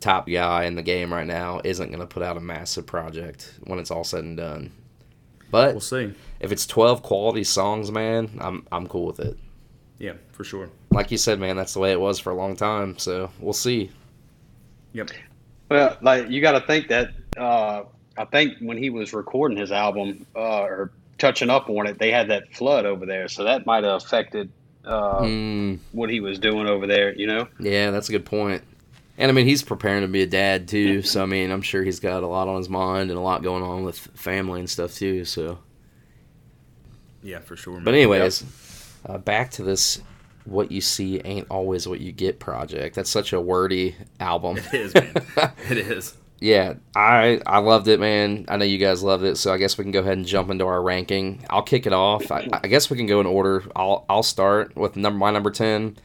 top 0.00 0.28
guy 0.28 0.64
in 0.64 0.74
the 0.74 0.82
game 0.82 1.12
right 1.12 1.26
now, 1.26 1.60
isn't 1.64 1.88
going 1.88 2.00
to 2.00 2.06
put 2.06 2.22
out 2.22 2.36
a 2.36 2.40
massive 2.40 2.86
project 2.86 3.54
when 3.64 3.78
it's 3.78 3.90
all 3.90 4.04
said 4.04 4.24
and 4.24 4.36
done. 4.36 4.72
But 5.50 5.72
We'll 5.74 5.80
see. 5.80 6.12
if 6.40 6.52
it's 6.52 6.66
12 6.66 7.02
quality 7.02 7.44
songs, 7.44 7.90
man, 7.90 8.30
I'm 8.40 8.66
I'm 8.72 8.86
cool 8.86 9.06
with 9.06 9.20
it. 9.20 9.36
Yeah, 9.98 10.14
for 10.32 10.44
sure. 10.44 10.68
Like 10.90 11.10
you 11.10 11.18
said, 11.18 11.38
man, 11.40 11.56
that's 11.56 11.72
the 11.74 11.80
way 11.80 11.92
it 11.92 12.00
was 12.00 12.18
for 12.18 12.30
a 12.30 12.34
long 12.34 12.56
time. 12.56 12.98
So 12.98 13.30
we'll 13.40 13.52
see. 13.52 13.90
Yep. 14.92 15.10
Well, 15.70 15.96
like 16.02 16.28
you 16.28 16.40
got 16.40 16.52
to 16.52 16.66
think 16.66 16.88
that 16.88 17.10
uh, 17.36 17.84
I 18.18 18.24
think 18.26 18.54
when 18.60 18.76
he 18.76 18.90
was 18.90 19.12
recording 19.12 19.56
his 19.58 19.72
album 19.72 20.26
uh, 20.34 20.62
or 20.62 20.90
touching 21.18 21.48
up 21.50 21.68
on 21.70 21.86
it, 21.86 21.98
they 21.98 22.10
had 22.10 22.28
that 22.28 22.52
flood 22.52 22.84
over 22.86 23.06
there, 23.06 23.28
so 23.28 23.44
that 23.44 23.66
might 23.66 23.84
have 23.84 24.02
affected 24.02 24.50
uh, 24.84 25.20
Mm, 25.22 25.78
what 25.92 26.10
he 26.10 26.20
was 26.20 26.38
doing 26.38 26.66
over 26.66 26.86
there. 26.86 27.14
You 27.14 27.26
know, 27.26 27.48
yeah, 27.58 27.90
that's 27.90 28.08
a 28.08 28.12
good 28.12 28.24
point. 28.26 28.62
And 29.18 29.30
I 29.30 29.32
mean, 29.32 29.46
he's 29.46 29.62
preparing 29.62 30.02
to 30.02 30.08
be 30.08 30.22
a 30.22 30.26
dad 30.26 30.68
too. 30.68 31.02
So 31.02 31.22
I 31.22 31.26
mean, 31.26 31.50
I'm 31.50 31.62
sure 31.62 31.82
he's 31.82 32.00
got 32.00 32.22
a 32.22 32.26
lot 32.26 32.48
on 32.48 32.56
his 32.56 32.68
mind 32.68 33.10
and 33.10 33.18
a 33.18 33.22
lot 33.22 33.42
going 33.42 33.62
on 33.62 33.84
with 33.84 33.98
family 33.98 34.60
and 34.60 34.68
stuff 34.68 34.94
too. 34.94 35.24
So. 35.24 35.58
Yeah, 37.22 37.40
for 37.40 37.56
sure. 37.56 37.80
But 37.80 37.94
anyways, 37.94 38.44
uh, 39.04 39.18
back 39.18 39.50
to 39.52 39.62
this. 39.62 40.00
What 40.44 40.70
you 40.70 40.80
see 40.80 41.20
ain't 41.24 41.48
always 41.50 41.88
what 41.88 41.98
you 41.98 42.12
get. 42.12 42.38
Project. 42.38 42.94
That's 42.94 43.10
such 43.10 43.32
a 43.32 43.40
wordy 43.40 43.96
album. 44.20 44.58
it 44.58 44.74
is, 44.74 44.94
man. 44.94 45.12
it 45.68 45.78
is. 45.78 46.14
yeah, 46.38 46.74
I 46.94 47.40
I 47.44 47.58
loved 47.58 47.88
it, 47.88 47.98
man. 47.98 48.44
I 48.46 48.56
know 48.56 48.64
you 48.64 48.78
guys 48.78 49.02
loved 49.02 49.24
it, 49.24 49.38
so 49.38 49.52
I 49.52 49.58
guess 49.58 49.76
we 49.76 49.82
can 49.82 49.90
go 49.90 49.98
ahead 50.00 50.18
and 50.18 50.24
jump 50.24 50.50
into 50.50 50.64
our 50.64 50.80
ranking. 50.80 51.44
I'll 51.50 51.62
kick 51.64 51.84
it 51.84 51.92
off. 51.92 52.30
I, 52.30 52.48
I 52.52 52.68
guess 52.68 52.90
we 52.90 52.96
can 52.96 53.06
go 53.06 53.18
in 53.18 53.26
order. 53.26 53.64
I'll 53.74 54.04
I'll 54.08 54.22
start 54.22 54.76
with 54.76 54.94
number 54.94 55.18
my 55.18 55.32
number 55.32 55.50
ten, 55.50 55.96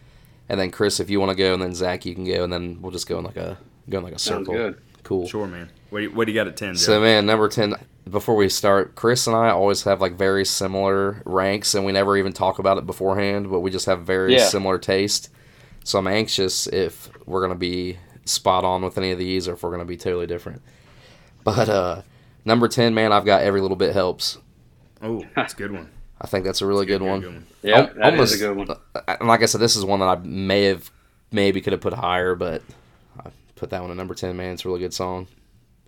and 0.52 0.60
then 0.60 0.70
Chris, 0.70 1.00
if 1.00 1.10
you 1.10 1.18
want 1.22 1.32
to 1.32 1.36
go, 1.38 1.54
and 1.54 1.62
then 1.64 1.74
Zach, 1.74 2.06
you 2.06 2.14
can 2.14 2.26
go, 2.26 2.44
and 2.44 2.52
then 2.52 2.82
we'll 2.82 2.92
just 2.92 3.08
go 3.08 3.18
in 3.18 3.24
like 3.24 3.38
a 3.38 3.58
go 3.90 4.00
in 4.00 4.04
like 4.04 4.14
a 4.14 4.20
sounds 4.20 4.46
circle. 4.48 4.54
good. 4.54 4.82
Cool. 5.04 5.26
Sure, 5.26 5.48
man. 5.48 5.72
What 5.90 6.00
do 6.00 6.04
you, 6.04 6.12
what 6.12 6.26
do 6.26 6.34
you 6.34 6.38
got 6.40 6.48
at 6.48 6.58
10, 6.58 6.74
Joe? 6.74 6.80
So 6.80 7.00
man, 7.02 7.26
number 7.26 7.48
ten, 7.48 7.76
before 8.10 8.36
we 8.36 8.50
start, 8.50 8.96
Chris 8.96 9.28
and 9.28 9.36
I 9.36 9.50
always 9.50 9.84
have 9.84 10.02
like 10.02 10.14
very 10.18 10.44
similar 10.44 11.22
ranks, 11.26 11.74
and 11.74 11.86
we 11.86 11.94
never 11.94 12.18
even 12.18 12.34
talk 12.34 12.60
about 12.60 12.78
it 12.78 12.86
beforehand, 12.86 13.50
but 13.50 13.62
we 13.62 13.72
just 13.72 13.86
have 13.86 14.02
very 14.02 14.34
Yeah. 14.36 14.46
similar 14.46 14.78
taste. 14.78 15.30
So 15.86 15.98
I'm 16.00 16.08
anxious 16.08 16.68
if 16.68 17.10
we're 17.26 17.42
gonna 17.42 17.56
be 17.56 17.98
spot 18.26 18.64
on 18.66 18.84
with 18.84 18.98
any 18.98 19.12
of 19.12 19.18
these, 19.18 19.48
or 19.48 19.54
if 19.54 19.64
we're 19.64 19.72
gonna 19.72 19.86
be 19.86 19.98
totally 19.98 20.28
different. 20.28 20.62
But 21.44 21.70
uh, 21.70 22.02
number 22.46 22.68
ten, 22.68 22.94
man, 22.94 23.12
I've 23.14 23.26
got 23.26 23.42
every 23.42 23.62
little 23.62 23.78
bit 23.78 23.94
helps. 23.94 24.38
Oh, 25.02 25.26
that's 25.36 25.54
a 25.54 25.58
good 25.58 25.72
one. 25.72 25.90
I 26.24 26.28
think 26.28 26.46
that's 26.46 26.62
a 26.62 26.68
really 26.68 26.86
good, 26.86 27.02
one. 27.02 27.22
one. 27.24 27.48
Yeah, 27.64 27.80
Al- 27.80 27.94
that 27.96 28.14
is 28.20 28.34
a 28.36 28.38
good 28.38 28.56
one. 28.56 28.68
And 29.08 29.28
like 29.28 29.42
I 29.42 29.46
said, 29.48 29.60
this 29.60 29.76
is 29.76 29.84
one 29.84 30.02
that 30.02 30.06
I 30.06 30.16
may 30.18 30.66
have, 30.66 30.92
maybe 31.32 31.62
could 31.62 31.74
have 31.74 31.82
put 31.82 31.94
higher, 31.94 32.36
but 32.36 32.62
I 33.20 33.32
put 33.56 33.72
that 33.72 33.82
one 33.82 33.90
at 33.92 33.98
number 33.98 34.14
ten. 34.14 34.38
Man, 34.38 34.54
it's 34.54 34.64
a 34.64 34.68
really 34.68 34.80
good 34.82 34.94
song. 34.94 35.28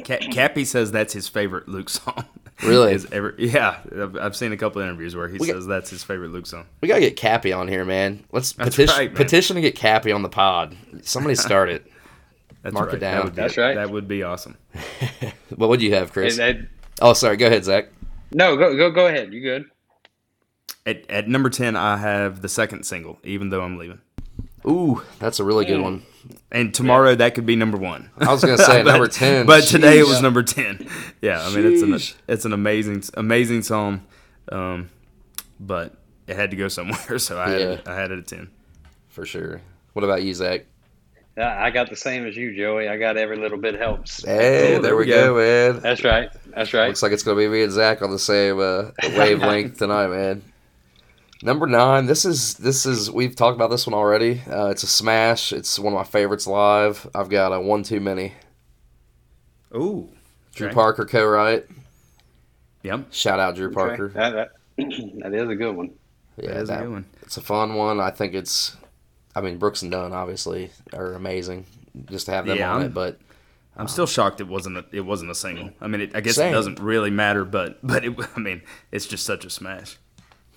Ca- 0.04 0.17
Cappy 0.32 0.65
says 0.65 0.91
that's 0.91 1.13
his 1.13 1.28
favorite 1.28 1.67
Luke 1.69 1.89
song. 1.89 2.26
Really? 2.63 2.93
Is 2.93 3.08
ever, 3.12 3.34
yeah, 3.39 3.80
I've, 3.91 4.15
I've 4.15 4.36
seen 4.36 4.54
a 4.54 4.58
couple 4.58 4.80
of 4.80 4.88
interviews 4.88 5.15
where 5.15 5.28
he 5.28 5.38
We 5.39 5.48
got- 5.48 5.54
says 5.56 5.65
that's 5.65 5.89
his 5.89 6.04
favorite 6.04 6.30
Luke 6.30 6.46
song. 6.46 6.65
We 6.82 6.88
gotta 6.88 7.02
get 7.02 7.17
Cappy 7.17 7.52
on 7.52 7.67
here, 7.67 7.84
man. 7.84 8.24
Let's 8.32 8.54
That's 8.54 8.76
petition 8.76 8.96
right, 8.96 9.10
man. 9.10 9.15
petition 9.17 9.56
to 9.56 9.62
get 9.62 9.76
Cappy 9.76 10.12
on 10.12 10.22
the 10.22 10.30
pod. 10.30 10.78
Somebody 11.02 11.34
start 11.50 11.69
it. 11.69 11.91
That's 12.62 12.74
Mark 12.76 12.89
it 12.89 12.93
right. 12.93 13.00
down. 13.02 13.15
That 13.15 13.24
would 13.26 13.36
be, 13.36 13.41
That's 13.41 13.58
right. 13.58 13.76
That 13.76 13.89
would 13.89 14.08
be 14.08 14.24
awesome. 14.24 14.58
What 15.56 15.69
would 15.69 15.82
you 15.82 15.96
have, 15.96 16.13
Chris? 16.13 16.38
Hey, 16.38 16.43
uh, 16.52 16.54
that- 16.54 16.67
oh, 17.02 17.13
sorry. 17.13 17.38
Go 17.38 17.48
ahead, 17.48 17.65
Zach. 17.65 17.89
no, 18.32 18.56
go 18.56 18.78
go 18.78 18.91
go 18.91 19.08
ahead. 19.08 19.34
You 19.34 19.41
good? 19.41 19.65
At, 20.86 21.10
at 21.10 21.28
number 21.28 21.50
ten, 21.50 21.76
I 21.76 21.98
have 21.98 22.41
the 22.41 22.50
second 22.50 22.84
single, 22.86 23.17
even 23.24 23.50
though 23.50 23.62
I'm 23.62 23.78
leaving. 23.78 24.02
Ooh, 24.67 25.02
that's 25.19 25.39
a 25.39 25.43
really 25.43 25.65
good 25.65 25.82
one. 25.82 26.04
And 26.52 26.74
tomorrow 26.74 27.15
that 27.15 27.36
could 27.36 27.46
be 27.46 27.56
number 27.56 27.78
one. 27.78 28.10
I 28.17 28.32
was 28.32 28.41
gonna 28.43 28.58
say 28.58 28.82
But- 28.84 28.91
number 28.91 29.08
ten, 29.08 29.46
but 29.46 29.63
today 29.65 30.00
it 30.00 30.08
was 30.08 30.22
number 30.22 30.43
ten. 30.43 30.88
Yeah, 31.22 31.41
I 31.46 31.54
mean 31.56 31.65
it's 31.65 31.82
an 31.82 32.17
it's 32.28 32.43
an 32.46 32.52
amazing 32.54 33.04
amazing 33.13 33.62
song, 33.63 34.04
um, 34.52 34.89
but 35.60 35.96
it 36.28 36.36
had 36.36 36.52
to 36.52 36.58
go 36.58 36.67
somewhere, 36.67 37.17
so 37.19 37.39
I 37.39 37.50
had 37.50 37.62
it, 37.62 37.88
I 37.88 37.96
had 37.96 38.12
it 38.12 38.19
at 38.19 38.28
ten. 38.28 38.50
for 39.08 39.26
sure. 39.26 39.62
What 39.93 40.04
about 40.04 40.24
you, 40.24 40.34
Zach? 40.34 40.65
I 41.38 41.72
got 41.72 41.89
the 41.89 41.96
same 41.96 42.28
as 42.28 42.36
you, 42.38 42.56
Joey. 42.56 42.88
I 42.89 42.98
got 42.98 43.17
every 43.17 43.38
little 43.38 43.58
bit 43.58 43.74
helps. 43.76 44.24
Hey, 44.24 44.76
Oh, 44.76 44.82
there 44.82 44.96
we 44.96 45.06
go, 45.08 45.36
man. 45.36 45.82
That's 45.82 46.04
right. 46.04 46.30
That's 46.54 46.74
right. 46.74 46.88
Looks 46.89 47.02
like 47.02 47.12
it's 47.12 47.24
gonna 47.24 47.38
be 47.38 47.48
me 47.48 47.63
and 47.63 47.72
Zach 47.72 48.02
on 48.02 48.12
the 48.12 48.19
same 48.19 48.60
uh, 48.60 48.91
wavelength 49.17 49.78
tonight, 49.80 50.08
man. 50.08 50.43
Number 51.43 51.67
nine. 51.67 52.06
This 52.06 52.23
is 52.25 52.53
this 52.56 52.86
is 52.86 53.12
we've 53.12 53.36
talked 53.36 53.56
about 53.56 53.69
this 53.69 53.86
one 53.86 53.93
already. 53.93 54.41
Uh, 54.49 54.67
it's 54.67 54.84
a 54.84 54.88
smash. 54.88 55.51
It's 55.51 55.77
one 55.77 55.91
of 55.93 55.97
my 55.97 56.06
favorites 56.06 56.47
live. 56.47 57.06
I've 57.13 57.29
got 57.29 57.51
a 57.51 57.60
one 57.60 57.84
too 57.84 57.99
many. 57.99 58.34
Ooh, 59.75 60.10
Drew 60.56 60.67
Okay. 60.67 60.73
Parker 60.73 61.06
co-write. 61.06 61.65
Yep, 62.84 63.08
Shout 63.12 63.39
out 63.39 63.56
Drew 63.56 63.67
Okay. 63.67 63.73
Parker. 63.75 64.08
That, 64.10 64.32
that, 64.32 64.51
that 64.77 65.34
is 65.34 65.49
a 65.49 65.56
good 65.56 65.75
one. 65.75 65.91
Yeah, 66.38 66.53
that 66.53 66.62
is 66.63 66.69
a 66.69 66.77
good 66.77 66.89
one. 66.89 67.06
it's 67.21 67.38
a 67.38 67.41
fun 67.41 67.75
one. 67.75 67.99
I 67.99 68.12
think 68.12 68.34
it's. 68.34 68.77
I 69.36 69.41
mean, 69.41 69.58
Brooks 69.58 69.82
and 69.82 69.91
Dunn 69.91 70.13
obviously 70.13 70.69
are 70.93 71.13
amazing. 71.13 71.65
Just 72.10 72.27
to 72.27 72.32
have 72.32 72.45
them 72.45 72.58
Yeah, 72.58 72.71
on 72.71 72.77
I'm- 72.77 72.86
it, 72.88 72.93
but 72.93 73.19
I'm 73.75 73.88
still 73.88 74.06
shocked 74.08 74.39
it 74.39 74.47
wasn't 74.47 74.77
a, 74.77 74.86
it 74.91 75.01
wasn't 75.01 75.32
a 75.32 75.36
single. 75.36 75.71
I 75.82 75.88
mean, 75.88 76.01
it, 76.01 76.15
I 76.15 76.21
guess 76.21 76.36
Same. 76.36 76.49
it 76.49 76.56
doesn't 76.56 76.79
really 76.79 77.10
matter, 77.10 77.43
but 77.43 77.79
but 77.86 78.06
it, 78.06 78.13
I 78.36 78.39
mean, 78.39 78.62
it's 78.91 79.08
just 79.08 79.25
such 79.25 79.43
a 79.43 79.49
smash. 79.49 79.97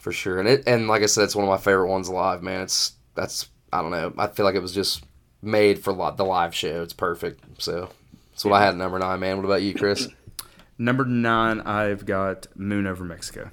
For 0.07 0.13
sure. 0.13 0.39
And 0.39 0.49
it 0.49 0.63
and 0.69 0.87
like 0.87 1.03
I 1.03 1.07
said, 1.07 1.25
it's 1.25 1.35
one 1.35 1.45
of 1.45 1.51
my 1.51 1.57
favorite 1.59 1.89
ones 1.89 2.09
live, 2.09 2.41
man. 2.45 2.61
It's 2.61 2.93
that's 3.17 3.49
I 3.73 3.83
don't 3.83 3.91
know. 3.91 4.15
I 4.17 4.29
feel 4.29 4.45
like 4.47 4.55
it 4.55 4.63
was 4.63 4.73
just 4.73 5.03
made 5.43 5.83
for 5.83 5.93
li- 5.93 6.15
the 6.17 6.25
live 6.25 6.55
show. 6.55 6.81
It's 6.81 6.93
perfect. 6.93 7.43
So 7.61 7.91
that's 8.31 8.45
what 8.45 8.55
I 8.55 8.61
had 8.61 8.69
at 8.69 8.77
number 8.77 9.01
nine, 9.01 9.19
man. 9.19 9.37
What 9.37 9.45
about 9.47 9.63
you, 9.63 9.75
Chris? 9.75 10.07
Number 10.79 11.05
nine, 11.05 11.61
I've 11.63 12.05
got 12.07 12.47
Moon 12.55 12.87
over 12.87 13.03
Mexico. 13.03 13.51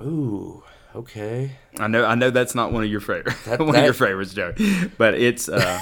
Ooh, 0.00 0.62
okay. 0.94 1.52
I 1.78 1.86
know, 1.88 2.04
I 2.04 2.14
know 2.14 2.30
that's 2.30 2.54
not 2.54 2.70
one 2.70 2.84
of 2.84 2.90
your 2.90 3.00
favorite, 3.00 3.34
That- 3.46 3.58
one 3.60 3.72
that- 3.72 3.78
of 3.80 3.84
your 3.86 3.94
favorites, 3.94 4.34
Joe. 4.34 4.54
But 4.98 5.14
it's, 5.14 5.48
uh, 5.48 5.80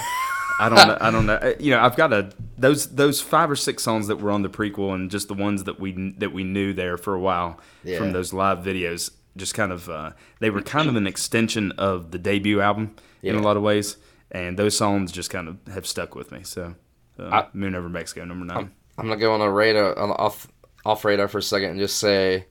I 0.59 0.69
don't 0.69 0.87
know, 0.87 0.97
I 1.01 1.11
don't 1.11 1.25
know. 1.25 1.53
You 1.59 1.71
know, 1.71 1.79
I've 1.81 1.95
got 1.97 2.13
a 2.13 2.31
those 2.57 2.87
those 2.95 3.19
five 3.21 3.51
or 3.51 3.55
six 3.55 3.83
songs 3.83 4.07
that 4.07 4.17
were 4.21 4.31
on 4.31 4.41
the 4.41 4.49
prequel 4.49 4.95
and 4.95 5.11
just 5.11 5.27
the 5.27 5.33
ones 5.33 5.65
that 5.65 5.79
we 5.79 6.13
that 6.19 6.31
we 6.31 6.43
knew 6.43 6.73
there 6.73 6.97
for 6.97 7.13
a 7.13 7.19
while 7.19 7.59
Yeah. 7.83 7.97
from 7.97 8.11
those 8.13 8.31
live 8.33 8.59
videos. 8.59 9.11
Just 9.35 9.53
kind 9.55 9.71
of, 9.71 9.89
uh, 9.89 10.11
they 10.39 10.49
were 10.49 10.61
kind 10.61 10.87
of 10.89 10.95
an 10.95 11.07
extension 11.07 11.71
of 11.73 12.11
the 12.11 12.19
debut 12.19 12.61
album 12.61 12.95
in 13.23 13.35
a 13.35 13.41
lot 13.41 13.57
of 13.57 13.63
ways, 13.63 13.97
and 14.31 14.57
those 14.59 14.77
songs 14.77 15.11
just 15.11 15.29
kind 15.31 15.47
of 15.47 15.57
have 15.73 15.87
stuck 15.87 16.13
with 16.15 16.31
me. 16.31 16.41
So, 16.43 16.75
uh, 17.17 17.23
I- 17.29 17.47
Moon 17.53 17.73
over 17.75 17.89
Mexico, 17.89 18.25
number 18.25 18.45
9 18.45 18.71
I'm 18.97 19.07
gonna 19.07 19.19
go 19.19 19.33
on 19.33 19.41
a 19.41 19.49
radar 19.49 19.97
on 19.97 20.11
off 20.11 20.47
off 20.85 21.03
radar 21.03 21.27
for 21.27 21.39
a 21.39 21.41
second 21.41 21.71
and 21.71 21.79
just 21.79 21.97
say. 21.97 22.45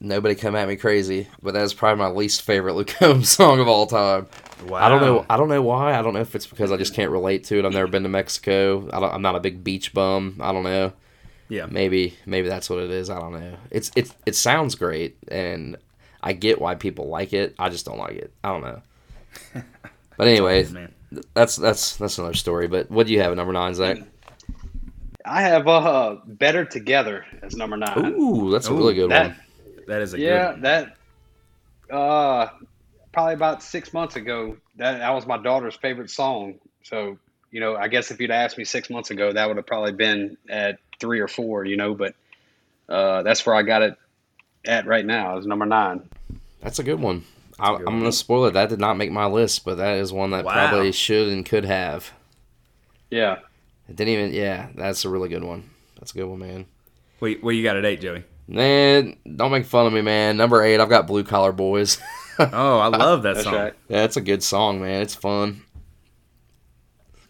Nobody 0.00 0.34
come 0.34 0.54
at 0.54 0.68
me 0.68 0.76
crazy, 0.76 1.28
but 1.42 1.54
that's 1.54 1.72
probably 1.72 1.98
my 2.04 2.10
least 2.10 2.42
favorite 2.42 2.74
Luke 2.74 2.88
Combs 2.88 3.28
song 3.36 3.58
of 3.60 3.68
all 3.68 3.86
time. 3.86 4.26
wow. 4.66 4.84
I 4.84 4.88
don't 4.90 5.00
know. 5.00 5.24
I 5.30 5.36
don't 5.38 5.48
know 5.48 5.62
why. 5.62 5.96
I 5.98 6.02
don't 6.02 6.12
know 6.12 6.20
if 6.20 6.34
it's 6.34 6.46
because 6.46 6.70
I 6.72 6.76
just 6.76 6.94
can't 6.94 7.10
relate 7.10 7.44
to 7.44 7.58
it. 7.58 7.64
I've 7.64 7.72
never 7.72 7.86
been 7.86 8.02
to 8.02 8.08
Mexico. 8.10 8.86
I 8.92 9.00
don't, 9.00 9.14
I'm 9.14 9.22
not 9.22 9.36
a 9.36 9.40
big 9.40 9.64
beach 9.64 9.94
bum. 9.94 10.38
I 10.42 10.52
don't 10.52 10.64
know. 10.64 10.92
Yeah, 11.48 11.66
Maybe 11.66 12.16
maybe 12.26 12.48
that's 12.48 12.70
what 12.70 12.78
it 12.78 12.90
is. 12.90 13.10
I 13.10 13.20
don't 13.20 13.32
know. 13.32 13.56
It's 13.70 13.90
it 13.94 14.10
it 14.26 14.34
sounds 14.34 14.74
great, 14.74 15.16
and 15.28 15.76
I 16.22 16.32
get 16.32 16.60
why 16.60 16.74
people 16.74 17.08
like 17.08 17.32
it. 17.32 17.54
I 17.58 17.68
just 17.68 17.84
don't 17.84 17.98
like 17.98 18.16
it. 18.16 18.32
I 18.42 18.48
don't 18.48 18.62
know. 18.62 18.82
But 20.16 20.28
anyway, 20.28 20.64
that's 21.34 21.56
that's 21.56 21.96
that's 21.96 22.18
another 22.18 22.34
story. 22.34 22.68
But 22.68 22.88
what 22.88 23.08
do 23.08 23.12
you 23.12 23.20
have 23.20 23.32
at 23.32 23.36
number 23.36 23.52
nine, 23.52 23.74
Zach? 23.74 23.98
I 25.24 25.42
have 25.42 25.66
uh 25.66 26.18
Better 26.24 26.64
Together 26.64 27.26
as 27.42 27.56
number 27.56 27.76
nine. 27.76 28.14
Ooh, 28.16 28.50
that's 28.52 28.68
a 28.68 28.72
really 28.74 28.94
good 28.94 29.10
that- 29.10 29.26
one. 29.30 29.36
That 29.88 30.02
is 30.02 30.14
a 30.14 30.16
good 30.16 30.22
yeah, 30.22 30.50
one. 30.52 30.60
that 30.62 30.96
uh 31.90 32.46
probably 33.12 33.34
about 33.34 33.62
six 33.62 33.92
months 33.92 34.16
ago, 34.16 34.56
that 34.76 34.98
that 34.98 35.10
was 35.10 35.26
my 35.26 35.36
daughter's 35.36 35.74
favorite 35.76 36.10
song. 36.10 36.60
So, 36.84 37.18
you 37.50 37.58
know, 37.60 37.76
I 37.76 37.88
guess 37.88 38.10
if 38.10 38.20
you'd 38.20 38.30
asked 38.30 38.56
me 38.56 38.64
six 38.64 38.88
months 38.88 39.10
ago, 39.10 39.32
that 39.32 39.46
would 39.48 39.56
have 39.56 39.66
probably 39.66 39.92
been 39.92 40.36
at 40.48 40.78
three 41.00 41.20
or 41.20 41.28
four, 41.28 41.64
you 41.64 41.76
know, 41.76 41.94
but 41.94 42.14
uh 42.88 43.22
that's 43.22 43.44
where 43.46 43.54
I 43.54 43.62
got 43.62 43.82
it 43.82 43.96
at 44.64 44.86
right 44.86 45.04
now 45.04 45.38
is 45.38 45.46
number 45.46 45.66
nine. 45.66 46.08
That's 46.62 46.78
a 46.78 46.82
good 46.84 47.00
one. 47.00 47.24
I, 47.58 47.74
am 47.74 47.84
gonna 47.84 48.12
spoil 48.12 48.46
it. 48.46 48.52
That 48.54 48.68
did 48.68 48.80
not 48.80 48.96
make 48.96 49.12
my 49.12 49.26
list, 49.26 49.64
but 49.64 49.76
that 49.76 49.98
is 49.98 50.12
one 50.12 50.30
that 50.30 50.44
Wow. 50.44 50.68
probably 50.68 50.92
should 50.92 51.28
and 51.28 51.46
could 51.46 51.64
have. 51.64 52.12
Yeah. 53.10 53.38
It 53.88 53.96
didn't 53.96 54.14
even. 54.14 54.32
Yeah, 54.32 54.68
that's 54.74 55.04
a 55.04 55.08
really 55.08 55.28
good 55.28 55.44
one. 55.44 55.70
That's 55.98 56.12
a 56.12 56.14
good 56.14 56.24
one, 56.26 56.40
man. 56.40 56.66
Wait, 57.20 57.44
where 57.44 57.54
you 57.54 57.62
got 57.62 57.76
it 57.76 57.84
eight, 57.84 58.00
Joey? 58.00 58.24
Man, 58.48 59.16
don't 59.36 59.52
make 59.52 59.66
fun 59.66 59.86
of 59.86 59.92
me, 59.92 60.02
man. 60.02 60.36
Number 60.36 60.62
eight, 60.62 60.80
I've 60.80 60.88
got 60.88 61.06
Blue 61.06 61.24
Collar 61.24 61.52
Boys. 61.52 61.98
Oh, 62.36 62.78
I 62.80 62.88
love 62.88 63.22
that 63.22 63.34
That's 63.34 63.44
song. 63.44 63.54
right. 63.54 63.74
Yeah, 63.88 64.02
it's 64.02 64.16
a 64.16 64.20
good 64.20 64.42
song, 64.42 64.80
man. 64.80 65.02
It's 65.02 65.14
fun. 65.14 65.62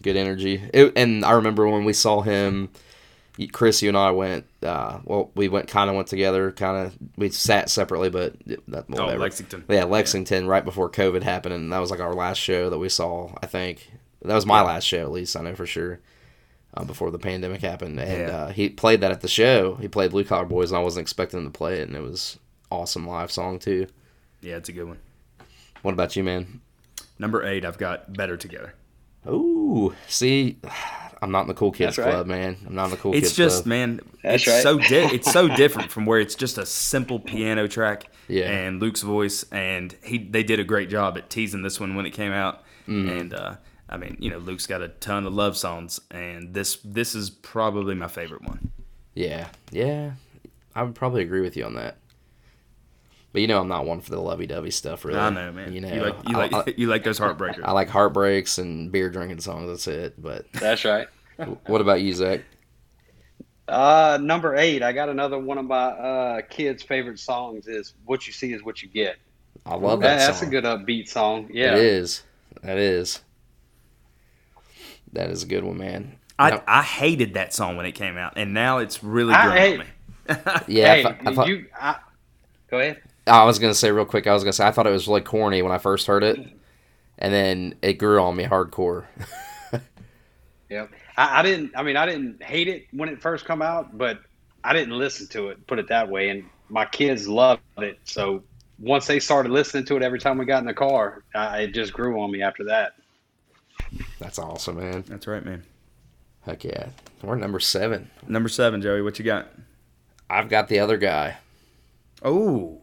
Good 0.00 0.16
energy. 0.16 0.62
It, 0.72 0.94
and 0.96 1.26
I 1.26 1.32
remember 1.32 1.68
when 1.68 1.84
we 1.84 1.92
saw 1.92 2.22
him, 2.22 2.70
Chris, 3.52 3.82
you 3.82 3.88
and 3.88 3.96
I 3.98 4.10
went. 4.12 4.46
Uh, 4.62 5.00
well, 5.04 5.30
we 5.34 5.48
went 5.48 5.68
kind 5.68 5.90
of 5.90 5.96
went 5.96 6.08
together. 6.08 6.52
Kind 6.52 6.86
of 6.86 6.96
we 7.16 7.30
sat 7.30 7.68
separately, 7.68 8.10
but 8.10 8.34
that 8.68 8.84
Oh, 8.92 9.02
whatever. 9.04 9.18
Lexington. 9.18 9.64
Yeah, 9.68 9.84
Lexington, 9.84 10.46
right 10.46 10.64
before 10.64 10.88
COVID 10.90 11.22
happened, 11.22 11.54
and 11.54 11.72
that 11.72 11.78
was 11.80 11.90
like 11.90 12.00
our 12.00 12.14
last 12.14 12.38
show 12.38 12.70
that 12.70 12.78
we 12.78 12.88
saw. 12.88 13.34
I 13.42 13.46
think 13.46 13.90
that 14.22 14.34
was 14.34 14.46
my 14.46 14.62
last 14.62 14.84
show, 14.84 15.00
at 15.02 15.10
least 15.12 15.36
I 15.36 15.40
know 15.42 15.54
for 15.54 15.66
sure. 15.66 16.00
Uh, 16.76 16.82
before 16.84 17.12
the 17.12 17.18
pandemic 17.20 17.60
happened, 17.60 18.00
and 18.00 18.28
Yeah. 18.28 18.36
uh, 18.36 18.48
he 18.50 18.68
played 18.68 19.00
that 19.02 19.12
at 19.12 19.20
the 19.20 19.28
show. 19.28 19.76
He 19.76 19.86
played 19.86 20.10
Blue 20.10 20.24
Collar 20.24 20.44
Boys, 20.44 20.72
and 20.72 20.78
I 20.78 20.82
wasn't 20.82 21.02
expecting 21.02 21.38
him 21.38 21.46
to 21.46 21.56
play 21.56 21.78
it, 21.80 21.86
and 21.86 21.96
it 21.96 22.02
was 22.02 22.36
awesome 22.70 23.06
live 23.06 23.30
song 23.30 23.60
too. 23.60 23.86
Yeah, 24.40 24.56
it's 24.56 24.68
a 24.68 24.72
good 24.72 24.88
one. 24.88 24.98
What 25.82 25.92
about 25.92 26.16
you, 26.16 26.24
man? 26.24 26.60
Number 27.16 27.44
eight, 27.44 27.64
I've 27.64 27.78
got 27.78 28.12
Better 28.14 28.36
Together. 28.36 28.74
Ooh, 29.28 29.94
see, 30.08 30.58
I'm 31.24 31.32
not 31.32 31.42
in 31.42 31.48
the 31.48 31.54
cool 31.54 31.72
kids 31.72 31.96
That's 31.96 32.06
right. 32.06 32.12
club, 32.12 32.26
man. 32.26 32.56
I'm 32.66 32.74
not 32.74 32.84
in 32.84 32.90
the 32.92 32.96
cool 32.96 33.12
kids 33.12 33.22
club. 33.22 33.28
It's 33.28 33.36
kids 33.36 33.36
just, 33.54 33.56
club. 33.64 33.66
man, 33.68 34.00
That's 34.22 34.42
it's 34.46 34.52
right. 34.52 34.62
so 34.62 34.78
di- 34.78 35.14
it's 35.14 35.32
so 35.32 35.48
different 35.48 35.90
from 35.90 36.06
where 36.06 36.20
it's 36.20 36.34
just 36.34 36.58
a 36.58 36.66
simple 36.66 37.18
piano 37.18 37.66
track 37.66 38.06
Yeah. 38.28 38.50
and 38.50 38.80
Luke's 38.80 39.02
voice, 39.02 39.44
and 39.50 39.94
he 40.04 40.18
they 40.18 40.42
did 40.42 40.60
a 40.60 40.64
great 40.64 40.88
job 40.90 41.18
at 41.18 41.30
teasing 41.30 41.62
this 41.62 41.80
one 41.80 41.94
when 41.96 42.06
it 42.06 42.10
came 42.10 42.32
out. 42.32 42.62
Mm-hmm. 42.86 43.08
And 43.08 43.34
uh, 43.34 43.54
I 43.88 43.96
mean, 43.96 44.16
you 44.20 44.30
know, 44.30 44.38
Luke's 44.38 44.66
got 44.66 44.82
a 44.82 44.88
ton 44.88 45.26
of 45.26 45.32
love 45.34 45.56
songs, 45.56 46.00
and 46.10 46.54
this 46.54 46.76
this 46.84 47.14
is 47.14 47.30
probably 47.30 47.94
my 47.94 48.08
favorite 48.08 48.42
one. 48.42 48.70
Yeah, 49.14 49.48
yeah, 49.70 50.12
I 50.74 50.82
would 50.82 50.94
probably 50.94 51.22
agree 51.22 51.40
with 51.40 51.56
you 51.56 51.64
on 51.64 51.74
that. 51.74 51.96
But 53.32 53.40
you 53.42 53.48
know, 53.48 53.60
I'm 53.60 53.66
not 53.68 53.84
one 53.84 54.00
for 54.00 54.10
the 54.10 54.20
lovey-dovey 54.20 54.70
stuff, 54.70 55.04
really. 55.04 55.18
I 55.18 55.28
know, 55.30 55.50
man. 55.50 55.72
You 55.72 55.80
know, 55.80 55.92
you 55.92 56.00
like 56.02 56.14
you 56.28 56.36
I, 56.36 56.46
like 56.46 56.54
I- 56.68 56.74
you 56.76 56.86
like 56.86 57.02
those 57.02 57.18
heartbreakers. 57.18 57.64
I 57.64 57.72
like 57.72 57.88
heartbreaks 57.88 58.58
and 58.58 58.92
beer 58.92 59.10
drinking 59.10 59.40
songs. 59.40 59.68
That's 59.68 59.88
it. 59.88 60.22
But 60.22 60.46
That's 60.52 60.84
right. 60.84 61.08
What 61.66 61.80
about 61.80 62.00
you, 62.00 62.12
Zach? 62.14 62.40
Uh 63.66 64.18
number 64.20 64.56
eight, 64.56 64.82
I 64.82 64.92
got 64.92 65.08
another 65.08 65.38
one 65.38 65.56
of 65.58 65.64
my 65.64 65.76
uh 65.86 66.40
kids' 66.42 66.82
favorite 66.82 67.18
songs 67.18 67.66
is 67.66 67.94
What 68.04 68.26
You 68.26 68.32
See 68.32 68.52
Is 68.52 68.62
What 68.62 68.82
You 68.82 68.88
Get. 68.88 69.16
I 69.64 69.74
love 69.76 70.00
That- 70.00 70.18
that 70.18 70.26
that's 70.26 70.42
a 70.42 70.46
good 70.46 70.64
upbeat 70.64 71.08
song. 71.08 71.48
Yeah. 71.50 71.72
It 71.76 71.78
is. 71.84 72.22
That 72.62 72.76
is. 72.78 73.20
That 75.12 75.30
is 75.30 75.42
a 75.44 75.46
good 75.46 75.64
one, 75.64 75.78
man. 75.78 76.16
I, 76.38 76.50
Now- 76.50 76.62
I 76.66 76.82
hated 76.82 77.34
that 77.34 77.54
song 77.54 77.76
when 77.76 77.86
it 77.86 77.92
came 77.92 78.16
out, 78.18 78.34
and 78.36 78.52
now 78.52 78.78
it's 78.78 79.02
really 79.04 79.32
I 79.32 79.56
hate- 79.58 79.78
me. 79.80 79.86
Yeah, 80.66 80.94
hey, 80.94 81.00
I, 81.00 81.02
thought- 81.02 81.16
I 81.26 81.34
thought, 81.34 81.48
you. 81.48 81.66
I, 81.80 81.96
go 82.68 82.80
ahead. 82.80 83.00
I 83.26 83.44
was 83.44 83.58
gonna 83.58 83.74
say 83.74 83.90
real 83.90 84.04
quick. 84.04 84.26
I 84.26 84.32
was 84.34 84.42
gonna 84.42 84.52
say 84.52 84.66
I 84.66 84.70
thought 84.72 84.86
it 84.86 84.90
was 84.90 85.06
really 85.08 85.20
corny 85.22 85.62
when 85.62 85.72
I 85.72 85.78
first 85.78 86.06
heard 86.06 86.22
it, 86.24 86.38
and 87.18 87.32
then 87.32 87.74
it 87.80 87.94
grew 87.94 88.20
on 88.20 88.36
me 88.36 88.44
hardcore. 88.44 89.06
Yep. 90.70 90.90
I, 91.16 91.40
I 91.40 91.42
didn't. 91.42 91.72
I 91.76 91.82
mean, 91.82 91.96
I 91.96 92.06
didn't 92.06 92.42
hate 92.42 92.68
it 92.68 92.86
when 92.92 93.08
it 93.08 93.20
first 93.20 93.44
come 93.44 93.62
out, 93.62 93.96
but 93.96 94.20
I 94.62 94.72
didn't 94.72 94.96
listen 94.96 95.26
to 95.28 95.48
it. 95.48 95.66
Put 95.66 95.78
it 95.78 95.88
that 95.88 96.08
way. 96.08 96.30
And 96.30 96.44
my 96.68 96.84
kids 96.84 97.28
loved 97.28 97.62
it. 97.78 97.98
So 98.04 98.42
once 98.78 99.06
they 99.06 99.20
started 99.20 99.52
listening 99.52 99.84
to 99.86 99.96
it 99.96 100.02
every 100.02 100.18
time 100.18 100.38
we 100.38 100.44
got 100.44 100.58
in 100.58 100.66
the 100.66 100.74
car, 100.74 101.22
I, 101.34 101.62
it 101.62 101.74
just 101.74 101.92
grew 101.92 102.20
on 102.20 102.30
me 102.30 102.42
after 102.42 102.64
that. 102.64 102.94
That's 104.18 104.38
awesome, 104.38 104.76
man. 104.76 105.04
That's 105.06 105.26
right, 105.26 105.44
man. 105.44 105.64
Heck 106.42 106.64
yeah. 106.64 106.88
We're 107.22 107.36
number 107.36 107.60
seven. 107.60 108.10
Number 108.26 108.48
seven, 108.48 108.82
Joey. 108.82 109.02
What 109.02 109.18
you 109.18 109.24
got? 109.24 109.48
I've 110.28 110.48
got 110.48 110.68
the 110.68 110.78
other 110.78 110.96
guy. 110.96 111.36
Oh, 112.22 112.80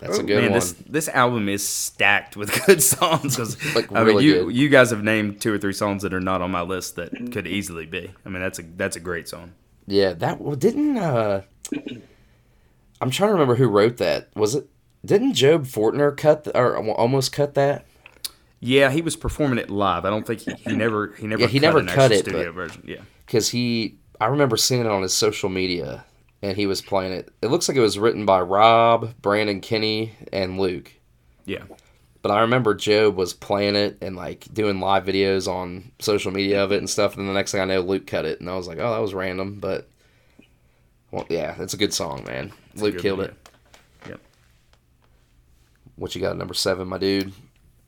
That's 0.00 0.18
a 0.18 0.22
good 0.22 0.42
man, 0.42 0.50
one. 0.50 0.60
This 0.60 0.72
this 0.88 1.08
album 1.08 1.48
is 1.48 1.66
stacked 1.66 2.36
with 2.36 2.64
good 2.66 2.82
songs. 2.82 3.36
'cause, 3.36 3.56
Like, 3.74 3.90
I 3.92 4.04
mean, 4.04 4.20
you 4.20 4.46
good. 4.46 4.54
you 4.56 4.68
guys 4.68 4.90
have 4.90 5.02
named 5.02 5.40
two 5.40 5.52
or 5.52 5.58
three 5.58 5.72
songs 5.72 6.02
that 6.02 6.12
are 6.12 6.20
not 6.20 6.42
on 6.42 6.50
my 6.50 6.62
list 6.62 6.96
that 6.96 7.10
could 7.32 7.46
easily 7.46 7.86
be. 7.86 8.10
I 8.26 8.28
mean, 8.28 8.42
that's 8.42 8.58
a 8.58 8.62
that's 8.62 8.96
a 8.96 9.00
great 9.00 9.28
song. 9.28 9.52
Yeah, 9.86 10.12
that 10.14 10.40
well, 10.40 10.56
didn't. 10.56 10.98
uh 10.98 11.42
I'm 13.00 13.10
trying 13.10 13.28
to 13.28 13.32
remember 13.32 13.56
who 13.56 13.68
wrote 13.68 13.98
that. 13.98 14.28
Was 14.34 14.54
it? 14.54 14.68
Didn't 15.04 15.34
Job 15.34 15.66
Fortner 15.66 16.16
cut 16.16 16.44
the, 16.44 16.58
or 16.58 16.76
almost 16.76 17.32
cut 17.32 17.54
that? 17.54 17.84
Yeah, 18.60 18.90
he 18.90 19.02
was 19.02 19.14
performing 19.16 19.58
it 19.58 19.68
live. 19.68 20.06
I 20.06 20.10
don't 20.10 20.26
think 20.26 20.40
he, 20.40 20.52
he 20.54 20.74
never 20.74 21.12
he 21.18 21.26
never 21.26 21.42
Yeah, 21.42 21.48
he 21.48 21.60
cut 21.60 21.74
never 21.74 21.84
cut 21.84 22.12
it, 22.12 22.20
studio 22.20 22.50
version. 22.52 22.82
Yeah, 22.86 23.00
Because 23.26 23.50
he, 23.50 23.96
I 24.20 24.26
remember 24.26 24.56
seeing 24.56 24.80
it 24.80 24.86
on 24.86 25.02
his 25.02 25.12
social 25.12 25.50
media, 25.50 26.06
and 26.44 26.58
he 26.58 26.66
was 26.66 26.82
playing 26.82 27.12
it. 27.12 27.32
It 27.40 27.46
looks 27.46 27.68
like 27.68 27.76
it 27.76 27.80
was 27.80 27.98
written 27.98 28.26
by 28.26 28.42
Rob, 28.42 29.14
Brandon 29.22 29.60
Kinney, 29.62 30.12
and 30.30 30.60
Luke. 30.60 30.92
yeah, 31.46 31.62
But 32.20 32.32
I 32.32 32.42
remember 32.42 32.74
Job 32.74 33.16
was 33.16 33.32
playing 33.32 33.76
it 33.76 33.96
and 34.02 34.14
like 34.14 34.52
doing 34.52 34.78
live 34.78 35.04
videos 35.06 35.48
on 35.48 35.90
social 36.00 36.32
media 36.32 36.62
of 36.62 36.70
it 36.70 36.78
and 36.78 36.90
stuff. 36.90 37.16
And 37.16 37.26
the 37.26 37.32
next 37.32 37.52
thing 37.52 37.62
I 37.62 37.64
know, 37.64 37.80
Luke 37.80 38.06
cut 38.06 38.26
it, 38.26 38.40
and 38.40 38.50
I 38.50 38.56
was 38.56 38.68
like, 38.68 38.78
"Oh, 38.78 38.92
that 38.92 39.00
was 39.00 39.14
random." 39.14 39.58
But 39.58 39.88
well, 41.10 41.24
yeah, 41.30 41.54
it's 41.60 41.72
a 41.72 41.78
good 41.78 41.94
song, 41.94 42.24
man. 42.26 42.52
a 42.76 42.80
Luke 42.80 42.98
killed 42.98 43.20
video. 43.20 43.34
it. 43.34 43.48
Yep. 44.10 44.20
What 45.96 46.14
you 46.14 46.20
got 46.20 46.32
at 46.32 46.36
number 46.36 46.54
seven, 46.54 46.88
my 46.88 46.98
dude? 46.98 47.32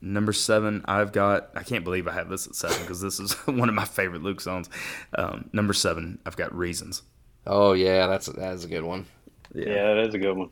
Number 0.00 0.32
seven, 0.32 0.82
I've 0.86 1.12
got. 1.12 1.50
I 1.54 1.62
can't 1.62 1.84
believe 1.84 2.08
I 2.08 2.12
have 2.12 2.30
this 2.30 2.46
at 2.46 2.54
seven 2.54 2.80
because 2.80 3.02
this 3.02 3.20
is 3.20 3.32
one 3.46 3.68
of 3.68 3.74
my 3.74 3.84
favorite 3.84 4.22
Luke 4.22 4.40
songs. 4.40 4.70
Um, 5.14 5.50
number 5.52 5.72
seven, 5.74 6.20
I've 6.24 6.36
got 6.36 6.56
reasons. 6.56 7.02
Oh 7.46 7.72
yeah, 7.72 8.06
that's 8.06 8.26
that's 8.26 8.64
a 8.64 8.68
good 8.68 8.82
one. 8.82 9.06
Yeah, 9.54 9.94
that 9.94 9.98
is 10.08 10.14
a 10.14 10.18
good 10.18 10.36
one. 10.36 10.50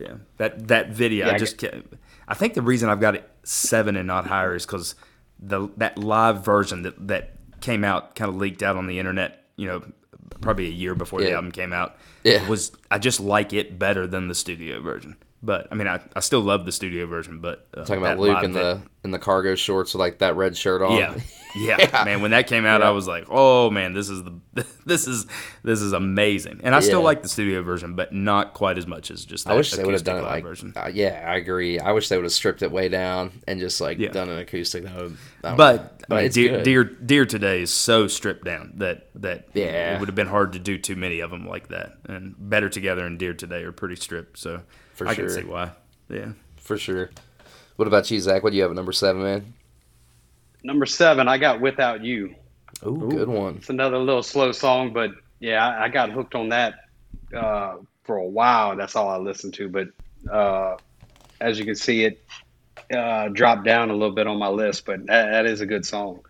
Yeah, 0.00 0.14
that 0.36 0.68
that 0.68 0.90
video. 0.90 1.26
Yeah, 1.26 1.32
I 1.32 1.34
I 1.36 1.38
just 1.38 1.58
can't, 1.58 1.98
I 2.28 2.34
think 2.34 2.54
the 2.54 2.62
reason 2.62 2.88
I've 2.88 3.00
got 3.00 3.14
it 3.14 3.28
seven 3.42 3.96
and 3.96 4.06
not 4.06 4.26
higher 4.26 4.54
is 4.54 4.66
because 4.66 4.94
the 5.38 5.68
that 5.76 5.98
live 5.98 6.44
version 6.44 6.82
that 6.82 7.08
that 7.08 7.32
came 7.60 7.84
out 7.84 8.14
kind 8.14 8.28
of 8.28 8.36
leaked 8.36 8.62
out 8.62 8.76
on 8.76 8.86
the 8.86 8.98
internet. 8.98 9.44
You 9.56 9.66
know, 9.66 9.82
probably 10.40 10.66
a 10.66 10.70
year 10.70 10.94
before 10.94 11.20
the 11.20 11.32
album 11.32 11.52
came 11.52 11.72
out. 11.72 11.96
Yeah. 12.24 12.46
was 12.48 12.72
I 12.90 12.98
just 12.98 13.20
like 13.20 13.52
it 13.52 13.78
better 13.78 14.06
than 14.06 14.28
the 14.28 14.34
studio 14.34 14.80
version. 14.80 15.16
But 15.42 15.68
I 15.70 15.74
mean, 15.74 15.88
I, 15.88 16.00
I 16.14 16.20
still 16.20 16.40
love 16.42 16.66
the 16.66 16.72
studio 16.72 17.06
version. 17.06 17.40
But 17.40 17.66
uh, 17.74 17.84
Talking 17.84 18.02
about 18.02 18.18
Luke 18.18 18.42
in 18.44 18.52
the 18.52 18.82
in 19.02 19.10
the 19.10 19.18
cargo 19.18 19.54
shorts 19.54 19.94
with 19.94 20.00
like 20.00 20.18
that 20.18 20.36
red 20.36 20.56
shirt 20.56 20.82
on. 20.82 20.98
yeah. 20.98 21.14
yeah, 21.56 22.04
man. 22.04 22.20
When 22.20 22.30
that 22.32 22.46
came 22.46 22.66
out, 22.66 22.82
I 22.82 22.90
was 22.90 23.08
like, 23.08 23.24
"Oh 23.30 23.70
man, 23.70 23.94
this 23.94 24.08
is 24.10 24.22
the 24.22 24.34
this 24.84 25.06
is 25.08 25.26
this 25.62 25.80
is 25.80 25.94
amazing." 25.94 26.60
And 26.62 26.74
I 26.74 26.80
still 26.80 27.00
like 27.02 27.22
the 27.22 27.28
studio 27.28 27.62
version, 27.62 27.94
but 27.96 28.12
not 28.12 28.52
quite 28.52 28.76
as 28.76 28.86
much 28.86 29.10
as 29.10 29.24
just. 29.24 29.48
I 29.48 29.54
wish 29.54 29.70
they 29.72 29.82
would 29.82 29.94
have 29.94 30.02
acoustic 30.02 30.14
done 30.14 30.18
it 30.24 30.26
like. 30.26 30.44
version. 30.44 30.72
Uh, 30.76 30.90
yeah, 30.92 31.24
I 31.26 31.36
agree. 31.36 31.80
I 31.80 31.92
wish 31.92 32.08
they 32.10 32.16
would 32.16 32.24
have 32.24 32.32
stripped 32.32 32.60
it 32.62 32.70
way 32.70 32.88
down 32.90 33.32
and 33.48 33.58
just 33.60 33.80
like 33.80 33.98
Yeah. 33.98 34.10
done 34.10 34.28
an 34.28 34.38
acoustic. 34.38 34.84
That 34.84 34.94
would. 34.96 35.16
But, 35.40 35.56
But 35.56 36.04
I 36.10 36.16
mean, 36.16 36.24
it's 36.26 36.34
Dear, 36.34 36.62
Dear 36.62 36.84
Dear 36.84 37.24
today 37.24 37.62
is 37.62 37.70
so 37.72 38.06
stripped 38.08 38.44
down 38.44 38.74
that 38.76 39.08
that 39.16 39.48
Yeah. 39.54 39.94
it 39.96 40.00
would 40.00 40.08
have 40.08 40.14
been 40.16 40.26
hard 40.28 40.52
to 40.52 40.58
do 40.58 40.76
too 40.76 40.96
many 40.96 41.20
of 41.20 41.30
them 41.30 41.48
like 41.48 41.68
that. 41.68 41.94
And 42.04 42.34
Better 42.38 42.68
Together 42.68 43.06
and 43.06 43.18
Dear 43.18 43.32
today 43.32 43.62
are 43.64 43.72
pretty 43.72 43.96
stripped, 43.96 44.38
so 44.38 44.60
For 45.00 45.08
I 45.08 45.14
sure. 45.14 45.28
can 45.28 45.34
see 45.34 45.44
why. 45.44 45.70
Yeah, 46.10 46.32
for 46.58 46.76
sure. 46.76 47.08
What 47.76 47.88
about 47.88 48.10
you, 48.10 48.20
Zach? 48.20 48.42
What 48.42 48.50
do 48.50 48.56
you 48.56 48.62
have 48.64 48.70
at 48.70 48.74
number 48.74 48.92
seven, 48.92 49.22
man? 49.22 49.54
Number 50.62 50.84
seven, 50.84 51.26
I 51.26 51.38
got 51.38 51.58
Without 51.58 52.04
You. 52.04 52.34
Ooh, 52.86 53.08
good 53.08 53.28
one. 53.30 53.56
It's 53.56 53.70
another 53.70 53.96
little 53.96 54.22
slow 54.22 54.52
song, 54.52 54.92
but 54.92 55.12
yeah, 55.38 55.66
I, 55.66 55.84
I 55.84 55.88
got 55.88 56.10
hooked 56.10 56.34
on 56.34 56.50
that 56.50 56.74
uh, 57.34 57.76
for 58.02 58.18
a 58.18 58.26
while. 58.26 58.76
That's 58.76 58.94
all 58.94 59.08
I 59.08 59.16
listened 59.16 59.54
to. 59.54 59.70
But 59.70 59.88
uh, 60.30 60.76
as 61.40 61.58
you 61.58 61.64
can 61.64 61.76
see, 61.76 62.04
it 62.04 62.22
uh, 62.94 63.28
dropped 63.28 63.64
down 63.64 63.88
a 63.88 63.94
little 63.94 64.14
bit 64.14 64.26
on 64.26 64.38
my 64.38 64.48
list. 64.48 64.84
But 64.84 65.06
that, 65.06 65.30
that 65.30 65.46
is 65.46 65.62
a 65.62 65.66
good 65.66 65.86
song. 65.86 66.20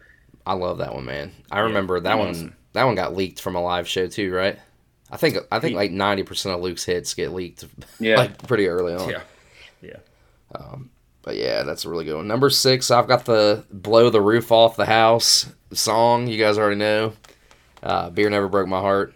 I 0.46 0.52
love 0.52 0.78
that 0.78 0.94
one, 0.94 1.06
man. 1.06 1.32
I 1.50 1.58
remember 1.58 1.98
that 1.98 2.16
one. 2.16 2.28
awesome. 2.28 2.56
That 2.74 2.84
one 2.84 2.94
got 2.94 3.16
leaked 3.16 3.40
from 3.40 3.56
a 3.56 3.60
live 3.60 3.88
show 3.88 4.06
too, 4.06 4.32
right? 4.32 4.60
I 5.10 5.16
think 5.16 5.36
I 5.50 5.58
think 5.58 5.70
He- 5.70 5.76
like 5.76 5.90
ninety 5.90 6.22
percent 6.22 6.54
of 6.54 6.60
Luke's 6.60 6.84
hits 6.84 7.14
get 7.14 7.32
leaked, 7.32 7.64
Yeah. 7.98 8.16
like 8.16 8.46
pretty 8.46 8.68
early 8.68 8.94
on. 8.94 9.08
yeah, 9.10 9.22
yeah. 9.82 9.96
But 11.22 11.36
yeah, 11.36 11.64
that's 11.64 11.84
a 11.84 11.90
really 11.90 12.04
good 12.06 12.16
one. 12.16 12.26
Number 12.28 12.48
six, 12.48 12.90
I've 12.90 13.06
got 13.06 13.26
the 13.26 13.64
"Blow 13.70 14.08
the 14.08 14.20
Roof 14.22 14.50
Off 14.50 14.76
the 14.76 14.86
House" 14.86 15.46
song. 15.72 16.26
You 16.28 16.38
guys 16.38 16.56
already 16.58 16.76
know. 16.76 17.12
Uh, 17.82 18.08
Beer 18.10 18.30
never 18.30 18.48
broke 18.48 18.66
my 18.68 18.80
heart. 18.80 19.14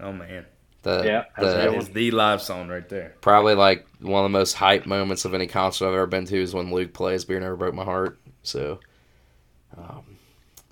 Oh 0.00 0.12
man, 0.12 0.46
The, 0.82 1.02
Yeah, 1.04 1.24
the 1.38 1.46
that 1.54 1.76
was 1.76 1.88
the 1.90 2.10
live 2.10 2.40
song 2.42 2.68
right 2.68 2.86
there. 2.88 3.14
probably 3.20 3.54
like 3.54 3.86
one 4.00 4.24
of 4.24 4.30
the 4.30 4.36
most 4.38 4.54
hype 4.54 4.86
moments 4.86 5.24
of 5.24 5.32
any 5.34 5.46
concert 5.46 5.86
I've 5.88 5.94
ever 5.94 6.06
been 6.06 6.24
to 6.26 6.36
is 6.42 6.54
when 6.54 6.72
Luke 6.72 6.92
plays 6.94 7.24
"Beer 7.24 7.40
Never 7.40 7.56
Broke 7.56 7.74
My 7.74 7.84
Heart." 7.84 8.18
So, 8.42 8.80
um, 9.76 10.16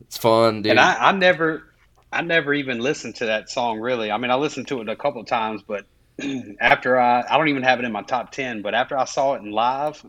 it's 0.01 0.17
fun, 0.19 0.63
dude. 0.63 0.71
And 0.73 0.81
I, 0.81 1.09
I 1.09 1.13
never, 1.13 1.65
I 2.13 2.23
never 2.23 2.53
even 2.55 2.79
listened 2.81 3.17
to 3.17 3.27
that 3.27 3.49
song 3.51 3.81
really. 3.81 4.11
I 4.11 4.19
mean, 4.19 4.31
I 4.31 4.35
listened 4.35 4.69
to 4.69 4.81
it 4.81 4.89
a 4.89 4.97
couple 4.97 5.21
of 5.21 5.27
times, 5.27 5.63
but 5.67 5.87
after 6.61 6.99
I, 7.01 7.25
I 7.29 7.39
don't 7.39 7.49
even 7.49 7.63
have 7.63 7.79
it 7.79 7.85
in 7.85 7.93
my 7.93 8.03
top 8.03 8.33
ten. 8.33 8.63
But 8.63 8.75
after 8.75 8.97
I 8.99 9.05
saw 9.05 9.35
it 9.35 9.43
in 9.43 9.51
live, 9.51 10.05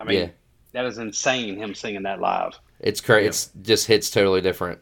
I 0.00 0.04
mean, 0.04 0.18
Yeah. 0.18 0.28
that 0.72 0.84
is 0.86 0.98
insane. 0.98 1.56
Him 1.56 1.74
singing 1.74 2.04
that 2.04 2.20
live. 2.20 2.58
It's 2.80 3.00
crazy. 3.00 3.26
It's 3.28 3.50
just 3.62 3.86
hits 3.88 4.10
totally 4.10 4.40
different. 4.40 4.78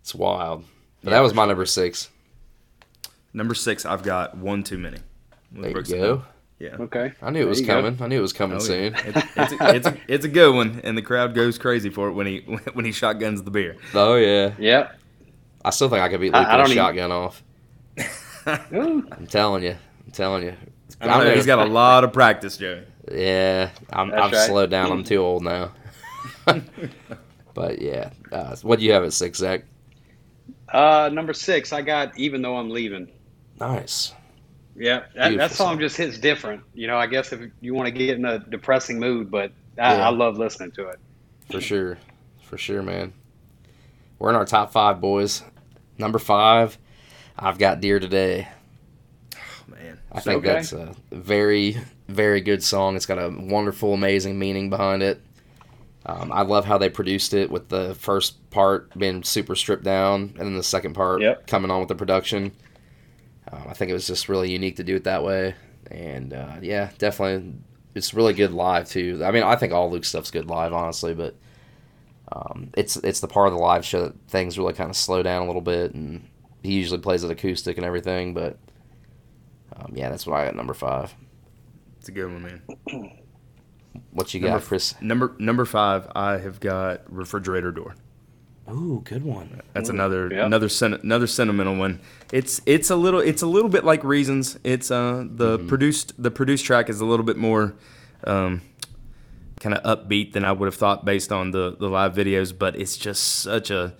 It's 0.00 0.14
wild. 0.14 0.64
But 1.02 1.10
Yeah, 1.10 1.16
that 1.18 1.22
was 1.22 1.34
my 1.34 1.44
number 1.44 1.66
six. 1.66 2.08
Number 3.34 3.54
six, 3.54 3.84
I've 3.84 4.02
got 4.02 4.36
one 4.36 4.62
too 4.64 4.78
many. 4.78 4.98
There 5.52 5.70
Brooks 5.72 5.90
you 5.90 5.96
go. 5.96 6.24
Yeah. 6.58 6.76
Okay, 6.80 7.12
I 7.22 7.30
knew 7.30 7.40
it 7.42 7.48
was 7.48 7.60
you 7.60 7.66
go. 7.66 7.74
coming. 7.80 8.02
I 8.02 8.08
knew 8.08 8.18
it 8.18 8.22
was 8.22 8.32
coming 8.32 8.56
Oh, 8.56 8.60
soon. 8.60 8.92
yeah. 8.94 9.02
It's, 9.04 9.26
it's, 9.36 9.52
a, 9.52 9.56
it's, 9.76 9.86
a, 9.86 9.96
it's 10.08 10.24
a 10.24 10.28
good 10.28 10.52
one, 10.54 10.80
and 10.82 10.98
the 10.98 11.02
crowd 11.02 11.32
goes 11.34 11.56
crazy 11.56 11.88
for 11.88 12.08
it 12.08 12.12
when 12.14 12.26
he 12.26 12.38
when 12.72 12.84
he 12.84 12.90
shotguns 12.90 13.42
the 13.42 13.50
beer. 13.50 13.76
Oh 13.94 14.16
yeah. 14.16 14.54
Yep. 14.58 14.97
I 15.64 15.70
still 15.70 15.88
think 15.88 16.02
I 16.02 16.08
could 16.08 16.20
beat 16.20 16.34
I- 16.34 16.38
Luke 16.40 16.48
I 16.48 16.56
with 16.56 16.70
a 16.72 16.74
don't 16.74 16.94
even- 16.94 17.06
shotgun 17.06 17.12
off. 17.12 17.42
I'm 18.46 19.26
telling 19.26 19.62
you. 19.62 19.76
I'm 20.06 20.12
telling 20.12 20.44
you. 20.44 20.54
I 21.00 21.06
don't 21.06 21.24
know. 21.24 21.34
He's 21.34 21.46
got 21.46 21.58
a 21.58 21.70
lot 21.70 22.04
of 22.04 22.12
practice, 22.12 22.56
Joey. 22.56 22.82
Yeah, 23.12 23.70
I'm, 23.90 24.12
I've 24.12 24.32
right. 24.32 24.46
slowed 24.46 24.70
down. 24.70 24.90
I'm 24.90 25.04
too 25.04 25.18
old 25.18 25.42
now. 25.42 25.72
but 27.54 27.80
yeah, 27.80 28.10
uh, 28.32 28.56
what 28.62 28.78
do 28.78 28.84
you 28.84 28.92
have 28.92 29.04
at 29.04 29.12
six, 29.12 29.38
Zach? 29.38 29.64
Uh, 30.72 31.08
number 31.12 31.32
six, 31.32 31.72
I 31.72 31.82
got 31.82 32.16
even 32.18 32.42
though 32.42 32.56
I'm 32.56 32.70
leaving. 32.70 33.08
Nice. 33.60 34.12
Yeah, 34.76 35.04
that, 35.16 35.36
that 35.36 35.50
song 35.50 35.72
song. 35.72 35.78
just 35.80 35.96
hits 35.96 36.18
different. 36.18 36.62
You 36.74 36.86
know, 36.86 36.96
I 36.98 37.06
guess 37.06 37.32
if 37.32 37.40
you 37.60 37.74
want 37.74 37.86
to 37.86 37.90
get 37.90 38.16
in 38.16 38.24
a 38.24 38.38
depressing 38.38 38.98
mood, 38.98 39.30
but 39.30 39.52
I, 39.78 39.96
Yeah. 39.96 40.08
I 40.08 40.10
love 40.10 40.38
listening 40.38 40.70
to 40.72 40.88
it. 40.88 40.98
For 41.50 41.60
sure. 41.60 41.98
For 42.42 42.58
sure, 42.58 42.82
man. 42.82 43.12
We're 44.18 44.30
in 44.30 44.36
our 44.36 44.44
top 44.44 44.72
five, 44.72 45.00
boys. 45.00 45.42
Number 45.96 46.18
five, 46.18 46.78
I've 47.38 47.58
got 47.58 47.80
Dear 47.80 47.98
Today. 48.00 48.48
Oh, 49.36 49.38
man. 49.68 49.98
I 50.12 50.20
think 50.20 50.44
Okay. 50.44 50.54
that's 50.54 50.72
a 50.72 50.94
very, 51.12 51.76
very 52.08 52.40
good 52.40 52.62
song. 52.62 52.96
It's 52.96 53.06
got 53.06 53.18
a 53.18 53.28
wonderful, 53.30 53.94
amazing 53.94 54.38
meaning 54.38 54.70
behind 54.70 55.02
it. 55.02 55.20
Um, 56.06 56.32
I 56.32 56.42
love 56.42 56.64
how 56.64 56.78
they 56.78 56.88
produced 56.88 57.34
it 57.34 57.50
with 57.50 57.68
the 57.68 57.94
first 57.94 58.48
part 58.50 58.96
being 58.98 59.22
super 59.22 59.54
stripped 59.54 59.84
down 59.84 60.22
and 60.38 60.46
then 60.46 60.54
the 60.56 60.62
second 60.62 60.94
part 60.94 61.20
Yep. 61.20 61.46
coming 61.46 61.70
on 61.70 61.80
with 61.80 61.88
the 61.88 61.94
production. 61.94 62.52
Um, 63.52 63.64
I 63.68 63.74
think 63.74 63.90
it 63.90 63.94
was 63.94 64.06
just 64.06 64.28
really 64.28 64.50
unique 64.50 64.76
to 64.76 64.84
do 64.84 64.96
it 64.96 65.04
that 65.04 65.22
way. 65.22 65.54
And 65.90 66.32
uh, 66.32 66.56
yeah, 66.62 66.90
definitely, 66.98 67.52
it's 67.94 68.14
really 68.14 68.32
good 68.32 68.52
live 68.52 68.88
too. 68.88 69.20
I 69.24 69.30
mean, 69.32 69.42
I 69.42 69.56
think 69.56 69.72
all 69.72 69.90
Luke's 69.90 70.08
stuff's 70.08 70.30
good 70.30 70.46
live, 70.46 70.72
honestly, 70.72 71.14
but 71.14 71.34
um, 72.32 72.70
it's 72.76 72.96
it's 72.98 73.20
the 73.20 73.28
part 73.28 73.48
of 73.48 73.54
the 73.54 73.58
live 73.60 73.84
show 73.84 74.02
that 74.02 74.14
things 74.28 74.58
really 74.58 74.72
kind 74.74 74.90
of 74.90 74.96
slow 74.96 75.22
down 75.22 75.42
a 75.42 75.46
little 75.46 75.62
bit, 75.62 75.94
and 75.94 76.28
he 76.62 76.72
usually 76.74 77.00
plays 77.00 77.24
it 77.24 77.30
acoustic 77.30 77.76
and 77.76 77.86
everything. 77.86 78.34
But 78.34 78.58
um, 79.76 79.92
yeah, 79.94 80.08
that's 80.10 80.26
why 80.26 80.42
I 80.42 80.44
got 80.46 80.56
number 80.56 80.74
five. 80.74 81.14
It's 81.98 82.08
a 82.08 82.12
good 82.12 82.30
one, 82.32 82.42
man. 82.42 82.62
What 84.12 84.32
you 84.32 84.40
Number 84.40 84.58
got, 84.58 84.66
Chris? 84.68 84.94
Number 85.00 85.34
number 85.38 85.64
five, 85.64 86.06
I 86.14 86.38
have 86.38 86.60
got 86.60 87.02
refrigerator 87.12 87.72
door. 87.72 87.94
Ooh, 88.70 89.00
good 89.04 89.24
one. 89.24 89.60
That's 89.72 89.88
another 89.88 90.28
Yep. 90.30 90.46
another 90.46 90.68
sen- 90.68 90.94
another 91.02 91.26
sentimental 91.26 91.74
one. 91.76 92.00
It's 92.32 92.60
it's 92.64 92.90
a 92.90 92.96
little 92.96 93.18
it's 93.20 93.42
a 93.42 93.46
little 93.46 93.70
bit 93.70 93.84
like 93.84 94.04
Reasons. 94.04 94.58
It's 94.62 94.90
uh 94.90 95.24
the 95.28 95.58
produced 95.58 96.12
the 96.22 96.30
produced 96.30 96.64
track 96.64 96.88
is 96.88 97.00
a 97.00 97.04
little 97.06 97.24
bit 97.24 97.38
more 97.38 97.74
um 98.24 98.60
kind 99.60 99.74
of 99.74 99.82
upbeat 99.84 100.32
than 100.32 100.44
I 100.44 100.52
would 100.52 100.66
have 100.66 100.74
thought 100.74 101.04
based 101.04 101.32
on 101.32 101.50
the 101.50 101.76
the 101.78 101.88
live 101.88 102.14
videos, 102.14 102.56
but 102.56 102.76
it's 102.76 102.96
just 102.96 103.22
such 103.40 103.70
a 103.70 103.94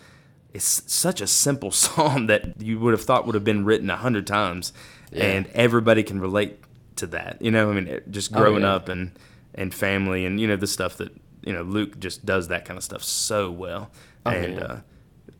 it's 0.55 0.83
such 0.93 1.21
a 1.21 1.27
simple 1.27 1.71
song 1.87 2.27
that 2.27 2.61
you 2.61 2.79
would 2.81 2.93
have 2.93 3.03
thought 3.03 3.27
would 3.27 3.35
have 3.35 3.45
been 3.45 3.65
written 3.65 3.91
a 3.91 3.97
hundred 3.97 4.27
times, 4.27 4.73
and 5.13 5.47
everybody 5.55 6.03
can 6.03 6.21
relate 6.21 6.59
to 6.97 7.07
that. 7.09 7.41
You 7.41 7.51
know, 7.51 7.71
I 7.71 7.75
mean, 7.75 7.87
it- 7.89 8.11
just 8.11 8.33
Oh, 8.35 8.39
growing 8.39 8.63
yeah. 8.63 8.75
up 8.75 8.89
and 8.89 9.13
and 9.55 9.75
family 9.75 10.25
and 10.25 10.41
you 10.41 10.47
know 10.47 10.57
the 10.57 10.67
stuff 10.67 10.97
that 10.99 11.13
you 11.45 11.53
know 11.53 11.63
Luke 11.63 11.99
just 11.99 12.25
does 12.27 12.49
that 12.49 12.65
kind 12.65 12.77
of 12.77 12.85
stuff 12.85 13.03
so 13.03 13.51
well, 13.51 13.91
Oh, 14.27 14.31
and 14.31 14.55
yeah. 14.55 14.61
uh, 14.63 14.81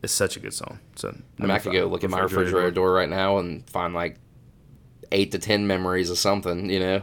it's 0.03 0.13
such 0.13 0.37
a 0.37 0.39
good 0.39 0.53
song. 0.53 0.79
So 0.95 1.09
I 1.09 1.11
mean, 1.11 1.23
number 1.39 1.53
I 1.53 1.59
could 1.59 1.73
go 1.73 1.85
look 1.87 2.03
at 2.03 2.09
my 2.09 2.19
refrigerator 2.19 2.71
door 2.71 2.91
right 2.93 3.09
now 3.09 3.37
and 3.37 3.69
find 3.69 3.93
like 3.93 4.17
eight 5.11 5.31
to 5.31 5.39
ten 5.39 5.67
memories 5.67 6.09
of 6.09 6.17
something. 6.17 6.69
You 6.69 6.79
know, 6.79 7.01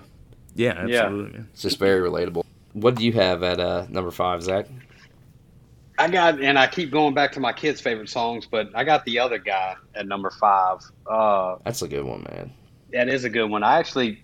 Yeah, 0.54 0.86
Yeah. 0.86 1.02
absolutely. 1.04 1.32
man. 1.32 1.48
it's 1.52 1.62
just 1.62 1.78
very 1.78 2.08
relatable. 2.08 2.44
What 2.76 2.94
do 2.96 3.04
you 3.06 3.12
have 3.14 3.42
at 3.42 3.58
uh, 3.58 3.86
number 3.88 4.10
five, 4.10 4.42
Zach? 4.42 4.66
I 5.98 6.08
got, 6.10 6.40
and 6.42 6.58
I 6.58 6.66
keep 6.66 6.90
going 6.90 7.14
back 7.14 7.32
to 7.32 7.40
my 7.40 7.54
kids' 7.54 7.80
favorite 7.80 8.10
songs, 8.10 8.46
but 8.46 8.68
I 8.74 8.84
got 8.84 9.06
the 9.06 9.18
other 9.18 9.38
guy 9.38 9.76
at 9.94 10.06
number 10.06 10.28
five. 10.28 10.80
Uh, 11.06 11.56
That's 11.64 11.80
a 11.80 11.88
good 11.88 12.04
one, 12.04 12.26
man. 12.30 12.52
that 12.92 13.08
is 13.08 13.24
a 13.24 13.30
good 13.30 13.46
one. 13.46 13.62
I 13.62 13.78
actually 13.78 14.22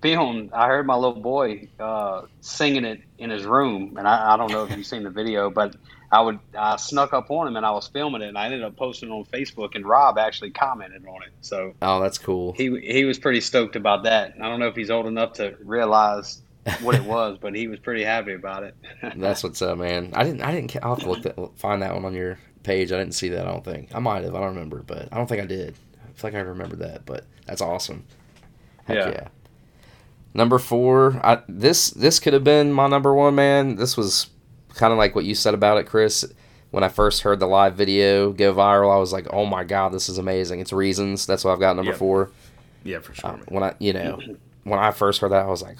filmed. 0.00 0.52
I 0.52 0.68
heard 0.68 0.86
my 0.86 0.94
little 0.94 1.20
boy 1.20 1.68
uh, 1.80 2.22
singing 2.40 2.84
it 2.84 3.00
in 3.18 3.30
his 3.30 3.44
room, 3.44 3.96
and 3.98 4.06
I, 4.06 4.34
I 4.34 4.36
don't 4.36 4.52
know 4.52 4.64
if 4.64 4.76
you've 4.76 4.86
seen 4.86 5.02
the 5.02 5.10
video, 5.10 5.50
but 5.50 5.74
I 6.12 6.20
would 6.20 6.38
I 6.56 6.76
snuck 6.76 7.12
up 7.12 7.32
on 7.32 7.48
him 7.48 7.56
and 7.56 7.66
I 7.66 7.72
was 7.72 7.88
filming 7.88 8.22
it, 8.22 8.28
and 8.28 8.38
I 8.38 8.44
ended 8.44 8.62
up 8.62 8.76
posting 8.76 9.08
it 9.08 9.12
on 9.12 9.24
Facebook, 9.24 9.74
and 9.74 9.84
Rob 9.84 10.18
actually 10.18 10.52
commented 10.52 11.04
on 11.04 11.24
it. 11.24 11.30
So 11.40 11.74
Oh, 11.82 12.00
that's 12.00 12.18
cool. 12.18 12.52
he 12.52 12.78
he 12.80 13.04
was 13.04 13.18
pretty 13.18 13.40
stoked 13.40 13.74
about 13.74 14.04
that. 14.04 14.34
I 14.40 14.48
don't 14.48 14.60
know 14.60 14.68
if 14.68 14.76
he's 14.76 14.88
old 14.90 15.06
enough 15.06 15.32
to 15.34 15.56
realize 15.64 16.40
what 16.82 16.94
it 16.94 17.04
was, 17.04 17.38
but 17.40 17.54
he 17.54 17.68
was 17.68 17.78
pretty 17.78 18.04
happy 18.04 18.34
about 18.34 18.62
it. 18.64 18.74
That's 19.16 19.42
what's 19.42 19.60
up, 19.62 19.78
man. 19.78 20.10
I 20.14 20.24
didn't. 20.24 20.42
I 20.42 20.52
didn't. 20.52 20.76
I'll 20.82 20.94
have 20.96 21.04
to 21.04 21.10
look 21.10 21.22
that, 21.22 21.58
find 21.58 21.82
that 21.82 21.94
one 21.94 22.04
on 22.04 22.14
your 22.14 22.38
page. 22.62 22.92
I 22.92 22.98
didn't 22.98 23.14
see 23.14 23.28
that. 23.30 23.46
I 23.46 23.50
don't 23.50 23.64
think. 23.64 23.94
I 23.94 23.98
might 23.98 24.24
have. 24.24 24.34
I 24.34 24.38
don't 24.40 24.48
remember, 24.54 24.82
but 24.86 25.08
I 25.12 25.16
don't 25.16 25.26
think 25.26 25.42
I 25.42 25.46
did. 25.46 25.74
I 26.02 26.12
feel 26.20 26.30
like 26.30 26.34
I 26.34 26.40
remember 26.40 26.76
that, 26.76 27.04
but 27.06 27.24
that's 27.46 27.60
awesome. 27.60 28.04
Heck 28.86 28.96
yeah. 28.96 29.08
Yeah. 29.10 29.28
Number 30.34 30.58
four. 30.58 31.20
I, 31.24 31.42
this 31.48 31.90
this 31.90 32.20
could 32.20 32.32
have 32.32 32.44
been 32.44 32.72
my 32.72 32.86
number 32.88 33.14
one, 33.14 33.34
man. 33.34 33.76
This 33.76 33.96
was 33.96 34.28
kind 34.74 34.92
of 34.92 34.98
like 34.98 35.14
what 35.14 35.24
you 35.24 35.34
said 35.34 35.54
about 35.54 35.78
it, 35.78 35.84
Chris. 35.86 36.24
When 36.70 36.84
I 36.84 36.88
first 36.88 37.22
heard 37.22 37.40
the 37.40 37.46
live 37.46 37.76
video 37.76 38.30
go 38.32 38.52
viral, 38.54 38.94
I 38.94 38.98
was 38.98 39.12
like, 39.12 39.26
"Oh 39.32 39.46
my 39.46 39.64
god, 39.64 39.92
this 39.92 40.08
is 40.10 40.18
amazing!" 40.18 40.60
It's 40.60 40.72
Reasons. 40.72 41.24
That's 41.24 41.44
why 41.44 41.52
I've 41.52 41.60
got 41.60 41.76
number 41.76 41.92
Yep. 41.92 41.98
four. 41.98 42.30
Yeah, 42.84 42.98
for 43.00 43.14
sure. 43.14 43.30
Uh, 43.30 43.38
when 43.48 43.62
I, 43.62 43.74
you 43.78 43.92
know, 43.94 44.18
when 44.64 44.78
I 44.78 44.90
first 44.90 45.20
heard 45.22 45.32
that, 45.32 45.46
I 45.46 45.48
was 45.48 45.62
like, 45.62 45.78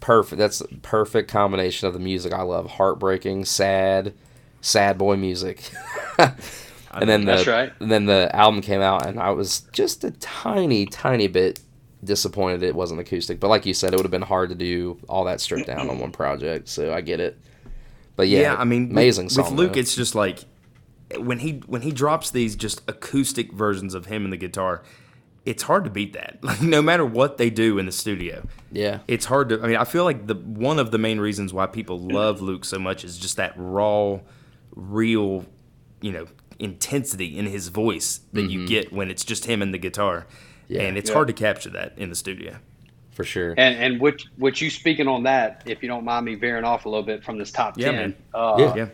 perfect. 0.00 0.38
That's 0.38 0.58
the 0.58 0.68
perfect 0.82 1.30
combination 1.30 1.88
of 1.88 1.94
the 1.94 2.00
music 2.00 2.32
I 2.32 2.42
love: 2.42 2.70
heartbreaking, 2.72 3.44
sad, 3.44 4.14
sad 4.60 4.98
boy 4.98 5.16
music. 5.16 5.70
and 6.18 7.08
then 7.08 7.24
the, 7.24 7.32
That's 7.32 7.46
right. 7.46 7.72
and 7.80 7.90
then 7.90 8.06
the 8.06 8.34
album 8.34 8.60
came 8.60 8.80
out, 8.80 9.06
and 9.06 9.20
I 9.20 9.30
was 9.30 9.60
just 9.72 10.04
a 10.04 10.10
tiny, 10.12 10.86
tiny 10.86 11.28
bit 11.28 11.60
disappointed 12.02 12.62
it 12.62 12.74
wasn't 12.74 13.00
acoustic. 13.00 13.40
But 13.40 13.48
like 13.48 13.66
you 13.66 13.74
said, 13.74 13.92
it 13.92 13.96
would 13.96 14.04
have 14.04 14.10
been 14.10 14.22
hard 14.22 14.50
to 14.50 14.54
do 14.54 14.98
all 15.08 15.24
that 15.24 15.40
stripped 15.40 15.66
down 15.66 15.90
on 15.90 15.98
one 15.98 16.12
project. 16.12 16.68
So 16.68 16.92
I 16.92 17.00
get 17.00 17.20
it. 17.20 17.38
But 18.16 18.28
yeah, 18.28 18.40
yeah, 18.40 18.56
I 18.56 18.64
mean, 18.64 18.90
amazing 18.90 19.26
with, 19.26 19.32
song. 19.32 19.44
With 19.44 19.54
Luke. 19.54 19.72
though. 19.74 19.80
It's 19.80 19.94
just 19.94 20.14
like 20.14 20.44
when 21.16 21.38
he 21.38 21.62
when 21.66 21.82
he 21.82 21.92
drops 21.92 22.30
these 22.30 22.56
just 22.56 22.82
acoustic 22.88 23.52
versions 23.52 23.94
of 23.94 24.06
him 24.06 24.24
and 24.24 24.32
the 24.32 24.36
guitar. 24.36 24.82
It's 25.48 25.62
hard 25.62 25.84
to 25.84 25.90
beat 25.90 26.12
that. 26.12 26.38
Like 26.42 26.60
no 26.60 26.82
matter 26.82 27.04
what 27.06 27.38
they 27.38 27.48
do 27.50 27.78
in 27.78 27.86
the 27.86 27.92
studio, 27.92 28.46
yeah, 28.70 28.98
it's 29.08 29.24
hard 29.24 29.48
to. 29.48 29.62
I 29.62 29.66
mean, 29.66 29.76
I 29.76 29.84
feel 29.84 30.04
like 30.04 30.26
the 30.26 30.34
one 30.34 30.78
of 30.78 30.90
the 30.90 30.98
main 30.98 31.18
reasons 31.20 31.52
why 31.54 31.66
people 31.66 31.98
love 31.98 32.40
Luke 32.42 32.64
so 32.64 32.78
much 32.78 33.02
is 33.04 33.16
just 33.18 33.36
that 33.38 33.52
raw, 33.56 34.18
real, 34.74 35.46
you 36.00 36.12
know, 36.12 36.26
intensity 36.58 37.38
in 37.38 37.46
his 37.46 37.68
voice 37.68 38.20
that 38.32 38.50
you 38.50 38.66
get 38.66 38.92
when 38.92 39.10
it's 39.10 39.24
just 39.24 39.44
him 39.46 39.62
and 39.62 39.72
the 39.72 39.78
guitar. 39.78 40.26
Mm-hmm. 40.26 40.74
Yeah. 40.74 40.82
and 40.82 40.98
it's 40.98 41.08
Yeah. 41.08 41.14
hard 41.14 41.28
to 41.28 41.32
capture 41.34 41.70
that 41.70 41.94
in 41.96 42.10
the 42.10 42.14
studio. 42.16 42.56
for 43.12 43.24
sure. 43.24 43.54
And 43.56 43.74
and 43.76 44.00
which 44.00 44.26
which 44.36 44.60
you 44.60 44.68
speaking 44.70 45.08
on 45.08 45.22
that, 45.24 45.62
if 45.66 45.82
you 45.82 45.88
don't 45.88 46.04
mind 46.04 46.26
me 46.26 46.34
veering 46.34 46.64
off 46.64 46.84
a 46.84 46.88
little 46.90 47.04
bit 47.06 47.24
from 47.24 47.38
this 47.38 47.50
top 47.50 47.76
Yeah, 47.78 47.86
ten. 47.86 47.94
man. 47.96 48.14
Uh, 48.34 48.56
Yeah. 48.58 48.74
Yeah, 48.76 48.86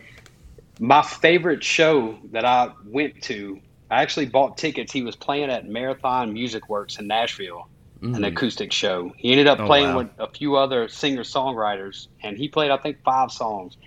My 0.79 1.01
favorite 1.01 1.63
show 1.63 2.17
that 2.31 2.43
I 2.45 2.71
went 2.85 3.21
to, 3.23 3.59
I 3.91 4.01
actually 4.01 4.25
bought 4.25 4.57
tickets. 4.57 4.91
He 4.91 5.03
was 5.03 5.15
playing 5.15 5.49
at 5.51 5.67
Marathon 5.67 6.33
Music 6.33 6.69
Works 6.69 6.97
in 6.99 7.07
Nashville, 7.07 7.67
an 8.01 8.23
acoustic 8.23 8.71
show. 8.71 9.11
He 9.17 9.31
ended 9.31 9.47
up 9.47 9.59
Oh, 9.59 9.65
playing 9.65 9.89
wow. 9.89 9.97
with 9.99 10.09
a 10.19 10.27
few 10.27 10.55
other 10.57 10.87
singer 10.87 11.23
songwriters, 11.23 12.07
and 12.23 12.37
he 12.37 12.47
played 12.47 12.71
I 12.71 12.77
think 12.77 13.03
five 13.03 13.31
songs. 13.31 13.77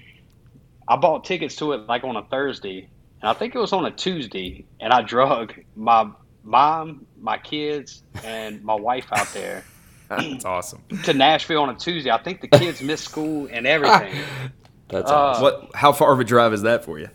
I 0.86 0.96
bought 0.96 1.24
tickets 1.24 1.56
to 1.56 1.72
it 1.72 1.86
like 1.86 2.04
on 2.04 2.16
a 2.16 2.22
Thursday, 2.24 2.88
and 3.20 3.28
I 3.28 3.32
think 3.34 3.54
it 3.54 3.58
was 3.58 3.72
on 3.72 3.84
a 3.84 3.90
Tuesday, 3.90 4.64
and 4.80 4.92
I 4.92 5.02
drug 5.02 5.52
my 5.76 6.08
mom, 6.44 7.06
my 7.20 7.36
kids, 7.38 8.02
and 8.24 8.62
my 8.64 8.74
wife 8.74 9.06
out 9.12 9.28
there 9.34 9.64
that's 10.08 10.44
awesome. 10.44 10.82
to 11.04 11.12
Nashville 11.12 11.62
on 11.62 11.68
a 11.70 11.74
Tuesday. 11.74 12.10
I 12.10 12.18
think 12.18 12.40
the 12.40 12.48
kids 12.48 12.80
missed 12.82 13.04
school 13.04 13.48
and 13.52 13.66
everything. 13.66 14.22
That's 14.88 15.10
Uh, 15.10 15.14
awesome. 15.14 15.42
What? 15.42 15.70
How 15.74 15.92
far 15.92 16.12
of 16.14 16.18
a 16.20 16.24
drive 16.24 16.54
is 16.54 16.62
that 16.62 16.82
for 16.82 16.98
you? 16.98 17.10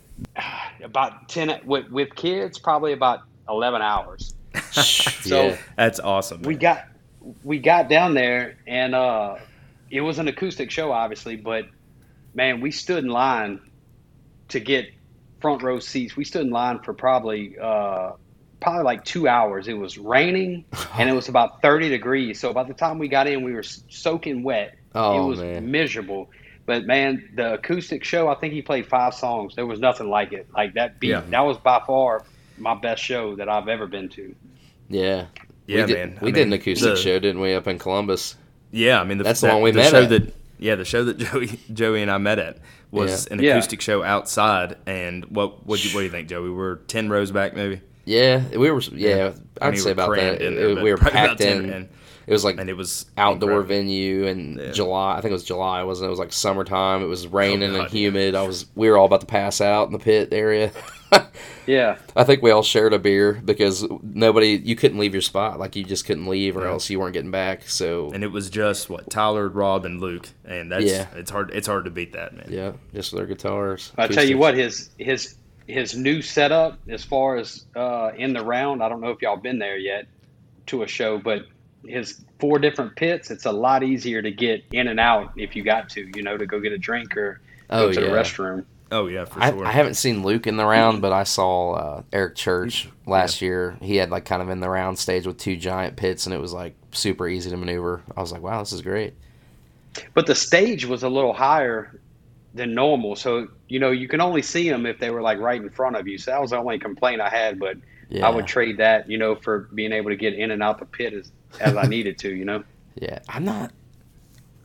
About 0.84 1.28
ten 1.28 1.60
with 1.64 1.90
with 1.90 2.14
kids, 2.14 2.58
probably 2.58 2.92
about 2.92 3.20
eleven 3.48 3.82
hours. 3.82 4.34
So 5.24 5.46
yeah, 5.46 5.58
That's 5.76 6.00
awesome. 6.00 6.42
we 6.42 6.54
got 6.54 6.84
we 7.42 7.58
got 7.58 7.88
down 7.88 8.14
there, 8.14 8.58
and 8.66 8.94
uh, 8.94 9.36
it 9.90 10.02
was 10.02 10.18
an 10.18 10.28
acoustic 10.28 10.70
show, 10.70 10.92
obviously, 10.92 11.36
but 11.36 11.66
man, 12.34 12.60
we 12.60 12.70
stood 12.70 13.04
in 13.04 13.10
line 13.10 13.60
to 14.48 14.60
get 14.60 14.86
front 15.40 15.62
row 15.62 15.78
seats. 15.78 16.16
We 16.16 16.24
stood 16.24 16.42
in 16.42 16.50
line 16.50 16.80
for 16.80 16.92
probably 16.92 17.56
uh, 17.58 18.12
probably 18.60 18.82
like 18.82 19.04
two 19.04 19.28
hours. 19.28 19.68
It 19.68 19.74
was 19.74 19.96
raining, 19.96 20.64
and 20.98 21.08
it 21.08 21.12
was 21.12 21.28
about 21.28 21.62
thirty 21.62 21.88
degrees. 21.88 22.38
So 22.40 22.52
by 22.52 22.64
the 22.64 22.74
time 22.74 22.98
we 22.98 23.08
got 23.08 23.26
in, 23.26 23.42
we 23.42 23.52
were 23.52 23.62
soaking 23.62 24.42
wet. 24.42 24.76
Oh, 24.94 25.24
it 25.24 25.28
was 25.28 25.40
man. 25.40 25.70
miserable. 25.70 26.30
But 26.66 26.86
man, 26.86 27.28
the 27.36 27.54
acoustic 27.54 28.04
show, 28.04 28.28
I 28.28 28.34
think 28.36 28.54
he 28.54 28.62
played 28.62 28.86
five 28.86 29.12
songs. 29.14 29.54
There 29.54 29.66
was 29.66 29.80
nothing 29.80 30.08
like 30.08 30.32
it. 30.32 30.46
Like 30.54 30.74
that 30.74 30.98
beat, 30.98 31.08
Yeah. 31.10 31.22
that 31.28 31.40
was 31.40 31.58
by 31.58 31.80
far 31.86 32.24
my 32.58 32.74
best 32.74 33.02
show 33.02 33.34
that 33.36 33.48
I've 33.48 33.68
ever 33.68 33.86
been 33.86 34.08
to. 34.10 34.34
yeah. 34.88 35.26
Yeah, 35.66 35.86
we 35.86 35.92
did, 35.94 35.96
man. 36.10 36.18
We 36.20 36.28
I 36.28 36.32
did 36.32 36.46
an 36.46 36.52
acoustic 36.52 36.90
the- 36.90 36.96
show, 36.96 37.18
didn't 37.18 37.40
we, 37.40 37.54
up 37.54 37.66
in 37.66 37.78
Columbus? 37.78 38.36
Yeah, 38.70 39.00
I 39.00 39.04
mean 39.04 39.16
the, 39.16 39.24
That's 39.24 39.40
the 39.40 39.46
that- 39.46 39.54
one 39.54 39.62
we 39.62 39.70
the 39.70 39.78
met 39.78 39.90
show 39.92 40.02
at. 40.02 40.08
that 40.10 40.34
yeah 40.58 40.74
the 40.74 40.84
show 40.84 41.04
that 41.04 41.16
Joey 41.18 41.58
Joey 41.72 42.02
and 42.02 42.10
I 42.10 42.18
met 42.18 42.38
at 42.38 42.58
was 42.90 43.26
Yeah. 43.26 43.32
an 43.34 43.42
Yeah. 43.42 43.50
acoustic 43.52 43.80
show 43.80 44.02
outside. 44.02 44.76
And 44.86 45.24
what 45.26 45.64
what 45.66 45.80
do 45.80 45.88
you, 45.88 45.94
what 45.94 46.00
do 46.00 46.04
you 46.04 46.10
think, 46.10 46.28
Joey? 46.28 46.44
We 46.44 46.50
were 46.50 46.80
ten 46.86 47.08
rows 47.08 47.30
back, 47.30 47.54
maybe. 47.56 47.80
Yeah, 48.04 48.42
we 48.54 48.70
were. 48.70 48.80
Yeah, 48.92 49.32
I 49.62 49.68
I'd 49.68 49.70
mean, 49.72 49.80
say 49.80 49.88
we're 49.88 49.92
about 49.92 50.16
that. 50.16 50.42
in 50.42 50.54
there, 50.54 50.74
we 50.84 50.90
were 50.92 50.98
probably 50.98 51.18
about 51.20 51.28
packed 51.38 51.40
10, 51.40 51.70
in. 51.70 51.88
And- 52.24 52.28
It 52.28 52.32
was 52.32 52.44
like 52.44 52.58
and 52.58 52.68
it 52.70 52.76
was 52.76 53.06
outdoor 53.16 53.50
incredible. 53.60 53.68
venue 53.68 54.24
in 54.26 54.58
Yeah. 54.58 54.72
July. 54.72 55.16
I 55.16 55.20
think 55.20 55.30
it 55.30 55.34
was 55.34 55.44
July, 55.44 55.82
wasn't 55.84 56.04
it? 56.04 56.08
It 56.08 56.10
was 56.10 56.18
like 56.18 56.32
summertime. 56.32 57.02
It 57.02 57.06
was 57.06 57.26
raining 57.26 57.72
God, 57.72 57.80
and 57.80 57.90
humid. 57.90 58.34
I 58.34 58.46
was. 58.46 58.66
We 58.74 58.88
were 58.90 58.96
all 58.98 59.06
about 59.06 59.20
to 59.20 59.26
pass 59.26 59.60
out 59.60 59.86
in 59.86 59.92
the 59.92 59.98
pit 59.98 60.28
area. 60.32 60.72
Yeah. 61.66 61.96
I 62.14 62.24
think 62.24 62.42
we 62.42 62.50
all 62.50 62.62
shared 62.62 62.92
a 62.92 62.98
beer 62.98 63.40
because 63.44 63.86
nobody. 64.02 64.60
You 64.62 64.76
couldn't 64.76 64.98
leave 64.98 65.14
your 65.14 65.22
spot. 65.22 65.58
Like 65.58 65.76
you 65.76 65.84
just 65.84 66.04
couldn't 66.06 66.26
leave, 66.26 66.56
or 66.56 66.62
Yeah. 66.64 66.70
else 66.70 66.90
you 66.90 66.98
weren't 67.00 67.14
getting 67.14 67.30
back. 67.30 67.68
So 67.68 68.10
And 68.12 68.22
it 68.22 68.30
was 68.32 68.50
just 68.50 68.90
what 68.90 69.08
Tyler, 69.10 69.48
Rob, 69.48 69.84
and 69.86 70.00
Luke, 70.00 70.28
and 70.44 70.70
that's 70.72 70.84
Yeah. 70.84 71.06
it's 71.16 71.30
hard 71.30 71.50
it's 71.54 71.66
hard 71.66 71.84
to 71.86 71.90
beat 71.90 72.12
that, 72.12 72.34
man. 72.36 72.46
yeah, 72.50 72.72
just 72.94 73.14
their 73.14 73.26
guitars. 73.26 73.92
I 73.96 74.08
tell 74.08 74.24
you 74.24 74.36
what, 74.38 74.54
his 74.54 74.90
his 74.98 75.36
his 75.66 75.96
new 75.96 76.20
setup 76.20 76.78
as 76.88 77.02
far 77.04 77.36
as 77.36 77.64
uh, 77.74 78.10
in 78.16 78.34
the 78.34 78.44
round. 78.44 78.82
I 78.82 78.88
don't 78.90 79.00
know 79.00 79.10
if 79.10 79.22
y'all 79.22 79.36
been 79.38 79.58
there 79.58 79.78
yet 79.78 80.06
to 80.66 80.82
a 80.82 80.86
show, 80.86 81.16
but 81.18 81.46
his 81.86 82.24
four 82.38 82.58
different 82.58 82.96
pits. 82.96 83.30
It's 83.30 83.46
a 83.46 83.52
lot 83.52 83.82
easier 83.82 84.22
to 84.22 84.30
get 84.30 84.64
in 84.72 84.88
and 84.88 84.98
out 85.00 85.32
if 85.36 85.54
you 85.56 85.62
got 85.62 85.88
to, 85.90 86.10
you 86.14 86.22
know, 86.22 86.36
to 86.36 86.46
go 86.46 86.60
get 86.60 86.72
a 86.72 86.78
drink 86.78 87.16
or 87.16 87.40
Oh 87.70 87.86
go 87.86 87.92
to 87.92 88.00
yeah. 88.00 88.08
the 88.08 88.12
restroom. 88.14 88.64
Oh 88.92 89.06
yeah, 89.06 89.24
for 89.24 89.42
I, 89.42 89.50
sure. 89.50 89.66
I 89.66 89.72
haven't 89.72 89.94
seen 89.94 90.22
Luke 90.22 90.46
in 90.46 90.56
the 90.56 90.64
round, 90.64 91.00
but 91.02 91.12
I 91.12 91.24
saw 91.24 91.72
uh, 91.72 92.02
Eric 92.12 92.36
Church 92.36 92.88
last 93.06 93.42
year. 93.42 93.76
He 93.80 93.96
had 93.96 94.10
like 94.10 94.24
kind 94.24 94.42
of 94.42 94.50
in 94.50 94.60
the 94.60 94.68
round 94.68 94.98
stage 94.98 95.26
with 95.26 95.38
two 95.38 95.56
giant 95.56 95.96
pits, 95.96 96.26
and 96.26 96.34
it 96.34 96.38
was 96.40 96.52
like 96.52 96.74
super 96.92 97.26
easy 97.26 97.50
to 97.50 97.56
maneuver. 97.56 98.02
I 98.16 98.20
was 98.20 98.30
like, 98.30 98.42
wow, 98.42 98.60
this 98.60 98.72
is 98.72 98.82
great. 98.82 99.14
But 100.12 100.26
the 100.26 100.34
stage 100.34 100.84
was 100.84 101.02
a 101.02 101.08
little 101.08 101.32
higher 101.32 101.98
than 102.52 102.74
normal, 102.74 103.16
so 103.16 103.48
you 103.68 103.80
know 103.80 103.90
you 103.90 104.06
can 104.06 104.20
only 104.20 104.42
see 104.42 104.68
them 104.68 104.86
if 104.86 104.98
they 104.98 105.10
were 105.10 105.22
like 105.22 105.38
right 105.38 105.60
in 105.60 105.70
front 105.70 105.96
of 105.96 106.06
you. 106.06 106.18
So 106.18 106.30
that 106.30 106.40
was 106.40 106.50
the 106.50 106.58
only 106.58 106.78
complaint 106.78 107.20
I 107.20 107.30
had. 107.30 107.58
But 107.58 107.78
Yeah, 108.10 108.26
I 108.26 108.30
would 108.30 108.46
trade 108.46 108.76
that, 108.76 109.10
you 109.10 109.18
know, 109.18 109.34
for 109.34 109.70
being 109.74 109.92
able 109.92 110.10
to 110.10 110.16
get 110.16 110.34
in 110.34 110.50
and 110.52 110.62
out 110.62 110.78
the 110.78 110.84
pit 110.84 111.14
as 111.14 111.32
as 111.60 111.76
I 111.76 111.86
needed 111.86 112.18
to, 112.18 112.34
you 112.34 112.44
know. 112.44 112.64
yeah. 112.96 113.20
I'm 113.28 113.44
not. 113.44 113.72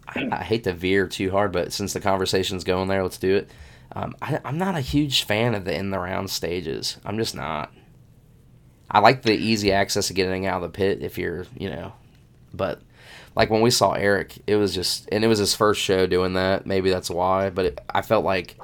I, 0.08 0.28
I 0.32 0.44
hate 0.44 0.64
to 0.64 0.74
veer 0.74 1.08
too 1.08 1.32
hard, 1.32 1.52
but 1.52 1.72
since 1.74 1.94
the 1.94 2.00
conversation's 2.00 2.64
going 2.64 2.88
there, 2.88 3.04
let's 3.04 3.18
do 3.18 3.36
it. 3.36 3.50
Um, 3.94 4.16
I, 4.22 4.40
I'm 4.44 4.58
not 4.58 4.76
a 4.76 4.82
huge 4.82 5.24
fan 5.24 5.56
of 5.56 5.66
the 5.66 5.76
in 5.76 5.90
the 5.92 6.00
round 6.00 6.30
stages. 6.30 6.98
I'm 7.06 7.18
just 7.18 7.36
not. 7.36 7.72
I 8.92 9.00
like 9.00 9.22
the 9.22 9.34
easy 9.34 9.72
access 9.72 10.08
to 10.08 10.14
getting 10.14 10.46
out 10.48 10.64
of 10.64 10.72
the 10.72 10.76
pit 10.76 11.04
if 11.04 11.18
you're, 11.20 11.46
you 11.56 11.70
know, 11.70 11.94
but 12.54 12.82
like 13.36 13.52
when 13.52 13.62
we 13.62 13.70
saw 13.70 13.92
Eric, 13.94 14.40
it 14.48 14.56
was 14.56 14.74
just, 14.74 15.08
and 15.12 15.24
it 15.24 15.28
was 15.28 15.38
his 15.38 15.54
first 15.54 15.80
show 15.80 16.08
doing 16.08 16.34
that. 16.34 16.66
Maybe 16.66 16.90
that's 16.90 17.10
why, 17.10 17.52
but 17.52 17.66
it, 17.66 17.80
I 17.94 18.02
felt 18.02 18.26
like 18.26 18.58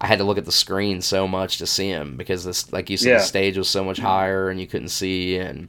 I 0.00 0.06
had 0.06 0.18
to 0.20 0.24
look 0.24 0.38
at 0.38 0.46
the 0.46 0.52
screen 0.52 1.02
so 1.02 1.28
much 1.28 1.58
to 1.58 1.66
see 1.66 1.88
him 1.88 2.16
because 2.16 2.44
this, 2.44 2.72
like 2.72 2.88
you 2.88 2.96
said, 2.96 3.10
Yeah. 3.10 3.18
the 3.18 3.24
stage 3.24 3.58
was 3.58 3.68
so 3.68 3.84
much 3.84 3.98
higher 3.98 4.48
and 4.48 4.58
you 4.58 4.66
couldn't 4.66 4.88
see. 4.88 5.36
And 5.36 5.68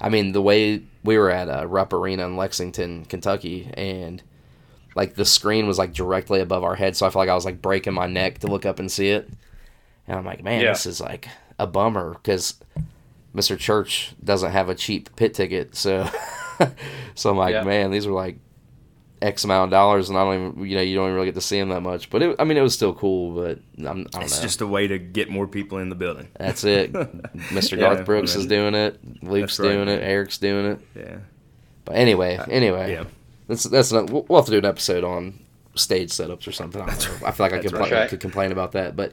I 0.00 0.08
mean, 0.08 0.32
the 0.32 0.42
way 0.42 0.82
we 1.04 1.16
were 1.18 1.30
at 1.30 1.48
uh, 1.48 1.66
Rupp 1.66 1.92
Arena 1.92 2.26
in 2.26 2.36
Lexington, 2.36 3.04
Kentucky, 3.06 3.70
and 3.74 4.22
like 4.94 5.14
the 5.14 5.24
screen 5.24 5.66
was 5.66 5.78
like 5.78 5.92
directly 5.92 6.40
above 6.40 6.64
our 6.64 6.74
head, 6.74 6.96
so 6.96 7.06
I 7.06 7.10
felt 7.10 7.22
like 7.22 7.28
I 7.28 7.34
was 7.34 7.44
like 7.44 7.62
breaking 7.62 7.94
my 7.94 8.06
neck 8.06 8.38
to 8.40 8.46
look 8.46 8.66
up 8.66 8.78
and 8.78 8.90
see 8.90 9.10
it. 9.10 9.28
And 10.08 10.18
I'm 10.18 10.24
like, 10.24 10.42
man, 10.42 10.60
Yeah. 10.62 10.72
this 10.72 10.86
is 10.86 11.00
like 11.00 11.28
a 11.58 11.66
bummer 11.66 12.12
because 12.14 12.54
Mr. 13.34 13.58
Church 13.58 14.14
doesn't 14.22 14.52
have 14.52 14.68
a 14.68 14.74
cheap 14.74 15.14
pit 15.16 15.34
ticket, 15.34 15.74
so 15.76 16.08
so 17.14 17.30
I'm 17.30 17.36
like, 17.36 17.52
Yeah. 17.52 17.64
man, 17.64 17.90
these 17.90 18.06
were 18.06 18.12
like 18.14 18.38
X 19.22 19.44
amount 19.44 19.64
of 19.68 19.70
dollars, 19.70 20.08
and 20.10 20.18
I 20.18 20.24
don't 20.24 20.50
even, 20.56 20.66
you 20.66 20.76
know, 20.76 20.82
you 20.82 20.94
don't 20.94 21.04
even 21.06 21.14
really 21.14 21.26
get 21.26 21.34
to 21.36 21.40
see 21.40 21.58
them 21.58 21.70
that 21.70 21.80
much. 21.80 22.10
But 22.10 22.22
it, 22.22 22.36
I 22.38 22.44
mean, 22.44 22.56
it 22.58 22.62
was 22.62 22.74
still 22.74 22.92
cool. 22.94 23.32
But 23.34 23.58
I'm, 23.78 23.84
I 23.84 23.84
don't 24.10 24.22
It's 24.24 24.36
know. 24.36 24.42
just 24.42 24.60
a 24.60 24.66
way 24.66 24.86
to 24.86 24.98
get 24.98 25.28
more 25.30 25.46
people 25.46 25.78
in 25.78 25.88
the 25.88 25.94
building. 25.94 26.28
That's 26.38 26.64
it. 26.64 26.92
Mr. 26.92 27.72
Yeah, 27.72 27.94
Garth 27.94 28.04
Brooks 28.04 28.36
I 28.36 28.40
is 28.40 28.46
doing 28.46 28.74
it. 28.74 28.98
Luke's 29.22 29.58
right, 29.58 29.70
doing 29.72 29.88
it. 29.88 30.02
Eric's 30.02 30.38
doing 30.38 30.66
it. 30.72 30.80
Yeah. 30.94 31.16
But 31.84 31.96
anyway, 31.96 32.38
anyway, 32.50 32.92
Yeah. 32.92 33.04
that's 33.48 33.64
that's 33.64 33.92
not. 33.92 34.10
We'll 34.10 34.26
we'll 34.28 34.40
have 34.40 34.46
to 34.46 34.52
do 34.52 34.58
an 34.58 34.64
episode 34.64 35.04
on 35.04 35.38
stage 35.76 36.10
setups 36.10 36.46
or 36.48 36.52
something. 36.52 36.82
I, 36.82 36.86
don't 36.86 37.20
know. 37.22 37.26
I 37.26 37.30
feel 37.30 37.44
like 37.46 37.52
I 37.52 37.60
could, 37.60 37.72
right. 37.72 37.92
I 37.92 38.06
could 38.08 38.20
complain 38.20 38.50
about 38.52 38.72
that, 38.72 38.96
but 38.96 39.12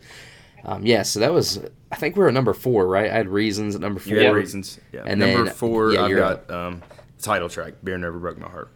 um, 0.65 0.85
yeah. 0.85 1.03
So 1.03 1.19
that 1.21 1.31
was. 1.31 1.59
I 1.91 1.95
think 1.95 2.15
we 2.15 2.23
were 2.23 2.29
at 2.29 2.33
number 2.33 2.53
four, 2.53 2.87
right? 2.87 3.11
I 3.11 3.13
had 3.13 3.27
reasons 3.29 3.75
at 3.75 3.81
number 3.81 3.99
four. 3.99 4.15
Yeah, 4.17 4.29
reasons. 4.31 4.79
Yeah. 4.91 5.03
And 5.05 5.19
Number 5.19 5.45
then- 5.45 5.53
four, 5.53 5.91
yeah, 5.91 6.01
I've 6.03 6.15
got 6.15 6.49
um, 6.49 6.81
title 7.21 7.47
track. 7.49 7.75
Beer 7.83 7.97
never 7.99 8.17
broke 8.17 8.39
my 8.39 8.49
heart. 8.49 8.69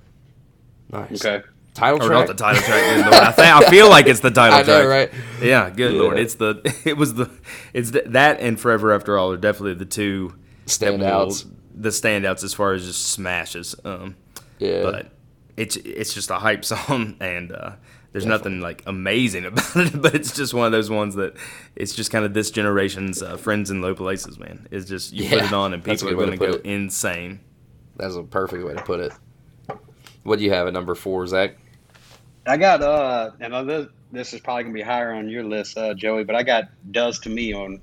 Nice. 0.91 1.23
Okay. 1.25 1.45
Title 1.73 2.01
Or 2.01 2.07
track. 2.07 2.19
not 2.19 2.27
the 2.27 2.33
title 2.33 2.61
track. 2.63 2.95
good 2.95 3.01
lord. 3.11 3.13
I, 3.23 3.31
think, 3.31 3.47
I 3.47 3.69
feel 3.69 3.89
like 3.89 4.07
it's 4.07 4.19
the 4.21 4.31
title 4.41 4.57
I 4.59 4.63
track. 4.63 4.83
know, 4.83 4.87
right? 4.89 5.11
Yeah, 5.41 5.69
good 5.69 5.93
Yeah. 5.93 6.01
lord. 6.01 6.17
It's 6.19 6.35
the. 6.35 6.61
It 6.85 6.97
was 6.97 7.13
the. 7.13 7.29
It's 7.73 7.91
the, 7.91 8.01
that 8.07 8.39
and 8.39 8.59
Forever 8.59 8.93
After 8.93 9.17
All 9.17 9.31
are 9.31 9.37
definitely 9.37 9.75
the 9.75 9.85
two 9.85 10.33
that 10.79 10.91
will- 10.93 10.99
Standouts. 10.99 11.45
The 11.79 11.89
standouts 11.89 12.43
as 12.43 12.55
far 12.55 12.73
as 12.73 12.83
just 12.85 13.05
smashes. 13.09 13.75
Um, 13.85 14.15
Yeah. 14.57 14.81
but 14.83 15.11
it's 15.55 15.75
it's 15.77 16.13
just 16.15 16.31
a 16.31 16.35
hype 16.39 16.65
song 16.73 17.15
and 17.19 17.51
uh, 17.51 17.71
there's 18.11 18.25
nothing 18.25 18.59
like 18.61 18.81
amazing 18.87 19.45
about 19.45 19.75
it 19.75 20.01
but 20.01 20.15
it's 20.15 20.31
just 20.35 20.53
one 20.55 20.65
of 20.65 20.71
those 20.71 20.89
ones 20.89 21.13
that 21.15 21.35
it's 21.75 21.93
just 21.95 22.09
kind 22.11 22.25
of 22.25 22.33
this 22.33 22.49
generation's 22.51 23.21
uh, 23.21 23.37
friends 23.37 23.69
in 23.71 23.81
low 23.81 23.93
places 23.95 24.37
man 24.39 24.67
it's 24.71 24.87
just 24.87 25.13
you 25.13 25.27
put 25.29 25.43
it 25.43 25.53
on 25.53 25.73
and 25.73 25.83
people 25.83 26.09
are 26.09 26.13
going 26.15 26.31
to 26.31 26.37
to 26.37 26.45
go 26.47 26.53
it. 26.53 26.61
insane 26.65 27.39
That's 27.95 28.15
a 28.15 28.23
perfect 28.23 28.63
way 28.65 28.73
to 28.75 28.81
put 28.83 28.99
it. 28.99 29.11
What 30.27 30.39
do 30.39 30.45
you 30.45 30.51
have 30.51 30.67
at 30.67 30.73
number 30.73 30.93
four, 30.93 31.25
Zach? 31.25 31.55
I 32.45 32.57
got 32.57 32.81
uh, 32.81 33.31
and 33.39 33.69
this, 33.69 33.87
this 34.11 34.33
is 34.33 34.41
probably 34.41 34.63
gonna 34.63 34.73
be 34.73 34.81
higher 34.81 35.13
on 35.13 35.29
your 35.29 35.45
list, 35.45 35.77
uh, 35.77 35.93
Joey, 35.93 36.25
but 36.25 36.35
I 36.35 36.43
got 36.43 36.65
"Does 36.91 37.19
to 37.19 37.29
Me" 37.29 37.53
on 37.53 37.79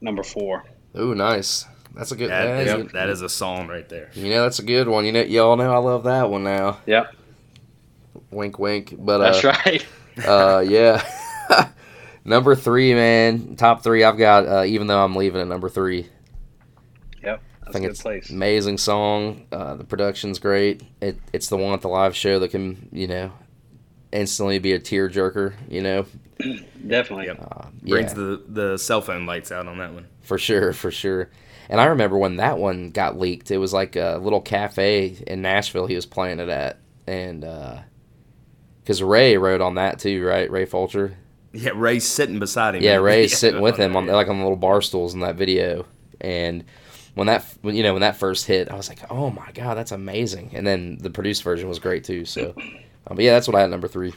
number 0.00 0.22
four. 0.22 0.64
Ooh, 0.96 1.16
nice. 1.16 1.66
That's 1.96 2.12
a 2.12 2.16
good. 2.16 2.30
that, 2.30 2.44
that 2.44 2.66
is, 2.68 2.72
is 2.72 2.86
a- 2.86 2.92
that 2.92 3.08
is 3.08 3.22
a 3.22 3.28
song 3.28 3.66
right 3.66 3.88
there 3.88 4.10
you 4.14 4.30
know, 4.30 4.44
that's 4.44 4.60
a 4.60 4.62
good 4.62 4.86
one. 4.86 5.06
You 5.06 5.10
know, 5.10 5.22
y'all 5.22 5.56
know 5.56 5.72
I 5.72 5.78
love 5.78 6.04
that 6.04 6.30
one 6.30 6.44
now. 6.44 6.78
Yep, 6.86 7.16
Wink, 8.30 8.60
wink. 8.60 8.94
But 8.96 9.18
that's 9.18 9.44
uh, 9.44 9.56
right. 9.64 9.86
uh, 10.24 10.60
yeah. 10.60 11.04
number 12.24 12.54
three, 12.54 12.94
man. 12.94 13.56
Top 13.56 13.82
three. 13.82 14.04
I've 14.04 14.18
got. 14.18 14.46
Uh, 14.46 14.64
even 14.64 14.86
though 14.86 15.04
I'm 15.04 15.16
leaving 15.16 15.40
at 15.40 15.48
number 15.48 15.68
three. 15.68 16.06
Yep, 17.68 17.70
I 17.70 17.72
that's 17.72 17.76
a 17.76 17.80
think 17.80 17.84
good 17.84 17.90
it's 17.92 18.02
place. 18.02 18.30
amazing 18.30 18.78
song. 18.78 19.46
Uh, 19.52 19.74
the 19.76 19.84
production's 19.84 20.38
great. 20.38 20.82
It 21.00 21.18
it's 21.32 21.48
the 21.48 21.56
one 21.56 21.74
at 21.74 21.80
the 21.82 21.88
live 21.88 22.16
show 22.16 22.38
that 22.38 22.50
can 22.50 22.88
you 22.92 23.06
know 23.06 23.32
instantly 24.12 24.58
be 24.58 24.72
a 24.72 24.78
tear 24.78 25.08
jerker. 25.08 25.54
You 25.68 25.82
know, 25.82 26.06
Definitely. 26.86 27.26
Yep. 27.26 27.38
uh, 27.40 27.66
brings 27.82 28.14
the 28.14 28.42
the 28.48 28.76
cell 28.78 29.00
phone 29.00 29.26
lights 29.26 29.52
out 29.52 29.66
on 29.66 29.78
that 29.78 29.92
one 29.92 30.06
for 30.22 30.38
sure, 30.38 30.72
for 30.72 30.90
sure. 30.90 31.30
And 31.70 31.80
I 31.80 31.86
remember 31.86 32.16
when 32.16 32.36
that 32.36 32.56
one 32.58 32.90
got 32.90 33.18
leaked. 33.18 33.50
It 33.50 33.58
was 33.58 33.72
like 33.74 33.94
a 33.96 34.18
little 34.22 34.40
cafe 34.40 35.16
in 35.26 35.42
Nashville. 35.42 35.86
He 35.86 35.94
was 35.96 36.06
playing 36.06 36.40
it 36.40 36.48
at, 36.48 36.78
and 37.06 37.44
because 38.82 39.02
Ray 39.02 39.36
wrote 39.36 39.60
on 39.60 39.74
that 39.74 39.98
too, 39.98 40.24
right? 40.24 40.50
Ray 40.50 40.64
Fulcher. 40.64 41.16
yeah 41.52 41.72
ray's 41.74 42.06
sitting 42.06 42.38
beside 42.38 42.74
him 42.74 42.82
Yeah, 42.82 42.96
in 42.96 43.02
Ray's 43.02 43.36
sitting 43.36 43.60
with 43.60 43.76
him 43.76 43.96
on 43.96 44.06
like 44.06 44.28
on 44.28 44.38
the 44.38 44.44
little 44.44 44.56
bar 44.56 44.80
stools 44.80 45.12
in 45.14 45.20
that 45.20 45.36
video, 45.36 45.84
and 46.20 46.64
when 47.18 47.26
that 47.26 47.44
when, 47.62 47.74
you 47.74 47.82
know 47.82 47.94
when 47.94 48.02
that 48.02 48.16
first 48.16 48.46
hit, 48.46 48.70
I 48.70 48.76
was 48.76 48.88
like, 48.88 49.00
oh 49.10 49.28
my 49.30 49.50
god, 49.52 49.76
that's 49.76 49.90
amazing. 49.90 50.52
And 50.54 50.64
then 50.64 50.98
the 50.98 51.10
produced 51.10 51.42
version 51.42 51.68
was 51.68 51.80
great 51.80 52.04
too. 52.04 52.24
So, 52.24 52.54
um, 52.56 53.16
but 53.16 53.20
yeah, 53.20 53.32
that's 53.32 53.48
what 53.48 53.56
I 53.56 53.60
had 53.62 53.70
number 53.70 53.88
three. 53.88 54.14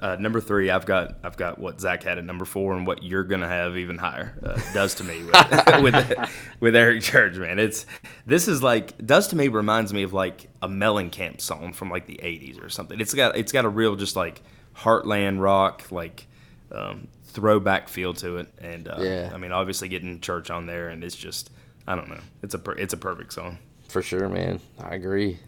uh, 0.00 0.16
number 0.18 0.40
three, 0.40 0.70
I've 0.70 0.86
got 0.86 1.16
I've 1.22 1.36
got 1.36 1.58
what 1.58 1.78
Zach 1.78 2.02
had 2.04 2.16
at 2.16 2.24
number 2.24 2.46
four, 2.46 2.74
and 2.74 2.86
what 2.86 3.02
you're 3.02 3.24
gonna 3.24 3.48
have 3.48 3.76
even 3.76 3.98
higher. 3.98 4.38
Uh, 4.42 4.58
does 4.72 4.94
to 4.94 5.04
me 5.04 5.24
with, 5.24 5.82
with 5.82 6.30
with 6.60 6.74
Eric 6.74 7.02
Church, 7.02 7.36
man. 7.36 7.58
It's 7.58 7.84
this 8.24 8.48
is 8.48 8.62
like 8.62 9.04
does 9.04 9.28
to 9.28 9.36
me 9.36 9.48
reminds 9.48 9.92
me 9.92 10.04
of 10.04 10.14
like 10.14 10.48
a 10.62 10.68
Mellencamp 10.68 11.42
song 11.42 11.74
from 11.74 11.90
like 11.90 12.06
the 12.06 12.18
'80s 12.22 12.64
or 12.64 12.70
something. 12.70 12.98
It's 12.98 13.12
got 13.12 13.36
it's 13.36 13.52
got 13.52 13.66
a 13.66 13.68
real 13.68 13.94
just 13.94 14.16
like 14.16 14.42
heartland 14.74 15.40
rock 15.40 15.84
like 15.90 16.26
um, 16.72 17.08
throwback 17.28 17.88
feel 17.88 18.14
to 18.14 18.38
it, 18.38 18.48
and 18.58 18.88
uh, 18.88 18.96
Yeah. 19.00 19.30
I 19.32 19.38
mean 19.38 19.52
obviously 19.52 19.88
getting 19.88 20.20
Church 20.20 20.50
on 20.50 20.66
there, 20.66 20.88
and 20.88 21.04
it's 21.04 21.16
just 21.16 21.50
I 21.86 21.94
don't 21.94 22.08
know. 22.08 22.20
It's 22.42 22.54
a 22.54 22.58
per- 22.58 22.72
it's 22.74 22.92
a 22.92 22.98
perfect 22.98 23.32
song. 23.32 23.58
For 23.88 24.02
sure, 24.02 24.28
man. 24.28 24.60
I 24.78 24.94
agree. 24.94 25.38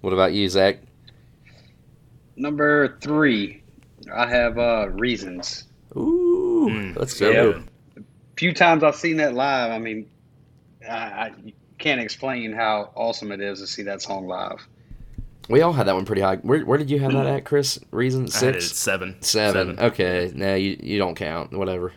What 0.00 0.12
about 0.12 0.32
you, 0.32 0.48
Zach? 0.48 0.78
Number 2.36 2.98
three, 3.00 3.62
I 4.12 4.26
have 4.28 4.58
uh, 4.58 4.88
"Reasons." 4.90 5.64
Ooh, 5.96 6.68
Mm, 6.70 6.96
let's 6.96 7.16
so 7.16 7.32
go. 7.32 7.62
A 7.98 8.02
few 8.38 8.52
times 8.54 8.82
I've 8.82 8.96
seen 8.96 9.18
that 9.18 9.34
live. 9.34 9.70
I 9.70 9.78
mean, 9.78 10.08
I, 10.88 10.94
I 10.94 11.32
can't 11.78 12.00
explain 12.00 12.52
how 12.52 12.90
awesome 12.94 13.30
it 13.30 13.40
is 13.40 13.60
to 13.60 13.66
see 13.66 13.82
that 13.82 14.00
song 14.00 14.26
live. 14.26 14.66
We 15.48 15.60
all 15.62 15.72
had 15.72 15.86
that 15.88 15.94
one 15.94 16.04
pretty 16.04 16.22
high. 16.22 16.36
Where, 16.36 16.64
where 16.64 16.78
did 16.78 16.90
you 16.90 17.00
have 17.00 17.12
that 17.12 17.26
at, 17.26 17.44
Chris? 17.44 17.78
Reason 17.90 18.28
I 18.32 18.38
had 18.38 18.42
it 18.50 18.56
at 18.56 18.62
six, 18.62 18.76
seven. 18.78 19.16
seven. 19.20 19.78
Okay, 19.78 20.30
no, 20.34 20.54
you 20.54 20.78
you 20.80 20.98
don't 20.98 21.14
count. 21.16 21.52
Whatever. 21.52 21.92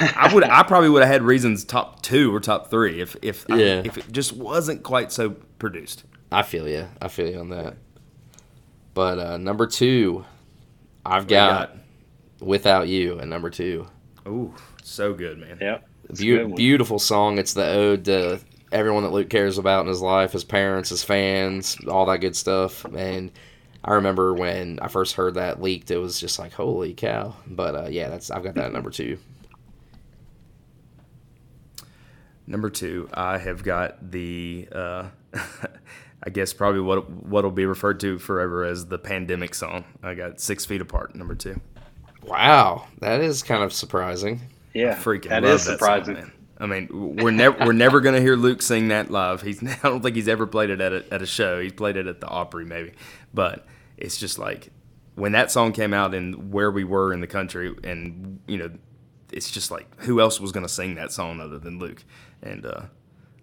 I 0.00 0.30
would. 0.32 0.44
I 0.44 0.62
probably 0.62 0.90
would 0.90 1.02
have 1.02 1.10
had 1.10 1.22
reasons 1.22 1.64
top 1.64 2.02
two 2.02 2.34
or 2.34 2.38
top 2.40 2.70
three 2.70 3.00
if 3.00 3.16
if 3.22 3.46
I- 3.50 3.58
if 3.58 3.96
it 3.98 4.12
just 4.12 4.32
wasn't 4.34 4.82
quite 4.82 5.10
so 5.10 5.30
produced. 5.58 6.04
I 6.30 6.42
feel 6.42 6.68
you. 6.68 6.86
I 7.00 7.08
feel 7.08 7.28
you 7.30 7.38
on 7.40 7.48
that. 7.50 7.76
But 8.94 9.18
uh, 9.18 9.36
number 9.38 9.66
two, 9.66 10.24
I've 11.04 11.24
What 11.24 11.30
you 11.30 11.36
got, 11.36 11.76
without 12.40 12.88
you 12.88 13.18
and 13.18 13.30
number 13.30 13.48
two. 13.50 13.86
Ooh, 14.28 14.54
so 14.82 15.14
good, 15.14 15.38
man. 15.38 15.58
Yeah. 15.60 15.78
It's 16.10 16.20
a 16.20 16.24
Beau- 16.24 16.36
good 16.36 16.46
one. 16.48 16.54
beautiful 16.56 16.98
song. 16.98 17.38
It's 17.38 17.54
the 17.54 17.66
ode 17.66 18.04
to 18.04 18.38
everyone 18.72 19.02
that 19.04 19.12
Luke 19.12 19.30
cares 19.30 19.58
about 19.58 19.82
in 19.82 19.88
his 19.88 20.00
life, 20.00 20.32
his 20.32 20.44
parents, 20.44 20.90
his 20.90 21.04
fans, 21.04 21.76
all 21.88 22.06
that 22.06 22.18
good 22.18 22.34
stuff. 22.36 22.84
And 22.84 23.30
I 23.84 23.94
remember 23.94 24.32
when 24.34 24.78
I 24.80 24.88
first 24.88 25.14
heard 25.14 25.34
that 25.34 25.60
leaked, 25.60 25.90
it 25.90 25.98
was 25.98 26.20
just 26.20 26.38
like, 26.38 26.52
holy 26.52 26.94
cow. 26.94 27.34
But 27.46 27.74
uh, 27.74 27.88
yeah, 27.90 28.08
that's 28.08 28.30
I've 28.30 28.42
got 28.42 28.54
that 28.54 28.66
at 28.66 28.72
number 28.72 28.90
two. 28.90 29.18
Number 32.46 32.70
two, 32.70 33.08
I 33.14 33.38
have 33.38 33.62
got 33.62 34.10
the. 34.10 34.68
Uh, 34.72 35.08
I 36.24 36.30
guess 36.30 36.52
probably 36.52 36.80
what 36.80 37.10
what'll 37.10 37.50
be 37.50 37.66
referred 37.66 37.98
to 38.00 38.18
forever 38.18 38.64
as 38.64 38.86
the 38.86 38.98
pandemic 38.98 39.54
song. 39.54 39.84
I 40.02 40.14
got 40.14 40.40
six 40.40 40.64
feet 40.64 40.80
apart. 40.80 41.16
Number 41.16 41.34
two. 41.34 41.60
Wow, 42.22 42.86
that 43.00 43.20
is 43.20 43.42
kind 43.42 43.64
of 43.64 43.72
surprising. 43.72 44.40
Yeah, 44.72 44.92
I 44.92 44.94
freaking 45.02 45.30
that 45.30 45.42
love 45.42 45.54
is 45.54 45.64
that 45.64 45.72
surprising. 45.78 46.14
song, 46.14 46.24
man. 46.24 46.32
I 46.58 46.66
mean, 46.66 47.16
we're 47.16 47.30
never 47.30 47.64
we're 47.66 47.72
never 47.72 48.00
gonna 48.00 48.20
hear 48.20 48.36
Luke 48.36 48.62
sing 48.62 48.88
that 48.88 49.10
live. 49.10 49.42
He's 49.42 49.62
I 49.82 49.88
don't 49.88 50.02
think 50.02 50.16
he's 50.16 50.28
ever 50.28 50.46
played 50.46 50.70
it 50.70 50.80
at 50.80 50.92
a, 50.92 51.04
at 51.12 51.22
a 51.22 51.26
show. 51.26 51.60
He's 51.60 51.72
played 51.72 51.96
it 51.96 52.06
at 52.06 52.20
the 52.20 52.28
Opry 52.28 52.64
maybe, 52.64 52.92
but 53.34 53.66
it's 53.96 54.16
just 54.16 54.38
like 54.38 54.70
when 55.14 55.32
that 55.32 55.50
song 55.50 55.72
came 55.72 55.92
out 55.92 56.14
and 56.14 56.52
where 56.52 56.70
we 56.70 56.84
were 56.84 57.12
in 57.12 57.20
the 57.20 57.26
country, 57.26 57.74
and 57.84 58.40
you 58.46 58.58
know, 58.58 58.70
it's 59.32 59.50
just 59.50 59.70
like 59.70 60.02
who 60.02 60.20
else 60.20 60.40
was 60.40 60.52
gonna 60.52 60.68
sing 60.68 60.94
that 60.96 61.12
song 61.12 61.40
other 61.40 61.58
than 61.58 61.78
Luke? 61.78 62.04
And 62.42 62.64
uh, 62.64 62.82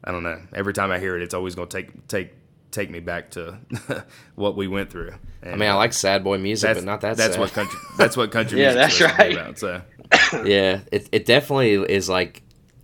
I 0.03 0.11
don't 0.11 0.23
know. 0.23 0.41
Every 0.53 0.73
time 0.73 0.91
I 0.91 0.99
hear 0.99 1.15
it, 1.17 1.21
it's 1.21 1.33
always 1.33 1.55
gonna 1.55 1.67
take 1.67 2.07
take 2.07 2.33
take 2.71 2.89
me 2.89 2.99
back 2.99 3.31
to 3.31 3.57
what 4.35 4.55
we 4.55 4.67
went 4.67 4.91
through. 4.91 5.13
And, 5.41 5.55
I 5.55 5.57
mean, 5.57 5.69
I 5.69 5.73
like 5.73 5.93
sad 5.93 6.23
boy 6.23 6.37
music, 6.37 6.75
but 6.75 6.83
not 6.83 7.01
that 7.01 7.17
that's 7.17 7.33
sad. 7.33 7.39
what 7.39 7.51
country 7.51 7.79
that's 7.97 8.15
what 8.15 8.31
country 8.31 8.59
Yeah, 8.61 8.73
music's 8.73 8.99
that's 8.99 9.17
supposed 9.17 9.17
to 9.17 9.29
be 9.29 9.35
right. 9.35 9.41
about. 9.41 9.59
So. 9.59 10.43
yeah, 10.45 10.79
it 10.91 11.09
it 11.11 11.25
definitely 11.25 11.73
is 11.73 12.09
like 12.09 12.43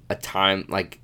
a 0.10 0.16
time 0.16 0.66
like 0.70 1.00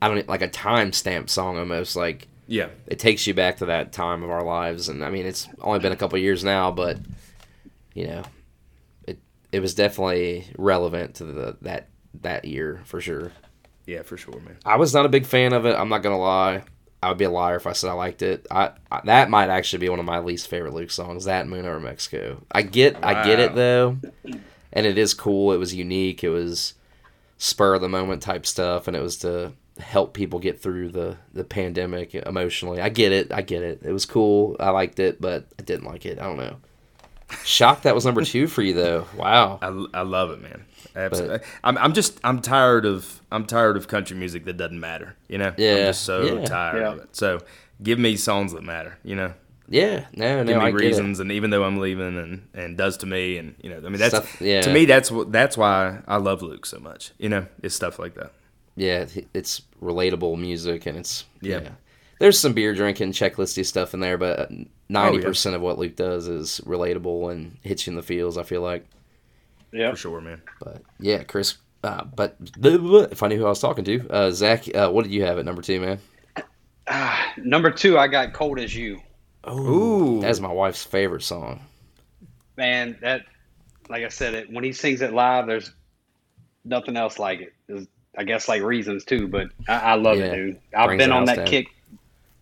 I 0.00 0.08
don't 0.08 0.28
like 0.28 0.42
a 0.42 0.48
time 0.48 0.92
stamp 0.92 1.28
song 1.28 1.58
almost 1.58 1.96
like 1.96 2.28
Yeah, 2.46 2.68
it 2.86 2.98
takes 2.98 3.26
you 3.26 3.34
back 3.34 3.58
to 3.58 3.66
that 3.66 3.92
time 3.92 4.22
of 4.22 4.30
our 4.30 4.44
lives 4.44 4.88
and 4.88 5.04
I 5.04 5.10
mean 5.10 5.26
it's 5.26 5.48
only 5.60 5.80
been 5.80 5.92
a 5.92 5.96
couple 5.96 6.18
years 6.18 6.44
now 6.44 6.70
but 6.70 6.98
you 7.94 8.06
know 8.06 8.22
it 9.06 9.18
it 9.52 9.60
was 9.60 9.74
definitely 9.74 10.46
relevant 10.56 11.16
to 11.16 11.24
the 11.24 11.56
that 11.62 11.88
that 12.22 12.44
year 12.44 12.80
for 12.84 13.00
sure. 13.00 13.32
Yeah, 13.86 14.02
for 14.02 14.16
sure, 14.16 14.38
man. 14.40 14.56
I 14.64 14.76
was 14.76 14.92
not 14.92 15.06
a 15.06 15.08
big 15.08 15.24
fan 15.24 15.52
of 15.52 15.64
it. 15.64 15.74
I'm 15.74 15.88
not 15.88 16.02
gonna 16.02 16.18
lie. 16.18 16.62
I 17.02 17.08
would 17.08 17.18
be 17.18 17.24
a 17.24 17.30
liar 17.30 17.56
if 17.56 17.66
I 17.66 17.72
said 17.72 17.90
I 17.90 17.94
liked 17.94 18.22
it. 18.22 18.46
I, 18.50 18.72
I 18.90 19.00
that 19.04 19.30
might 19.30 19.50
actually 19.50 19.80
be 19.80 19.88
one 19.88 20.00
of 20.00 20.04
my 20.04 20.18
least 20.18 20.48
favorite 20.48 20.74
Luke 20.74 20.90
songs. 20.90 21.24
That 21.24 21.48
Moon 21.48 21.64
over 21.64 21.80
Mexico. 21.80 22.42
I 22.50 22.62
get 22.62 22.96
I 23.04 23.24
get 23.24 23.38
it 23.38 23.54
though, 23.54 23.98
and 24.72 24.86
it 24.86 24.98
is 24.98 25.14
cool. 25.14 25.52
It 25.52 25.58
was 25.58 25.74
unique. 25.74 26.22
It 26.24 26.30
was 26.30 26.74
spur 27.38 27.74
of 27.74 27.80
the 27.80 27.88
moment 27.88 28.22
type 28.22 28.44
stuff, 28.46 28.86
and 28.88 28.96
it 28.96 29.00
was 29.00 29.16
to 29.18 29.52
help 29.80 30.12
people 30.12 30.38
get 30.40 30.60
through 30.60 30.88
the 30.90 31.16
the 31.32 31.44
pandemic 31.44 32.14
emotionally. 32.14 32.80
I 32.80 32.88
get 32.88 33.12
it. 33.12 33.32
I 33.32 33.42
get 33.42 33.62
it. 33.62 33.80
It 33.84 33.92
was 33.92 34.04
cool. 34.06 34.56
I 34.60 34.70
liked 34.70 34.98
it, 34.98 35.20
but 35.20 35.46
I 35.58 35.62
didn't 35.62 35.86
like 35.86 36.04
it. 36.04 36.18
I 36.18 36.24
don't 36.24 36.36
know. 36.36 36.56
Shocked 37.44 37.82
that 37.82 37.94
was 37.94 38.04
number 38.06 38.24
two 38.24 38.46
for 38.46 38.62
you 38.62 38.72
though. 38.74 39.06
Wow. 39.16 39.58
I, 39.60 39.98
I 39.98 40.02
love 40.02 40.30
it, 40.30 40.40
man. 40.40 40.64
Absolutely. 40.96 41.40
I'm, 41.62 41.76
I'm 41.78 41.92
just 41.92 42.18
I'm 42.24 42.40
tired 42.40 42.86
of 42.86 43.20
I'm 43.30 43.44
tired 43.44 43.76
of 43.76 43.86
country 43.86 44.16
music 44.16 44.44
that 44.46 44.56
doesn't 44.56 44.80
matter. 44.80 45.14
You 45.28 45.38
know. 45.38 45.54
Yeah. 45.58 45.70
I'm 45.72 45.76
Yeah, 45.78 45.86
just 45.88 46.02
so 46.04 46.22
yeah. 46.22 46.44
tired 46.46 46.80
Yeah. 46.80 46.92
of 46.92 46.98
it. 47.00 47.14
So 47.16 47.40
give 47.82 47.98
me 47.98 48.16
songs 48.16 48.52
that 48.54 48.62
matter. 48.62 48.96
You 49.04 49.16
know. 49.16 49.34
Yeah. 49.68 50.06
No. 50.14 50.42
No. 50.42 50.44
Give 50.44 50.56
me 50.58 50.62
I 50.68 50.70
get 50.70 50.80
it. 50.80 50.84
reasons, 50.86 51.20
and 51.20 51.30
even 51.32 51.50
though 51.50 51.64
I'm 51.64 51.78
leaving, 51.78 52.16
and 52.18 52.48
and 52.54 52.76
does 52.76 52.96
to 52.98 53.06
me, 53.06 53.36
and 53.38 53.54
you 53.62 53.68
know, 53.70 53.76
I 53.78 53.80
mean, 53.90 53.98
that's 53.98 54.14
Stuff- 54.16 54.40
yeah. 54.40 54.62
to 54.62 54.72
me 54.72 54.84
that's 54.86 55.12
that's 55.28 55.56
why 55.56 56.00
I 56.08 56.16
love 56.16 56.42
Luke 56.42 56.64
so 56.66 56.78
much. 56.78 57.12
You 57.18 57.28
know, 57.28 57.46
it's 57.62 57.74
stuff 57.74 57.98
like 57.98 58.14
that. 58.14 58.32
yeah, 58.76 59.06
it's 59.34 59.62
relatable 59.82 60.38
music 60.38 60.86
and 60.86 60.96
it's 60.98 61.24
yeah. 61.40 61.60
Yeah. 61.60 61.70
There's 62.20 62.38
some 62.40 62.52
beer 62.52 62.74
drinking 62.74 63.12
checklisty 63.12 63.64
stuff 63.64 63.94
in 63.94 64.00
there, 64.00 64.18
but 64.18 64.50
Oh, 64.50 64.64
ninety 64.88 65.20
percent 65.20 65.54
of 65.54 65.60
what 65.62 65.78
Luke 65.78 65.94
does 65.96 66.26
is 66.28 66.60
relatable 66.64 67.30
and 67.30 67.58
hits 67.62 67.86
you 67.86 67.92
in 67.92 67.96
the 67.96 68.02
feels. 68.02 68.36
I 68.38 68.42
feel 68.44 68.62
like, 68.62 68.86
Yeah. 69.72 69.90
For 69.90 69.96
sure, 69.96 70.20
man. 70.20 70.40
but 70.60 70.82
yeah, 70.98 71.22
Chris. 71.24 71.58
Uh, 71.84 72.02
but 72.04 72.36
if 72.60 73.22
I 73.22 73.28
knew 73.28 73.36
who 73.38 73.46
I 73.46 73.50
was 73.50 73.60
talking 73.60 73.84
to, 73.84 74.08
uh, 74.10 74.30
Zach, 74.32 74.64
uh, 74.74 74.90
what 74.90 75.04
did 75.04 75.12
you 75.12 75.22
have 75.22 75.38
at 75.38 75.44
number 75.44 75.62
two, 75.62 75.78
man? 75.80 76.00
Number 77.36 77.70
two, 77.70 77.98
I 77.98 78.08
got 78.08 78.32
"Cold 78.32 78.58
as 78.58 78.74
You." 78.74 79.00
Ooh. 79.48 80.20
that's 80.20 80.40
my 80.40 80.52
wife's 80.52 80.84
favorite 80.84 81.22
song. 81.22 81.60
Man, 82.56 82.98
that, 83.02 83.22
like 83.88 84.04
I 84.04 84.08
said, 84.08 84.34
it 84.34 84.52
when 84.52 84.64
he 84.64 84.72
sings 84.72 85.00
it 85.00 85.12
live, 85.12 85.46
there's 85.46 85.72
nothing 86.64 86.96
else 86.96 87.18
like 87.18 87.40
it. 87.40 87.52
There's, 87.66 87.86
I 88.16 88.24
guess 88.24 88.48
like 88.48 88.62
reasons 88.62 89.04
too, 89.04 89.28
but 89.28 89.48
I, 89.68 89.74
I 89.78 89.94
love 89.94 90.18
Yeah. 90.18 90.24
it, 90.24 90.34
dude. 90.36 90.60
I've 90.76 90.88
Brings 90.88 91.02
been 91.02 91.12
on 91.12 91.24
that 91.26 91.36
down. 91.36 91.46
kick. 91.46 91.68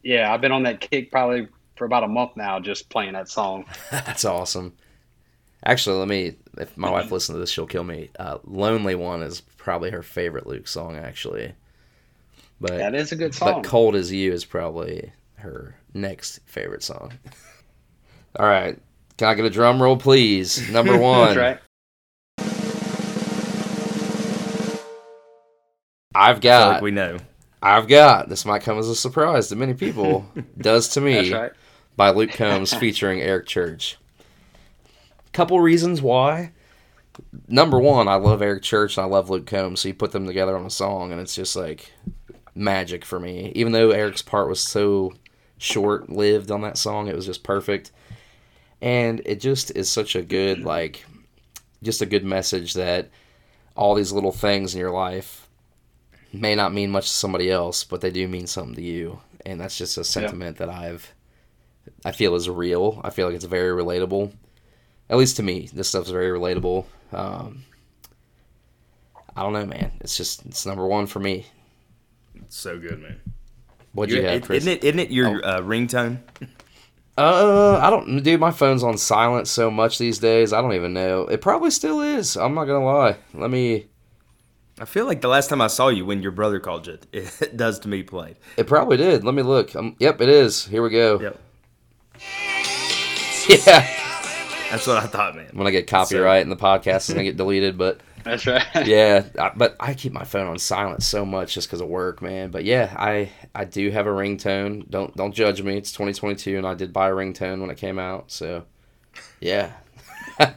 Yeah, 0.03 0.33
I've 0.33 0.41
been 0.41 0.53
on 0.53 0.63
that 0.63 0.81
kick 0.81 1.11
probably 1.11 1.49
for 1.77 1.85
about 1.85 2.05
a 2.05 2.09
month 2.09 2.33
now, 2.37 2.59
just 2.61 2.89
playing 2.89 3.13
that 3.13 3.29
song. 3.29 3.67
That's 3.91 4.25
awesome. 4.25 4.73
Actually, 5.65 5.99
let 5.99 6.09
me. 6.09 6.37
If 6.59 6.77
my 6.79 6.89
wife 6.91 7.11
listens 7.11 7.35
to 7.35 7.41
this, 7.41 7.51
she'll 7.51 7.67
kill 7.67 7.85
me. 7.85 8.09
Uh, 8.19 8.39
"Lonely 8.45 8.95
One" 8.95 9.23
is 9.23 9.41
probably 9.41 9.91
her 9.91 10.03
favorite 10.03 10.47
Luke 10.47 10.69
song, 10.69 10.97
actually. 10.97 11.53
But 12.61 12.79
That 12.79 12.95
is 12.95 13.13
a 13.13 13.17
good 13.17 13.35
song. 13.35 13.61
But 13.63 13.69
Cold 13.69 13.97
as 13.97 14.11
You 14.13 14.33
is 14.33 14.45
probably 14.45 15.11
her 15.37 15.75
next 15.97 16.41
favorite 16.47 16.83
song. 16.83 17.13
All 18.39 18.47
right. 18.47 18.79
Can 19.17 19.29
I 19.29 19.35
get 19.35 19.45
a 19.45 19.51
drum 19.51 19.83
roll, 19.83 19.97
please? 19.97 20.71
Number 20.71 20.97
one. 20.99 21.35
That's 21.35 21.37
right. 21.37 21.59
I've 26.15 26.41
got, 26.41 26.75
like 26.75 26.83
we 26.83 26.91
know. 26.91 27.19
I've 27.63 27.89
got, 27.89 28.29
this 28.29 28.45
might 28.45 28.63
come 28.63 28.79
as 28.79 28.89
a 28.89 28.95
surprise 28.95 29.49
to 29.49 29.57
many 29.57 29.75
people, 29.75 30.27
Does 30.59 30.89
to 30.91 31.01
Me 31.01 31.15
That's 31.15 31.31
right. 31.31 31.53
by 31.97 32.11
Luke 32.11 32.33
Combs 32.33 32.73
featuring 32.73 33.21
Eric 33.21 33.47
Church. 33.47 33.99
Couple 35.33 35.61
reasons 35.61 36.01
why. 36.01 36.53
Number 37.49 37.79
one, 37.79 38.09
I 38.09 38.15
love 38.15 38.41
Eric 38.41 38.63
Church 38.63 38.97
and 38.97 39.05
I 39.05 39.09
love 39.09 39.29
Luke 39.29 39.47
Combs, 39.47 39.81
so 39.81 39.89
you 39.89 39.95
put 39.95 40.13
them 40.13 40.27
together 40.27 40.57
on 40.57 40.65
a 40.65 40.71
song 40.71 41.13
and 41.13 41.21
it's 41.21 41.35
just 41.35 41.57
like 41.57 41.93
magic 42.55 43.05
for 43.05 43.21
me. 43.21 43.53
Even 43.55 43.73
though 43.73 43.91
Eric's 43.91 44.23
part 44.23 44.49
was 44.49 44.61
so 44.61 45.13
short 45.59 46.11
lived 46.11 46.51
on 46.51 46.63
that 46.63 46.79
song, 46.79 47.09
it 47.09 47.17
was 47.17 47.27
just 47.27 47.43
perfect. 47.43 47.93
And 48.81 49.23
it 49.25 49.41
just 49.41 49.71
is 49.75 49.91
such 49.91 50.15
a 50.15 50.23
good, 50.23 50.63
like, 50.63 51.05
just 51.83 52.03
a 52.03 52.07
good 52.07 52.25
message 52.25 52.75
that 52.75 53.09
all 53.75 53.95
these 53.95 54.13
little 54.13 54.33
things 54.33 54.75
in 54.75 54.81
your 54.81 54.91
life 54.91 55.49
may 56.33 56.55
not 56.55 56.75
mean 56.75 56.91
much 56.91 57.07
to 57.07 57.15
somebody 57.15 57.51
else, 57.51 57.85
but 57.85 58.01
they 58.01 58.11
do 58.11 58.29
mean 58.29 58.47
something 58.47 58.75
to 58.75 58.83
you. 58.83 59.21
And 59.45 59.61
that's 59.61 59.79
just 59.79 59.97
a 59.97 60.05
sentiment 60.05 60.59
that 60.59 60.69
I've, 60.69 61.15
I 62.05 62.13
feel 62.13 62.35
is 62.35 62.51
real. 62.51 63.01
I 63.05 63.11
feel 63.11 63.27
like 63.27 63.37
it's 63.37 63.45
very 63.45 63.71
relatable. 63.71 64.33
At 65.09 65.19
least 65.19 65.37
to 65.37 65.43
me, 65.43 65.71
this 65.73 65.89
stuff's 65.89 66.11
very 66.11 66.37
relatable. 66.37 66.85
Um, 67.13 67.65
I 69.37 69.43
don't 69.43 69.53
know, 69.53 69.67
man. 69.67 69.93
It's 70.01 70.17
just, 70.17 70.45
it's 70.47 70.67
number 70.67 70.87
one 70.87 71.07
for 71.07 71.21
me. 71.21 71.47
It's 72.35 72.57
so 72.57 72.79
good, 72.79 73.01
man. 73.01 73.21
What'd 73.97 74.15
you 74.15 74.23
have, 74.23 74.43
Chris? 74.43 74.59
Isn't 74.65 74.73
it? 74.75 74.85
Isn't 74.85 74.99
it 75.01 75.11
your 75.11 75.45
uh, 75.45 75.61
ringtone? 75.61 76.19
Uh, 77.19 77.79
I 77.83 77.89
don't, 77.89 78.23
dude. 78.23 78.39
My 78.39 78.51
phone's 78.51 78.83
on 78.83 78.99
silent 78.99 79.49
so 79.49 79.71
much 79.71 79.97
these 79.97 80.19
days. 80.19 80.53
I 80.53 80.61
don't 80.61 80.75
even 80.75 80.93
know. 80.93 81.23
It 81.23 81.41
probably 81.41 81.71
still 81.71 82.01
is. 82.03 82.37
I'm 82.37 82.55
not 82.55 82.67
gonna 82.67 82.85
lie. 82.85 83.17
Let 83.33 83.51
me. 83.51 83.87
I 84.79 84.85
feel 84.85 85.07
like 85.07 85.23
the 85.23 85.29
last 85.29 85.49
time 85.49 85.63
I 85.63 85.69
saw 85.69 85.89
you, 85.89 86.05
when 86.05 86.21
your 86.21 86.33
brother 86.33 86.61
called 86.61 86.87
you, 86.87 86.99
it 87.13 87.57
does 87.57 87.79
to 87.81 87.89
me 87.89 88.03
played. 88.03 88.37
It 88.59 88.67
probably 88.67 88.99
did. 88.99 89.25
Let 89.25 89.35
me 89.35 89.43
look. 89.43 89.75
Um, 89.75 89.97
yep, 89.99 90.21
it 90.21 90.29
is. 90.29 90.67
Here 90.67 90.83
we 90.83 90.91
go. 90.91 91.19
Yep, 91.19 91.41
Yeah. 93.49 93.87
that's 94.71 94.87
what 94.87 94.99
I 94.99 95.07
thought, 95.07 95.37
man. 95.37 95.51
When 95.55 95.67
I 95.67 95.71
get 95.71 95.87
copyright 95.87 96.43
and 96.43 96.53
the 96.53 96.57
podcast 96.57 97.09
is 97.09 97.15
gonna 97.15 97.25
get 97.25 97.39
deleted, 97.39 97.79
but 97.79 98.01
That's 98.27 98.45
right. 98.45 98.65
yeah. 98.87 99.25
I, 99.39 99.53
but 99.55 99.77
I 99.79 99.95
keep 99.95 100.13
my 100.13 100.25
phone 100.25 100.49
on 100.49 100.59
silent 100.59 101.05
so 101.05 101.25
much 101.25 101.55
just 101.55 101.69
because 101.69 101.81
of 101.81 101.89
work, 101.89 102.21
man. 102.21 102.51
But 102.51 102.65
yeah, 102.65 102.93
I 102.99 103.31
I 103.55 103.65
do 103.65 103.91
have 103.91 104.07
a 104.07 104.11
ringtone. 104.11 104.91
Don't 104.91 105.17
don't 105.17 105.33
judge 105.33 105.63
me. 105.63 105.77
It's 105.77 105.93
2022, 105.93 106.59
and 106.59 106.67
I 106.67 106.75
did 106.75 106.93
buy 106.93 107.09
a 107.09 107.13
ringtone 107.13 107.61
when 107.61 107.71
it 107.71 107.79
came 107.79 108.01
out. 108.01 108.33
So 108.33 108.65
yeah. 109.41 109.73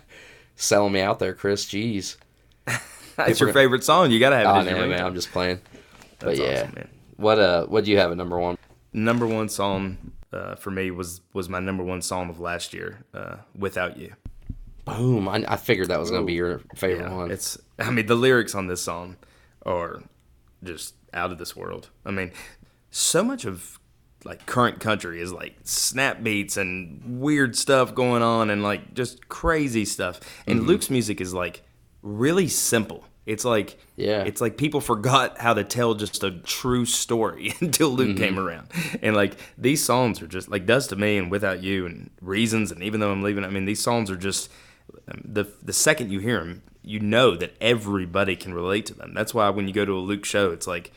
Selling 0.55 0.93
me 0.93 1.01
out 1.01 1.19
there, 1.19 1.33
Chris. 1.35 1.65
Jeez. 1.65 2.17
That's 3.15 3.39
your 3.39 3.53
favorite 3.53 3.83
song. 3.83 4.09
You 4.09 4.19
gotta 4.19 4.37
have 4.37 4.45
it. 4.45 4.49
I 4.49 4.59
as 4.61 4.65
your 4.65 4.77
know, 4.79 4.87
man. 4.87 5.05
I'm 5.05 5.15
just 5.15 5.31
playing. 5.31 5.59
But 6.17 6.37
yeah. 6.37 6.63
awesome, 6.63 6.73
man. 6.75 6.89
What 7.17 7.37
uh 7.37 7.65
what 7.67 7.85
do 7.85 7.91
you 7.91 7.97
have 7.99 8.11
at 8.11 8.17
number 8.17 8.39
one? 8.39 8.57
Number 8.93 9.27
one 9.27 9.47
song 9.47 10.13
uh, 10.33 10.55
for 10.55 10.71
me 10.71 10.89
was 10.89 11.21
was 11.33 11.47
my 11.47 11.59
number 11.59 11.83
one 11.83 12.01
song 12.01 12.29
of 12.31 12.39
last 12.39 12.73
year, 12.73 13.05
uh, 13.13 13.37
"Without 13.55 13.97
You." 13.97 14.13
Boom. 14.97 15.27
I, 15.27 15.43
I 15.47 15.55
figured 15.57 15.87
that 15.89 15.99
was 15.99 16.11
gonna 16.11 16.25
be 16.25 16.33
your 16.33 16.61
favorite 16.75 17.09
Yeah, 17.09 17.15
one. 17.15 17.31
it's. 17.31 17.57
I 17.77 17.91
mean, 17.91 18.05
the 18.07 18.15
lyrics 18.15 18.55
on 18.55 18.67
this 18.67 18.81
song 18.81 19.15
are 19.65 20.01
just 20.63 20.95
out 21.13 21.31
of 21.31 21.37
this 21.37 21.55
world. 21.55 21.89
I 22.05 22.11
mean, 22.11 22.31
so 22.91 23.23
much 23.23 23.45
of 23.45 23.79
like 24.25 24.45
current 24.45 24.79
country 24.81 25.21
is 25.21 25.31
like 25.31 25.55
snap 25.63 26.21
beats 26.21 26.57
and 26.57 27.21
weird 27.21 27.55
stuff 27.55 27.95
going 27.95 28.21
on 28.21 28.49
and 28.49 28.61
like 28.63 28.93
just 28.93 29.29
crazy 29.29 29.85
stuff. 29.85 30.19
Mm-hmm. 30.19 30.51
And 30.51 30.67
Luke's 30.67 30.89
music 30.89 31.21
is 31.21 31.33
like 31.33 31.61
really 32.01 32.47
simple. 32.49 33.05
It's 33.25 33.45
like 33.45 33.77
Yeah. 33.95 34.23
it's 34.23 34.41
like 34.41 34.57
people 34.57 34.81
forgot 34.81 35.39
how 35.39 35.53
to 35.53 35.63
tell 35.63 35.93
just 35.93 36.23
a 36.23 36.31
true 36.31 36.83
story 36.85 37.53
until 37.61 37.89
Luke 37.91 38.09
Mm-hmm. 38.09 38.17
came 38.17 38.39
around. 38.39 38.67
And 39.01 39.15
like 39.15 39.35
these 39.57 39.83
songs 39.83 40.21
are 40.21 40.27
just 40.27 40.49
like 40.49 40.65
Does 40.65 40.87
to 40.87 40.95
Me 40.97 41.17
and 41.17 41.31
Without 41.31 41.63
You 41.63 41.85
and 41.85 42.09
Reasons 42.21 42.71
and 42.71 42.83
Even 42.83 42.99
Though 42.99 43.11
I'm 43.11 43.21
Leaving. 43.23 43.45
I 43.45 43.49
mean, 43.49 43.65
these 43.65 43.81
songs 43.81 44.09
are 44.11 44.17
just 44.17 44.49
the 45.23 45.45
the 45.63 45.73
second 45.73 46.11
you 46.11 46.19
hear 46.19 46.39
them, 46.39 46.61
you 46.83 46.99
know 46.99 47.35
that 47.35 47.55
everybody 47.61 48.35
can 48.35 48.53
relate 48.53 48.85
to 48.87 48.93
them. 48.93 49.13
That's 49.13 49.33
why 49.33 49.49
when 49.49 49.67
you 49.67 49.73
go 49.73 49.85
to 49.85 49.93
a 49.97 49.99
Luke 49.99 50.25
show, 50.25 50.51
it's 50.51 50.67
like 50.67 50.91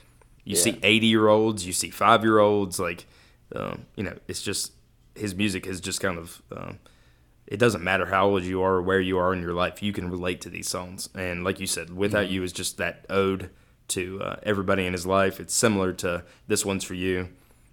you 0.45 0.57
Yeah. 0.57 0.63
see 0.63 0.79
80 0.83 1.07
year 1.07 1.29
olds, 1.29 1.67
you 1.67 1.73
see 1.73 1.91
five 1.91 2.23
year 2.23 2.39
olds. 2.39 2.79
Like, 2.81 3.07
um, 3.55 3.87
you 3.97 4.05
know, 4.05 4.17
it's 4.29 4.43
just 4.43 4.73
his 5.15 5.35
music 5.35 5.67
is 5.67 5.81
just 5.81 6.01
kind 6.01 6.19
of. 6.19 6.43
Um, 6.51 6.79
it 7.47 7.59
doesn't 7.59 7.83
matter 7.85 8.07
how 8.07 8.29
old 8.29 8.45
you 8.45 8.63
are 8.63 8.77
or 8.77 8.83
where 8.83 9.01
you 9.01 9.19
are 9.19 9.35
in 9.35 9.43
your 9.43 9.53
life, 9.53 9.83
you 9.83 9.93
can 9.93 10.09
relate 10.11 10.41
to 10.43 10.49
these 10.49 10.69
songs. 10.69 11.11
And 11.15 11.45
like 11.45 11.61
you 11.61 11.67
said, 11.67 11.95
Without 11.95 12.25
Mm-hmm. 12.27 12.33
You 12.35 12.43
is 12.45 12.53
just 12.53 12.79
that 12.79 13.05
ode 13.11 13.51
to 13.89 14.23
uh, 14.23 14.37
everybody 14.45 14.87
in 14.87 14.93
his 14.95 15.05
life. 15.07 15.39
It's 15.39 15.53
similar 15.53 15.93
to 15.95 16.25
This 16.47 16.65
One's 16.65 16.85
For 16.85 16.95
You. 16.95 17.29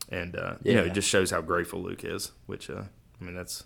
And, 0.09 0.35
uh, 0.35 0.55
you 0.63 0.73
know, 0.73 0.83
Yeah. 0.83 0.89
it 0.89 0.93
just 0.95 1.07
shows 1.07 1.31
how 1.31 1.39
grateful 1.41 1.81
Luke 1.81 2.03
is, 2.03 2.31
which, 2.45 2.69
uh, 2.69 2.83
I 3.21 3.23
mean, 3.23 3.35
that's 3.35 3.63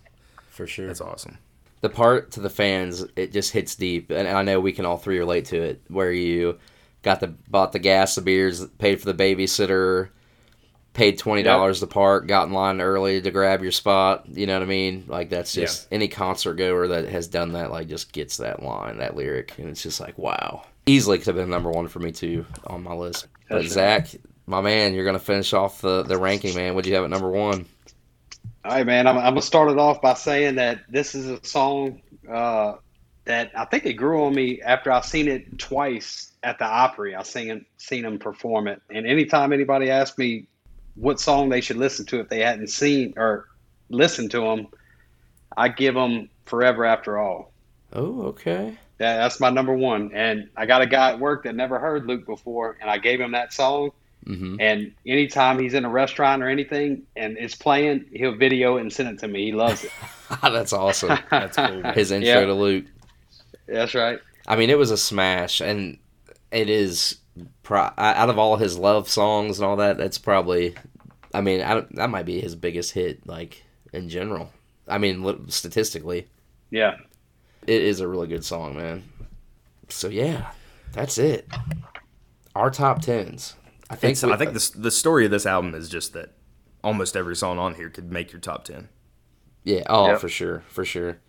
for 0.52 0.68
sure. 0.68 0.86
that's 0.88 1.02
awesome. 1.02 1.40
The 1.84 1.90
part 1.90 2.32
to 2.32 2.40
the 2.40 2.50
fans 2.50 3.06
it 3.18 3.34
just 3.34 3.52
hits 3.52 3.76
deep 3.76 4.10
and 4.10 4.26
i 4.26 4.42
know 4.42 4.58
we 4.58 4.72
can 4.72 4.86
all 4.86 4.98
three 4.98 5.20
relate 5.20 5.44
to 5.44 5.62
it 5.62 5.82
where 5.90 6.14
you 6.14 6.58
got 7.02 7.20
the 7.20 7.28
bought 7.28 7.74
the 7.74 7.80
gas 7.80 8.16
the 8.16 8.22
beers 8.22 8.66
paid 8.78 9.02
for 9.02 9.12
the 9.12 9.14
babysitter 9.14 10.08
paid 10.94 11.20
$20 11.20 11.80
to 11.80 11.88
park 11.88 12.26
got 12.26 12.48
in 12.48 12.54
line 12.54 12.80
early 12.80 13.22
to 13.22 13.32
grab 13.32 13.62
your 13.62 13.72
spot 13.74 14.26
you 14.30 14.48
know 14.48 14.54
what 14.54 14.64
i 14.64 14.66
mean? 14.66 15.04
Like 15.10 15.30
that's 15.30 15.52
just 15.52 15.90
any 15.92 16.08
concert 16.08 16.54
goer 16.54 16.88
that 16.88 17.10
has 17.10 17.28
done 17.28 17.52
that 17.52 17.70
like 17.70 17.90
just 17.90 18.14
gets 18.14 18.38
that 18.38 18.64
line 18.64 19.00
that 19.00 19.18
lyric 19.18 19.58
and 19.58 19.68
it's 19.68 19.84
just 19.84 20.00
like 20.00 20.18
wow. 20.18 20.64
Easily 20.86 21.18
could 21.18 21.28
have 21.28 21.36
been 21.36 21.50
number 21.50 21.70
one 21.70 21.90
for 21.90 22.00
me 22.00 22.14
too 22.14 22.46
on 22.66 22.84
my 22.84 22.94
list. 22.94 23.28
But 23.50 23.66
zach 23.66 24.16
my 24.46 24.62
man 24.62 24.94
you're 24.94 25.06
gonna 25.06 25.20
finish 25.20 25.52
off 25.52 25.82
the, 25.82 26.04
the 26.04 26.18
ranking 26.18 26.56
man. 26.56 26.76
What'd 26.76 26.88
you 26.88 26.96
have 26.96 27.04
at 27.04 27.10
number 27.10 27.30
one 27.30 27.66
All 28.66 28.72
right, 28.72 28.86
man. 28.86 29.08
I'm, 29.08 29.18
I'm 29.18 29.24
gonna 29.32 29.42
start 29.42 29.70
it 29.72 29.78
off 29.78 30.02
by 30.02 30.14
saying 30.14 30.56
that 30.56 30.84
this 30.90 31.16
is 31.16 31.30
a 31.30 31.44
song 31.46 32.02
uh, 32.30 32.76
that 33.26 33.52
I 33.56 33.66
think 33.66 33.86
it 33.86 33.94
grew 33.94 34.24
on 34.24 34.34
me 34.34 34.62
after 34.62 34.92
I 34.92 35.02
seen 35.02 35.28
it 35.28 35.60
twice 35.60 36.32
at 36.44 36.60
the 36.60 36.66
Opry. 36.66 37.14
I 37.14 37.24
seen 37.24 37.66
seen 37.78 38.06
him 38.06 38.20
perform 38.20 38.68
it, 38.68 38.82
and 38.90 39.06
anytime 39.06 39.52
anybody 39.52 39.90
asked 39.90 40.18
me 40.18 40.48
what 40.96 41.20
song 41.20 41.50
they 41.50 41.60
should 41.60 41.78
listen 41.78 42.06
to 42.06 42.22
if 42.22 42.30
they 42.30 42.40
hadn't 42.40 42.68
seen 42.70 43.14
or 43.18 43.48
listened 43.90 44.32
to 44.32 44.46
him, 44.46 44.68
I 45.58 45.68
give 45.68 45.96
them 45.96 46.30
"Forever 46.46 46.86
After 46.86 47.20
All." 47.20 47.52
Oh, 47.92 48.24
okay. 48.28 48.78
Yeah, 49.00 49.18
that's 49.18 49.42
my 49.42 49.50
number 49.50 49.74
one. 49.74 50.12
And 50.14 50.50
I 50.56 50.66
got 50.66 50.82
a 50.82 50.88
guy 50.88 51.10
at 51.10 51.20
work 51.20 51.44
that 51.44 51.56
never 51.56 51.80
heard 51.80 52.06
Luke 52.06 52.26
before, 52.26 52.78
and 52.80 52.90
I 52.90 52.98
gave 52.98 53.20
him 53.20 53.32
that 53.34 53.52
song. 53.52 53.92
Mm-hmm. 54.26 54.56
And 54.60 54.94
anytime 55.06 55.60
he's 55.60 55.74
in 55.74 55.86
a 55.86 55.90
restaurant 55.90 56.42
or 56.44 56.50
anything 56.50 57.04
and 57.16 57.38
it's 57.38 57.56
playing, 57.56 58.06
he'll 58.14 58.36
video 58.36 58.78
it 58.78 58.82
and 58.82 58.92
send 58.94 59.10
it 59.10 59.20
to 59.20 59.28
me. 59.28 59.46
He 59.48 59.52
loves 59.52 59.84
it. 59.84 59.92
That's 60.42 60.74
awesome. 60.74 61.18
That's 61.30 61.58
cool. 61.58 61.84
His 61.94 62.12
intro 62.12 62.46
to 62.46 62.54
Luke. 62.54 62.86
that's 63.68 63.94
right. 63.94 64.20
I 64.48 64.56
mean, 64.56 64.70
it 64.70 64.78
was 64.78 64.92
a 64.92 64.98
smash, 64.98 65.62
and 65.62 65.98
it 66.52 66.70
is 66.70 67.18
pro- 67.64 67.92
out 67.98 68.30
of 68.30 68.38
all 68.38 68.58
his 68.58 68.78
love 68.78 69.08
songs 69.10 69.60
and 69.60 69.66
all 69.66 69.78
that. 69.78 69.98
That's 69.98 70.18
probably, 70.18 70.76
I 71.34 71.40
mean, 71.42 71.62
I 71.62 71.86
that 71.92 72.10
might 72.10 72.26
be 72.26 72.42
his 72.42 72.56
biggest 72.56 72.92
hit, 72.94 73.26
like 73.26 73.64
in 73.94 74.10
general. 74.10 74.52
I 74.88 74.98
mean, 74.98 75.50
statistically, 75.50 76.28
Yeah. 76.72 76.98
it 77.66 77.82
is 77.82 78.02
a 78.02 78.08
really 78.08 78.28
good 78.28 78.44
song, 78.44 78.76
man. 78.76 79.04
So 79.88 80.10
yeah, 80.10 80.52
that's 80.92 81.18
it. 81.18 81.48
Our 82.56 82.70
top 82.70 83.02
tens. 83.02 83.56
I 83.90 83.96
think. 83.96 84.12
It's, 84.14 84.24
we- 84.24 84.32
I 84.32 84.38
think 84.38 84.54
the 84.54 84.72
the 84.76 84.92
story 84.92 85.26
of 85.26 85.32
this 85.32 85.46
album 85.46 85.76
is 85.76 85.90
just 85.90 86.14
that 86.14 86.34
almost 86.84 87.16
every 87.16 87.36
song 87.36 87.58
on 87.60 87.76
here 87.76 87.90
could 87.90 88.12
make 88.12 88.32
your 88.32 88.42
top 88.42 88.66
ten. 88.66 88.90
Yeah. 89.64 89.84
Oh, 89.88 90.08
Yep. 90.08 90.20
for 90.20 90.30
sure, 90.30 90.64
for 90.68 90.84
sure. 90.86 91.20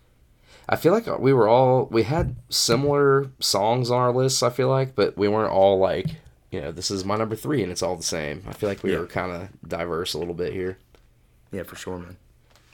I 0.67 0.75
feel 0.75 0.91
like 0.93 1.05
we 1.19 1.31
were 1.31 1.47
all 1.47 1.85
we 1.91 2.03
had 2.03 2.35
similar 2.49 3.29
songs 3.39 3.91
on 3.91 3.99
our 3.99 4.11
lists. 4.11 4.41
I 4.43 4.49
feel 4.49 4.67
like, 4.67 4.95
but 4.95 5.15
we 5.17 5.27
weren't 5.27 5.51
all 5.53 5.77
like, 5.79 6.07
you 6.51 6.59
know, 6.59 6.71
this 6.71 6.89
is 6.91 7.05
my 7.05 7.15
number 7.15 7.35
three, 7.35 7.61
and 7.61 7.71
it's 7.71 7.83
all 7.83 7.95
the 7.95 8.03
same. 8.03 8.43
I 8.47 8.53
feel 8.53 8.67
like 8.67 8.81
we 8.83 8.91
Yeah. 8.93 8.99
were 8.99 9.07
kind 9.07 9.31
of 9.31 9.49
diverse 9.67 10.13
a 10.13 10.17
little 10.17 10.33
bit 10.33 10.53
here. 10.53 10.77
Yeah, 11.51 11.63
for 11.63 11.75
sure, 11.75 11.97
man. 11.99 12.17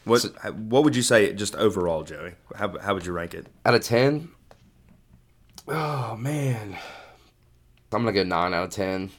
What 0.06 0.24
what 0.56 0.84
would 0.84 0.96
you 0.96 1.02
say 1.04 1.32
just 1.34 1.56
overall, 1.56 2.04
Joey? 2.04 2.34
How 2.56 2.78
how 2.80 2.94
would 2.96 3.06
you 3.06 3.12
rank 3.12 3.34
it? 3.36 3.46
Out 3.66 3.76
of 3.76 3.84
ten. 3.84 4.30
Oh 5.68 6.16
man, 6.18 6.76
I'm 7.92 8.02
gonna 8.04 8.12
go 8.14 8.24
nine 8.24 8.54
out 8.54 8.64
of 8.64 8.70
ten 8.72 9.12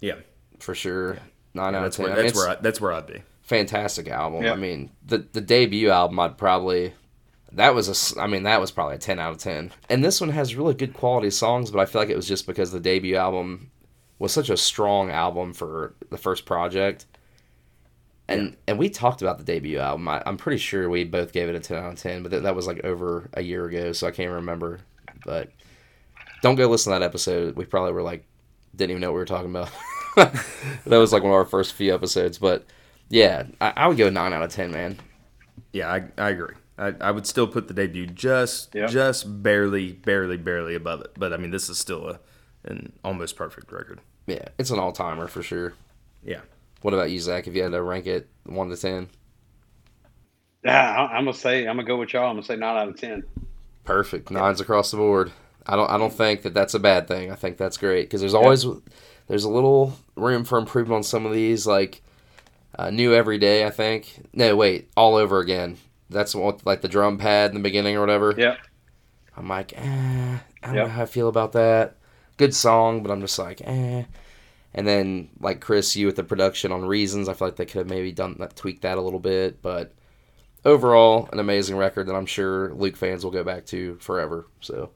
Yeah, 0.00 0.16
for 0.60 0.74
sure. 0.74 1.18
Nine 1.54 1.74
Yeah, 1.74 1.80
out 1.80 1.82
that's 1.82 1.98
of 1.98 2.04
ten. 2.04 2.04
where 2.04 2.12
I 2.12 2.16
mean, 2.16 2.26
that's 2.26 2.36
where 2.36 2.48
I, 2.50 2.54
that's 2.56 2.80
where 2.80 2.92
I'd 2.92 3.06
be. 3.06 3.22
fantastic 3.42 4.08
album. 4.08 4.44
Yeah. 4.44 4.52
I 4.52 4.56
mean, 4.56 4.90
the 5.04 5.18
the 5.32 5.40
debut 5.40 5.90
album, 5.90 6.18
I'd 6.20 6.38
probably. 6.38 6.94
That 7.52 7.74
was 7.74 8.16
a 8.16 8.20
I 8.20 8.26
mean, 8.26 8.42
that 8.42 8.60
was 8.60 8.70
probably 8.70 8.96
a 8.96 8.98
10 8.98 9.18
out 9.18 9.32
of 9.32 9.38
10. 9.38 9.72
And 9.88 10.04
this 10.04 10.20
one 10.20 10.30
has 10.30 10.56
really 10.56 10.74
good 10.74 10.92
quality 10.92 11.30
songs, 11.30 11.70
but 11.70 11.78
I 11.80 11.86
feel 11.86 12.02
like 12.02 12.10
it 12.10 12.16
was 12.16 12.28
just 12.28 12.46
because 12.46 12.72
the 12.72 12.80
debut 12.80 13.16
album 13.16 13.70
was 14.18 14.32
such 14.32 14.50
a 14.50 14.56
strong 14.56 15.10
album 15.10 15.54
for 15.54 15.94
the 16.10 16.18
first 16.18 16.44
project. 16.44 17.06
And 18.28 18.56
and 18.66 18.78
we 18.78 18.90
talked 18.90 19.22
about 19.22 19.38
the 19.38 19.44
debut 19.44 19.78
album. 19.78 20.08
I, 20.08 20.22
I'm 20.26 20.36
pretty 20.36 20.58
sure 20.58 20.90
we 20.90 21.04
both 21.04 21.32
gave 21.32 21.48
it 21.48 21.54
a 21.54 21.60
10 21.60 21.78
out 21.78 21.92
of 21.92 21.98
10, 21.98 22.22
but 22.24 22.32
that, 22.32 22.42
that 22.42 22.56
was 22.56 22.66
like 22.66 22.84
over 22.84 23.30
a 23.34 23.42
year 23.42 23.64
ago, 23.66 23.92
so 23.92 24.06
I 24.08 24.10
can't 24.10 24.32
remember. 24.32 24.80
But 25.24 25.50
don't 26.42 26.56
go 26.56 26.66
listen 26.68 26.92
to 26.92 26.98
that 26.98 27.04
episode. 27.04 27.56
We 27.56 27.64
probably 27.64 27.92
were 27.92 28.02
like, 28.02 28.26
didn't 28.76 28.90
even 28.90 29.00
know 29.00 29.08
what 29.08 29.14
we 29.16 29.20
were 29.20 29.24
talking 29.24 29.50
about. 29.50 29.70
that 30.16 30.96
was 30.98 31.12
like 31.12 31.22
one 31.22 31.32
of 31.32 31.36
our 31.36 31.44
first 31.44 31.72
few 31.74 31.94
episodes. 31.94 32.38
But 32.38 32.64
yeah, 33.08 33.44
I, 33.60 33.72
I 33.76 33.86
would 33.88 33.96
go 33.96 34.10
9 34.10 34.32
out 34.32 34.42
of 34.42 34.50
10, 34.50 34.70
man. 34.70 34.98
Yeah, 35.72 35.90
I, 35.92 36.04
I 36.18 36.30
agree. 36.30 36.54
I, 36.78 36.94
I 37.00 37.10
would 37.10 37.26
still 37.26 37.46
put 37.46 37.68
the 37.68 37.74
debut 37.74 38.06
just 38.06 38.74
Yeah. 38.74 38.86
just 38.86 39.42
barely 39.42 39.92
barely 39.92 40.36
barely 40.36 40.74
above 40.74 41.00
it. 41.00 41.12
But 41.16 41.32
I 41.32 41.36
mean, 41.38 41.50
this 41.50 41.68
is 41.68 41.78
still 41.78 42.08
a 42.08 42.20
an 42.64 42.92
almost 43.04 43.36
perfect 43.36 43.70
record. 43.72 44.00
Yeah, 44.26 44.44
it's 44.58 44.70
an 44.70 44.78
all 44.78 44.92
timer 44.92 45.28
for 45.28 45.42
sure. 45.42 45.74
Yeah. 46.24 46.40
What 46.82 46.92
about 46.94 47.10
you, 47.10 47.18
Zach? 47.20 47.46
If 47.46 47.54
you 47.54 47.62
had 47.62 47.72
to 47.72 47.82
rank 47.82 48.06
it 48.06 48.28
1 48.44 48.68
to 48.70 48.76
10? 48.76 49.08
Yeah, 50.64 50.90
I- 50.96 51.16
I'm 51.16 51.24
gonna 51.24 51.34
say 51.36 51.60
I'm 51.66 51.76
gonna 51.76 51.84
go 51.86 51.96
with 51.96 52.12
y'all. 52.12 52.28
I'm 52.28 52.36
gonna 52.36 52.42
say 52.46 52.56
nine 52.56 52.76
out 52.76 52.88
of 52.88 52.96
ten. 53.00 53.22
Perfect. 53.84 54.30
Nines 54.30 54.60
across 54.60 54.90
the 54.90 54.96
board. 54.96 55.30
I 55.66 55.76
don't. 55.76 55.90
I 55.90 55.98
don't 55.98 56.12
think 56.12 56.42
that 56.42 56.54
that's 56.54 56.74
a 56.74 56.78
bad 56.78 57.08
thing. 57.08 57.30
I 57.32 57.34
think 57.34 57.56
that's 57.56 57.76
great 57.76 58.04
because 58.04 58.20
there's 58.20 58.34
always 58.34 58.64
there's 59.26 59.44
a 59.44 59.50
little 59.50 59.94
room 60.14 60.44
for 60.44 60.58
improvement 60.58 60.96
on 60.98 61.02
some 61.02 61.26
of 61.26 61.32
these, 61.32 61.66
like 61.66 62.02
uh, 62.78 62.90
new 62.90 63.14
every 63.14 63.38
day. 63.38 63.66
I 63.66 63.70
think. 63.70 64.28
No, 64.32 64.54
wait. 64.54 64.90
All 64.96 65.16
over 65.16 65.40
again. 65.40 65.76
That's 66.08 66.34
what 66.34 66.64
like 66.64 66.82
the 66.82 66.88
drum 66.88 67.18
pad 67.18 67.50
in 67.50 67.56
the 67.56 67.62
beginning 67.62 67.96
or 67.96 68.00
whatever. 68.00 68.34
Yeah. 68.36 68.56
I'm 69.36 69.48
like, 69.48 69.76
eh, 69.76 70.38
I 70.62 70.66
don't 70.66 70.76
know 70.76 70.88
how 70.88 71.02
I 71.02 71.06
feel 71.06 71.28
about 71.28 71.52
that. 71.52 71.96
Good 72.36 72.54
song, 72.54 73.02
but 73.02 73.10
I'm 73.10 73.20
just 73.20 73.38
like, 73.38 73.60
eh. 73.62 74.04
And 74.72 74.86
then 74.86 75.30
like 75.40 75.60
Chris, 75.60 75.96
you 75.96 76.06
with 76.06 76.16
the 76.16 76.24
production 76.24 76.70
on 76.70 76.84
Reasons, 76.84 77.28
I 77.28 77.34
feel 77.34 77.48
like 77.48 77.56
they 77.56 77.66
could 77.66 77.80
have 77.80 77.90
maybe 77.90 78.12
done 78.12 78.36
that, 78.38 78.56
tweaked 78.56 78.82
that 78.82 78.98
a 78.98 79.02
little 79.02 79.18
bit, 79.20 79.60
but 79.62 79.92
overall, 80.64 81.28
an 81.32 81.40
amazing 81.40 81.76
record 81.76 82.06
that 82.06 82.14
I'm 82.14 82.26
sure 82.26 82.72
Luke 82.72 82.96
fans 82.96 83.24
will 83.24 83.30
go 83.32 83.44
back 83.44 83.66
to 83.66 83.96
forever. 83.96 84.46
So. 84.60 84.90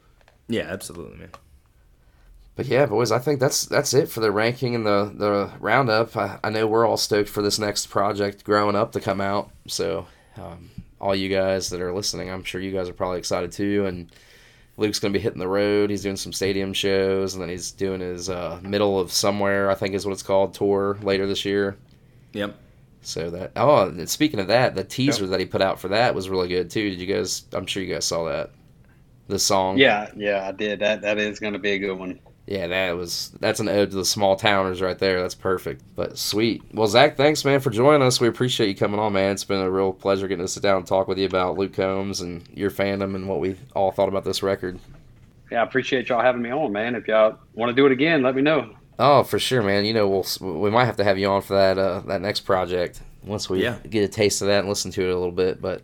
Yeah, 0.51 0.63
absolutely, 0.69 1.17
man. 1.17 1.31
But 2.57 2.67
yeah, 2.67 2.87
boys, 2.87 3.13
I 3.13 3.19
think 3.19 3.41
that's 3.41 3.65
that's 3.65 3.95
it 3.95 4.11
for 4.11 4.21
the 4.21 4.33
ranking 4.33 4.75
and 4.75 4.85
the 4.85 5.11
the 5.15 5.51
roundup. 5.61 6.17
I, 6.17 6.39
I 6.45 6.51
know 6.51 6.67
we're 6.67 6.87
all 6.87 6.97
stoked 6.97 7.31
for 7.31 7.41
this 7.41 7.59
next 7.59 7.87
project, 7.87 8.45
growing 8.45 8.77
up, 8.77 8.93
to 8.93 9.01
come 9.01 9.21
out. 9.21 9.51
So, 9.67 10.07
um, 10.37 10.69
all 11.01 11.15
you 11.15 11.29
guys 11.29 11.71
that 11.71 11.81
are 11.81 11.95
listening, 11.95 12.31
I'm 12.31 12.45
sure 12.45 12.61
you 12.61 12.73
guys 12.73 12.89
are 12.89 12.93
probably 12.93 13.19
excited 13.19 13.53
too. 13.53 13.87
And 13.87 14.13
Luke's 14.77 14.99
gonna 14.99 15.13
be 15.13 15.21
hitting 15.21 15.39
the 15.39 15.49
road. 15.49 15.89
He's 15.89 16.03
doing 16.03 16.17
some 16.17 16.33
stadium 16.33 16.75
shows, 16.75 17.35
and 17.35 17.41
then 17.41 17.49
he's 17.49 17.71
doing 17.71 18.01
his 18.01 18.29
uh, 18.29 18.59
middle 18.63 18.99
of 18.99 19.13
somewhere, 19.13 19.71
I 19.71 19.75
think 19.75 19.95
is 19.95 20.05
what 20.05 20.13
it's 20.13 20.23
called, 20.23 20.53
tour 20.53 20.99
later 21.03 21.27
this 21.27 21.45
year. 21.45 21.79
Yep. 22.33 22.57
So 23.03 23.31
that 23.31 23.53
oh, 23.57 23.87
and 23.87 24.11
speaking 24.11 24.41
of 24.41 24.49
that, 24.49 24.75
the 24.75 24.85
teaser 24.85 25.27
that 25.29 25.41
he 25.41 25.47
put 25.47 25.63
out 25.63 25.81
for 25.81 25.89
that 25.89 26.15
was 26.15 26.29
really 26.29 26.49
good 26.49 26.69
too. 26.69 26.91
Did 26.91 27.01
you 27.01 27.07
guys? 27.07 27.45
I'm 27.53 27.65
sure 27.65 27.83
you 27.83 27.95
guys 27.95 28.05
saw 28.05 28.25
that. 28.25 28.51
The 29.31 29.39
song. 29.39 29.79
Yeah, 29.79 30.11
yeah, 30.17 30.47
I 30.49 30.53
did. 30.53 30.81
That 30.81 31.03
that 31.03 31.19
is 31.19 31.39
gonna 31.41 31.59
be 31.59 31.71
a 31.71 31.79
good 31.79 31.95
one. 31.99 32.19
Yeah, 32.47 32.67
that 32.67 32.97
was 32.97 33.31
that's 33.39 33.61
an 33.61 33.69
ode 33.69 33.91
to 33.91 33.97
the 33.97 34.05
small 34.05 34.35
towners 34.35 34.83
right 34.83 34.99
there. 34.99 35.23
That's 35.23 35.37
perfect. 35.37 35.83
But 35.95 36.19
sweet. 36.19 36.63
Well, 36.75 36.89
Zach, 36.89 37.17
thanks 37.17 37.45
man 37.45 37.61
for 37.61 37.71
joining 37.71 38.03
us. 38.03 38.21
We 38.21 38.27
appreciate 38.27 38.69
you 38.69 38.75
coming 38.75 38.99
on, 38.99 39.13
man. 39.13 39.33
It's 39.33 39.45
been 39.45 39.61
a 39.61 39.71
real 39.71 39.93
pleasure 39.93 40.27
getting 40.27 40.45
to 40.45 40.49
sit 40.51 40.63
down 40.65 40.79
and 40.79 40.87
talk 40.87 41.07
with 41.07 41.17
you 41.19 41.27
about 41.27 41.57
Luke 41.57 41.75
Combs 41.75 42.21
and 42.21 42.43
your 42.53 42.71
fandom 42.73 43.15
and 43.15 43.29
what 43.29 43.39
we 43.39 43.55
all 43.77 43.93
thought 43.93 44.09
about 44.09 44.25
this 44.25 44.43
record. 44.43 44.81
Yeah, 45.53 45.61
I 45.61 45.65
appreciate 45.65 46.09
y'all 46.09 46.23
having 46.23 46.43
me 46.43 46.51
on, 46.51 46.73
man. 46.73 46.97
If 46.97 47.07
y'all 47.07 47.37
want 47.55 47.71
to 47.71 47.75
do 47.77 47.87
it 47.87 47.93
again, 47.93 48.23
let 48.23 48.35
me 48.35 48.43
know. 48.43 48.75
Oh, 48.99 49.23
for 49.23 49.39
sure, 49.39 49.63
man. 49.63 49.85
You 49.85 49.95
know, 49.95 50.09
we'll 50.09 50.61
we 50.61 50.71
might 50.71 50.87
have 50.87 50.97
to 50.97 51.05
have 51.05 51.19
you 51.19 51.29
on 51.29 51.43
for 51.43 51.55
that 51.55 51.79
uh, 51.79 52.01
that 52.07 52.21
next 52.21 52.41
project 52.41 53.01
once 53.23 53.49
we 53.49 53.63
Yeah. 53.63 53.77
get 53.89 54.03
a 54.03 54.09
taste 54.09 54.43
of 54.43 54.49
that 54.49 54.61
and 54.61 54.69
listen 54.69 54.91
to 54.93 55.03
it 55.03 55.11
a 55.11 55.17
little 55.17 55.31
bit. 55.31 55.61
But 55.63 55.83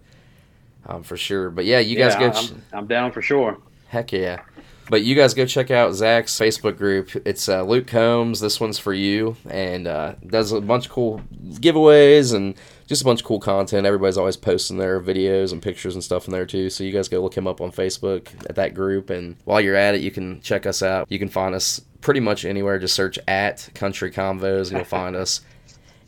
um, 0.87 1.03
for 1.03 1.17
sure. 1.17 1.51
But 1.51 1.65
yeah, 1.65 1.79
you 1.79 1.97
guys 1.97 2.15
yeah, 2.15 2.21
go. 2.21 2.33
ch- 2.33 2.53
I'm, 2.53 2.63
I'm 2.73 2.87
down 2.87 3.13
for 3.13 3.23
sure. 3.23 3.59
Heck 3.89 4.13
yeah. 4.13 4.43
But 4.89 5.03
you 5.03 5.17
guys 5.17 5.35
go 5.35 5.47
check 5.47 5.73
out 5.73 5.95
Zach's 5.95 6.39
Facebook 6.39 6.79
group. 6.79 7.11
It's 7.27 7.49
uh, 7.49 7.63
Luke 7.63 7.89
Combs. 7.89 8.39
This 8.39 8.61
one's 8.61 8.79
for 8.79 8.93
you, 8.93 9.37
and 9.51 9.89
uh, 9.89 10.15
does 10.25 10.53
a 10.53 10.61
bunch 10.61 10.87
of 10.87 10.93
cool 10.93 11.21
giveaways 11.55 12.33
and 12.33 12.55
just 12.87 13.03
a 13.03 13.05
bunch 13.05 13.21
of 13.21 13.27
cool 13.27 13.41
content. 13.41 13.85
Everybody's 13.85 14.17
always 14.17 14.37
posting 14.37 14.79
their 14.79 15.01
videos 15.01 15.51
and 15.51 15.61
pictures 15.61 15.95
and 15.95 16.05
stuff 16.05 16.27
in 16.29 16.33
there 16.33 16.47
too. 16.47 16.71
So 16.71 16.85
you 16.85 16.93
guys 16.93 17.09
go 17.09 17.21
look 17.21 17.37
him 17.37 17.49
up 17.49 17.61
on 17.61 17.73
Facebook 17.73 18.29
at 18.49 18.55
that 18.57 18.75
group, 18.75 19.11
and 19.11 19.37
while 19.45 19.61
you're 19.61 19.75
at 19.75 19.97
it, 19.97 20.03
you 20.03 20.13
can 20.13 20.41
check 20.41 20.67
us 20.67 20.85
out. 20.85 21.11
You 21.11 21.19
can 21.19 21.31
find 21.31 21.53
us 21.53 21.81
pretty 22.01 22.21
much 22.21 22.45
anywhere. 22.45 22.79
Just 22.79 22.95
search 22.95 23.19
at 23.27 23.69
Country 23.75 24.13
Convos, 24.13 24.69
and 24.69 24.77
you'll 24.77 24.85
find 24.85 25.17
us. 25.17 25.41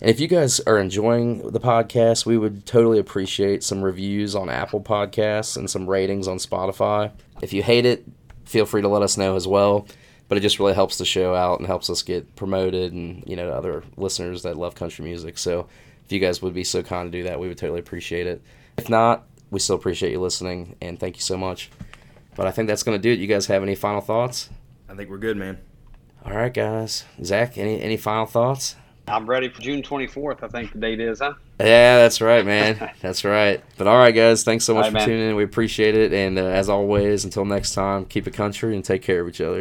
And 0.00 0.10
if 0.10 0.20
you 0.20 0.28
guys 0.28 0.60
are 0.60 0.78
enjoying 0.78 1.50
the 1.50 1.60
podcast, 1.60 2.24
we 2.24 2.38
would 2.38 2.66
totally 2.66 2.98
appreciate 2.98 3.64
some 3.64 3.82
reviews 3.82 4.36
on 4.36 4.48
Apple 4.48 4.80
Podcasts 4.80 5.56
and 5.56 5.68
some 5.68 5.88
ratings 5.88 6.28
on 6.28 6.38
Spotify. 6.38 7.10
If 7.42 7.52
you 7.52 7.62
hate 7.62 7.84
it, 7.84 8.04
feel 8.44 8.64
free 8.64 8.82
to 8.82 8.88
let 8.88 9.02
us 9.02 9.16
know 9.16 9.34
as 9.34 9.48
well. 9.48 9.86
But 10.28 10.38
it 10.38 10.42
just 10.42 10.58
really 10.58 10.74
helps 10.74 10.98
the 10.98 11.04
show 11.04 11.34
out 11.34 11.58
and 11.58 11.66
helps 11.66 11.88
us 11.90 12.02
get 12.02 12.36
promoted 12.36 12.92
and, 12.92 13.24
you 13.26 13.34
know, 13.34 13.46
to 13.46 13.56
other 13.56 13.82
listeners 13.96 14.42
that 14.42 14.56
love 14.56 14.74
country 14.74 15.04
music. 15.04 15.38
So 15.38 15.66
if 16.04 16.12
you 16.12 16.20
guys 16.20 16.42
would 16.42 16.54
be 16.54 16.64
so 16.64 16.82
kind 16.82 17.10
to 17.10 17.18
do 17.18 17.24
that, 17.24 17.40
we 17.40 17.48
would 17.48 17.58
totally 17.58 17.80
appreciate 17.80 18.26
it. 18.26 18.42
If 18.76 18.88
not, 18.88 19.26
we 19.50 19.58
still 19.58 19.76
appreciate 19.76 20.12
you 20.12 20.20
listening 20.20 20.76
and 20.80 21.00
thank 21.00 21.16
you 21.16 21.22
so 21.22 21.36
much. 21.36 21.70
But 22.36 22.46
I 22.46 22.50
think 22.52 22.68
that's 22.68 22.82
going 22.82 22.96
to 22.96 23.02
do 23.02 23.10
it. 23.10 23.18
You 23.18 23.26
guys 23.26 23.46
have 23.46 23.62
any 23.62 23.74
final 23.74 24.00
thoughts? 24.00 24.50
I 24.88 24.94
think 24.94 25.10
we're 25.10 25.18
good, 25.18 25.36
man. 25.36 25.58
All 26.24 26.36
right, 26.36 26.52
guys. 26.52 27.04
Zach, 27.24 27.58
any 27.58 27.80
any 27.80 27.96
final 27.96 28.26
thoughts? 28.26 28.76
I'm 29.08 29.26
ready 29.26 29.48
for 29.48 29.60
June 29.60 29.82
24th. 29.82 30.42
I 30.42 30.48
think 30.48 30.72
the 30.72 30.78
date 30.78 31.00
is, 31.00 31.20
huh? 31.20 31.34
Yeah, 31.60 31.98
that's 31.98 32.20
right, 32.20 32.44
man. 32.44 32.92
that's 33.00 33.24
right. 33.24 33.62
But 33.76 33.86
all 33.86 33.96
right, 33.96 34.14
guys, 34.14 34.44
thanks 34.44 34.64
so 34.64 34.74
much 34.74 34.84
right, 34.84 34.90
for 34.90 34.98
man. 34.98 35.06
tuning 35.06 35.30
in. 35.30 35.36
We 35.36 35.44
appreciate 35.44 35.96
it. 35.96 36.12
And 36.12 36.38
uh, 36.38 36.44
as 36.44 36.68
always, 36.68 37.24
until 37.24 37.44
next 37.44 37.74
time, 37.74 38.04
keep 38.04 38.26
it 38.26 38.34
country 38.34 38.74
and 38.74 38.84
take 38.84 39.02
care 39.02 39.20
of 39.20 39.28
each 39.28 39.40
other. 39.40 39.56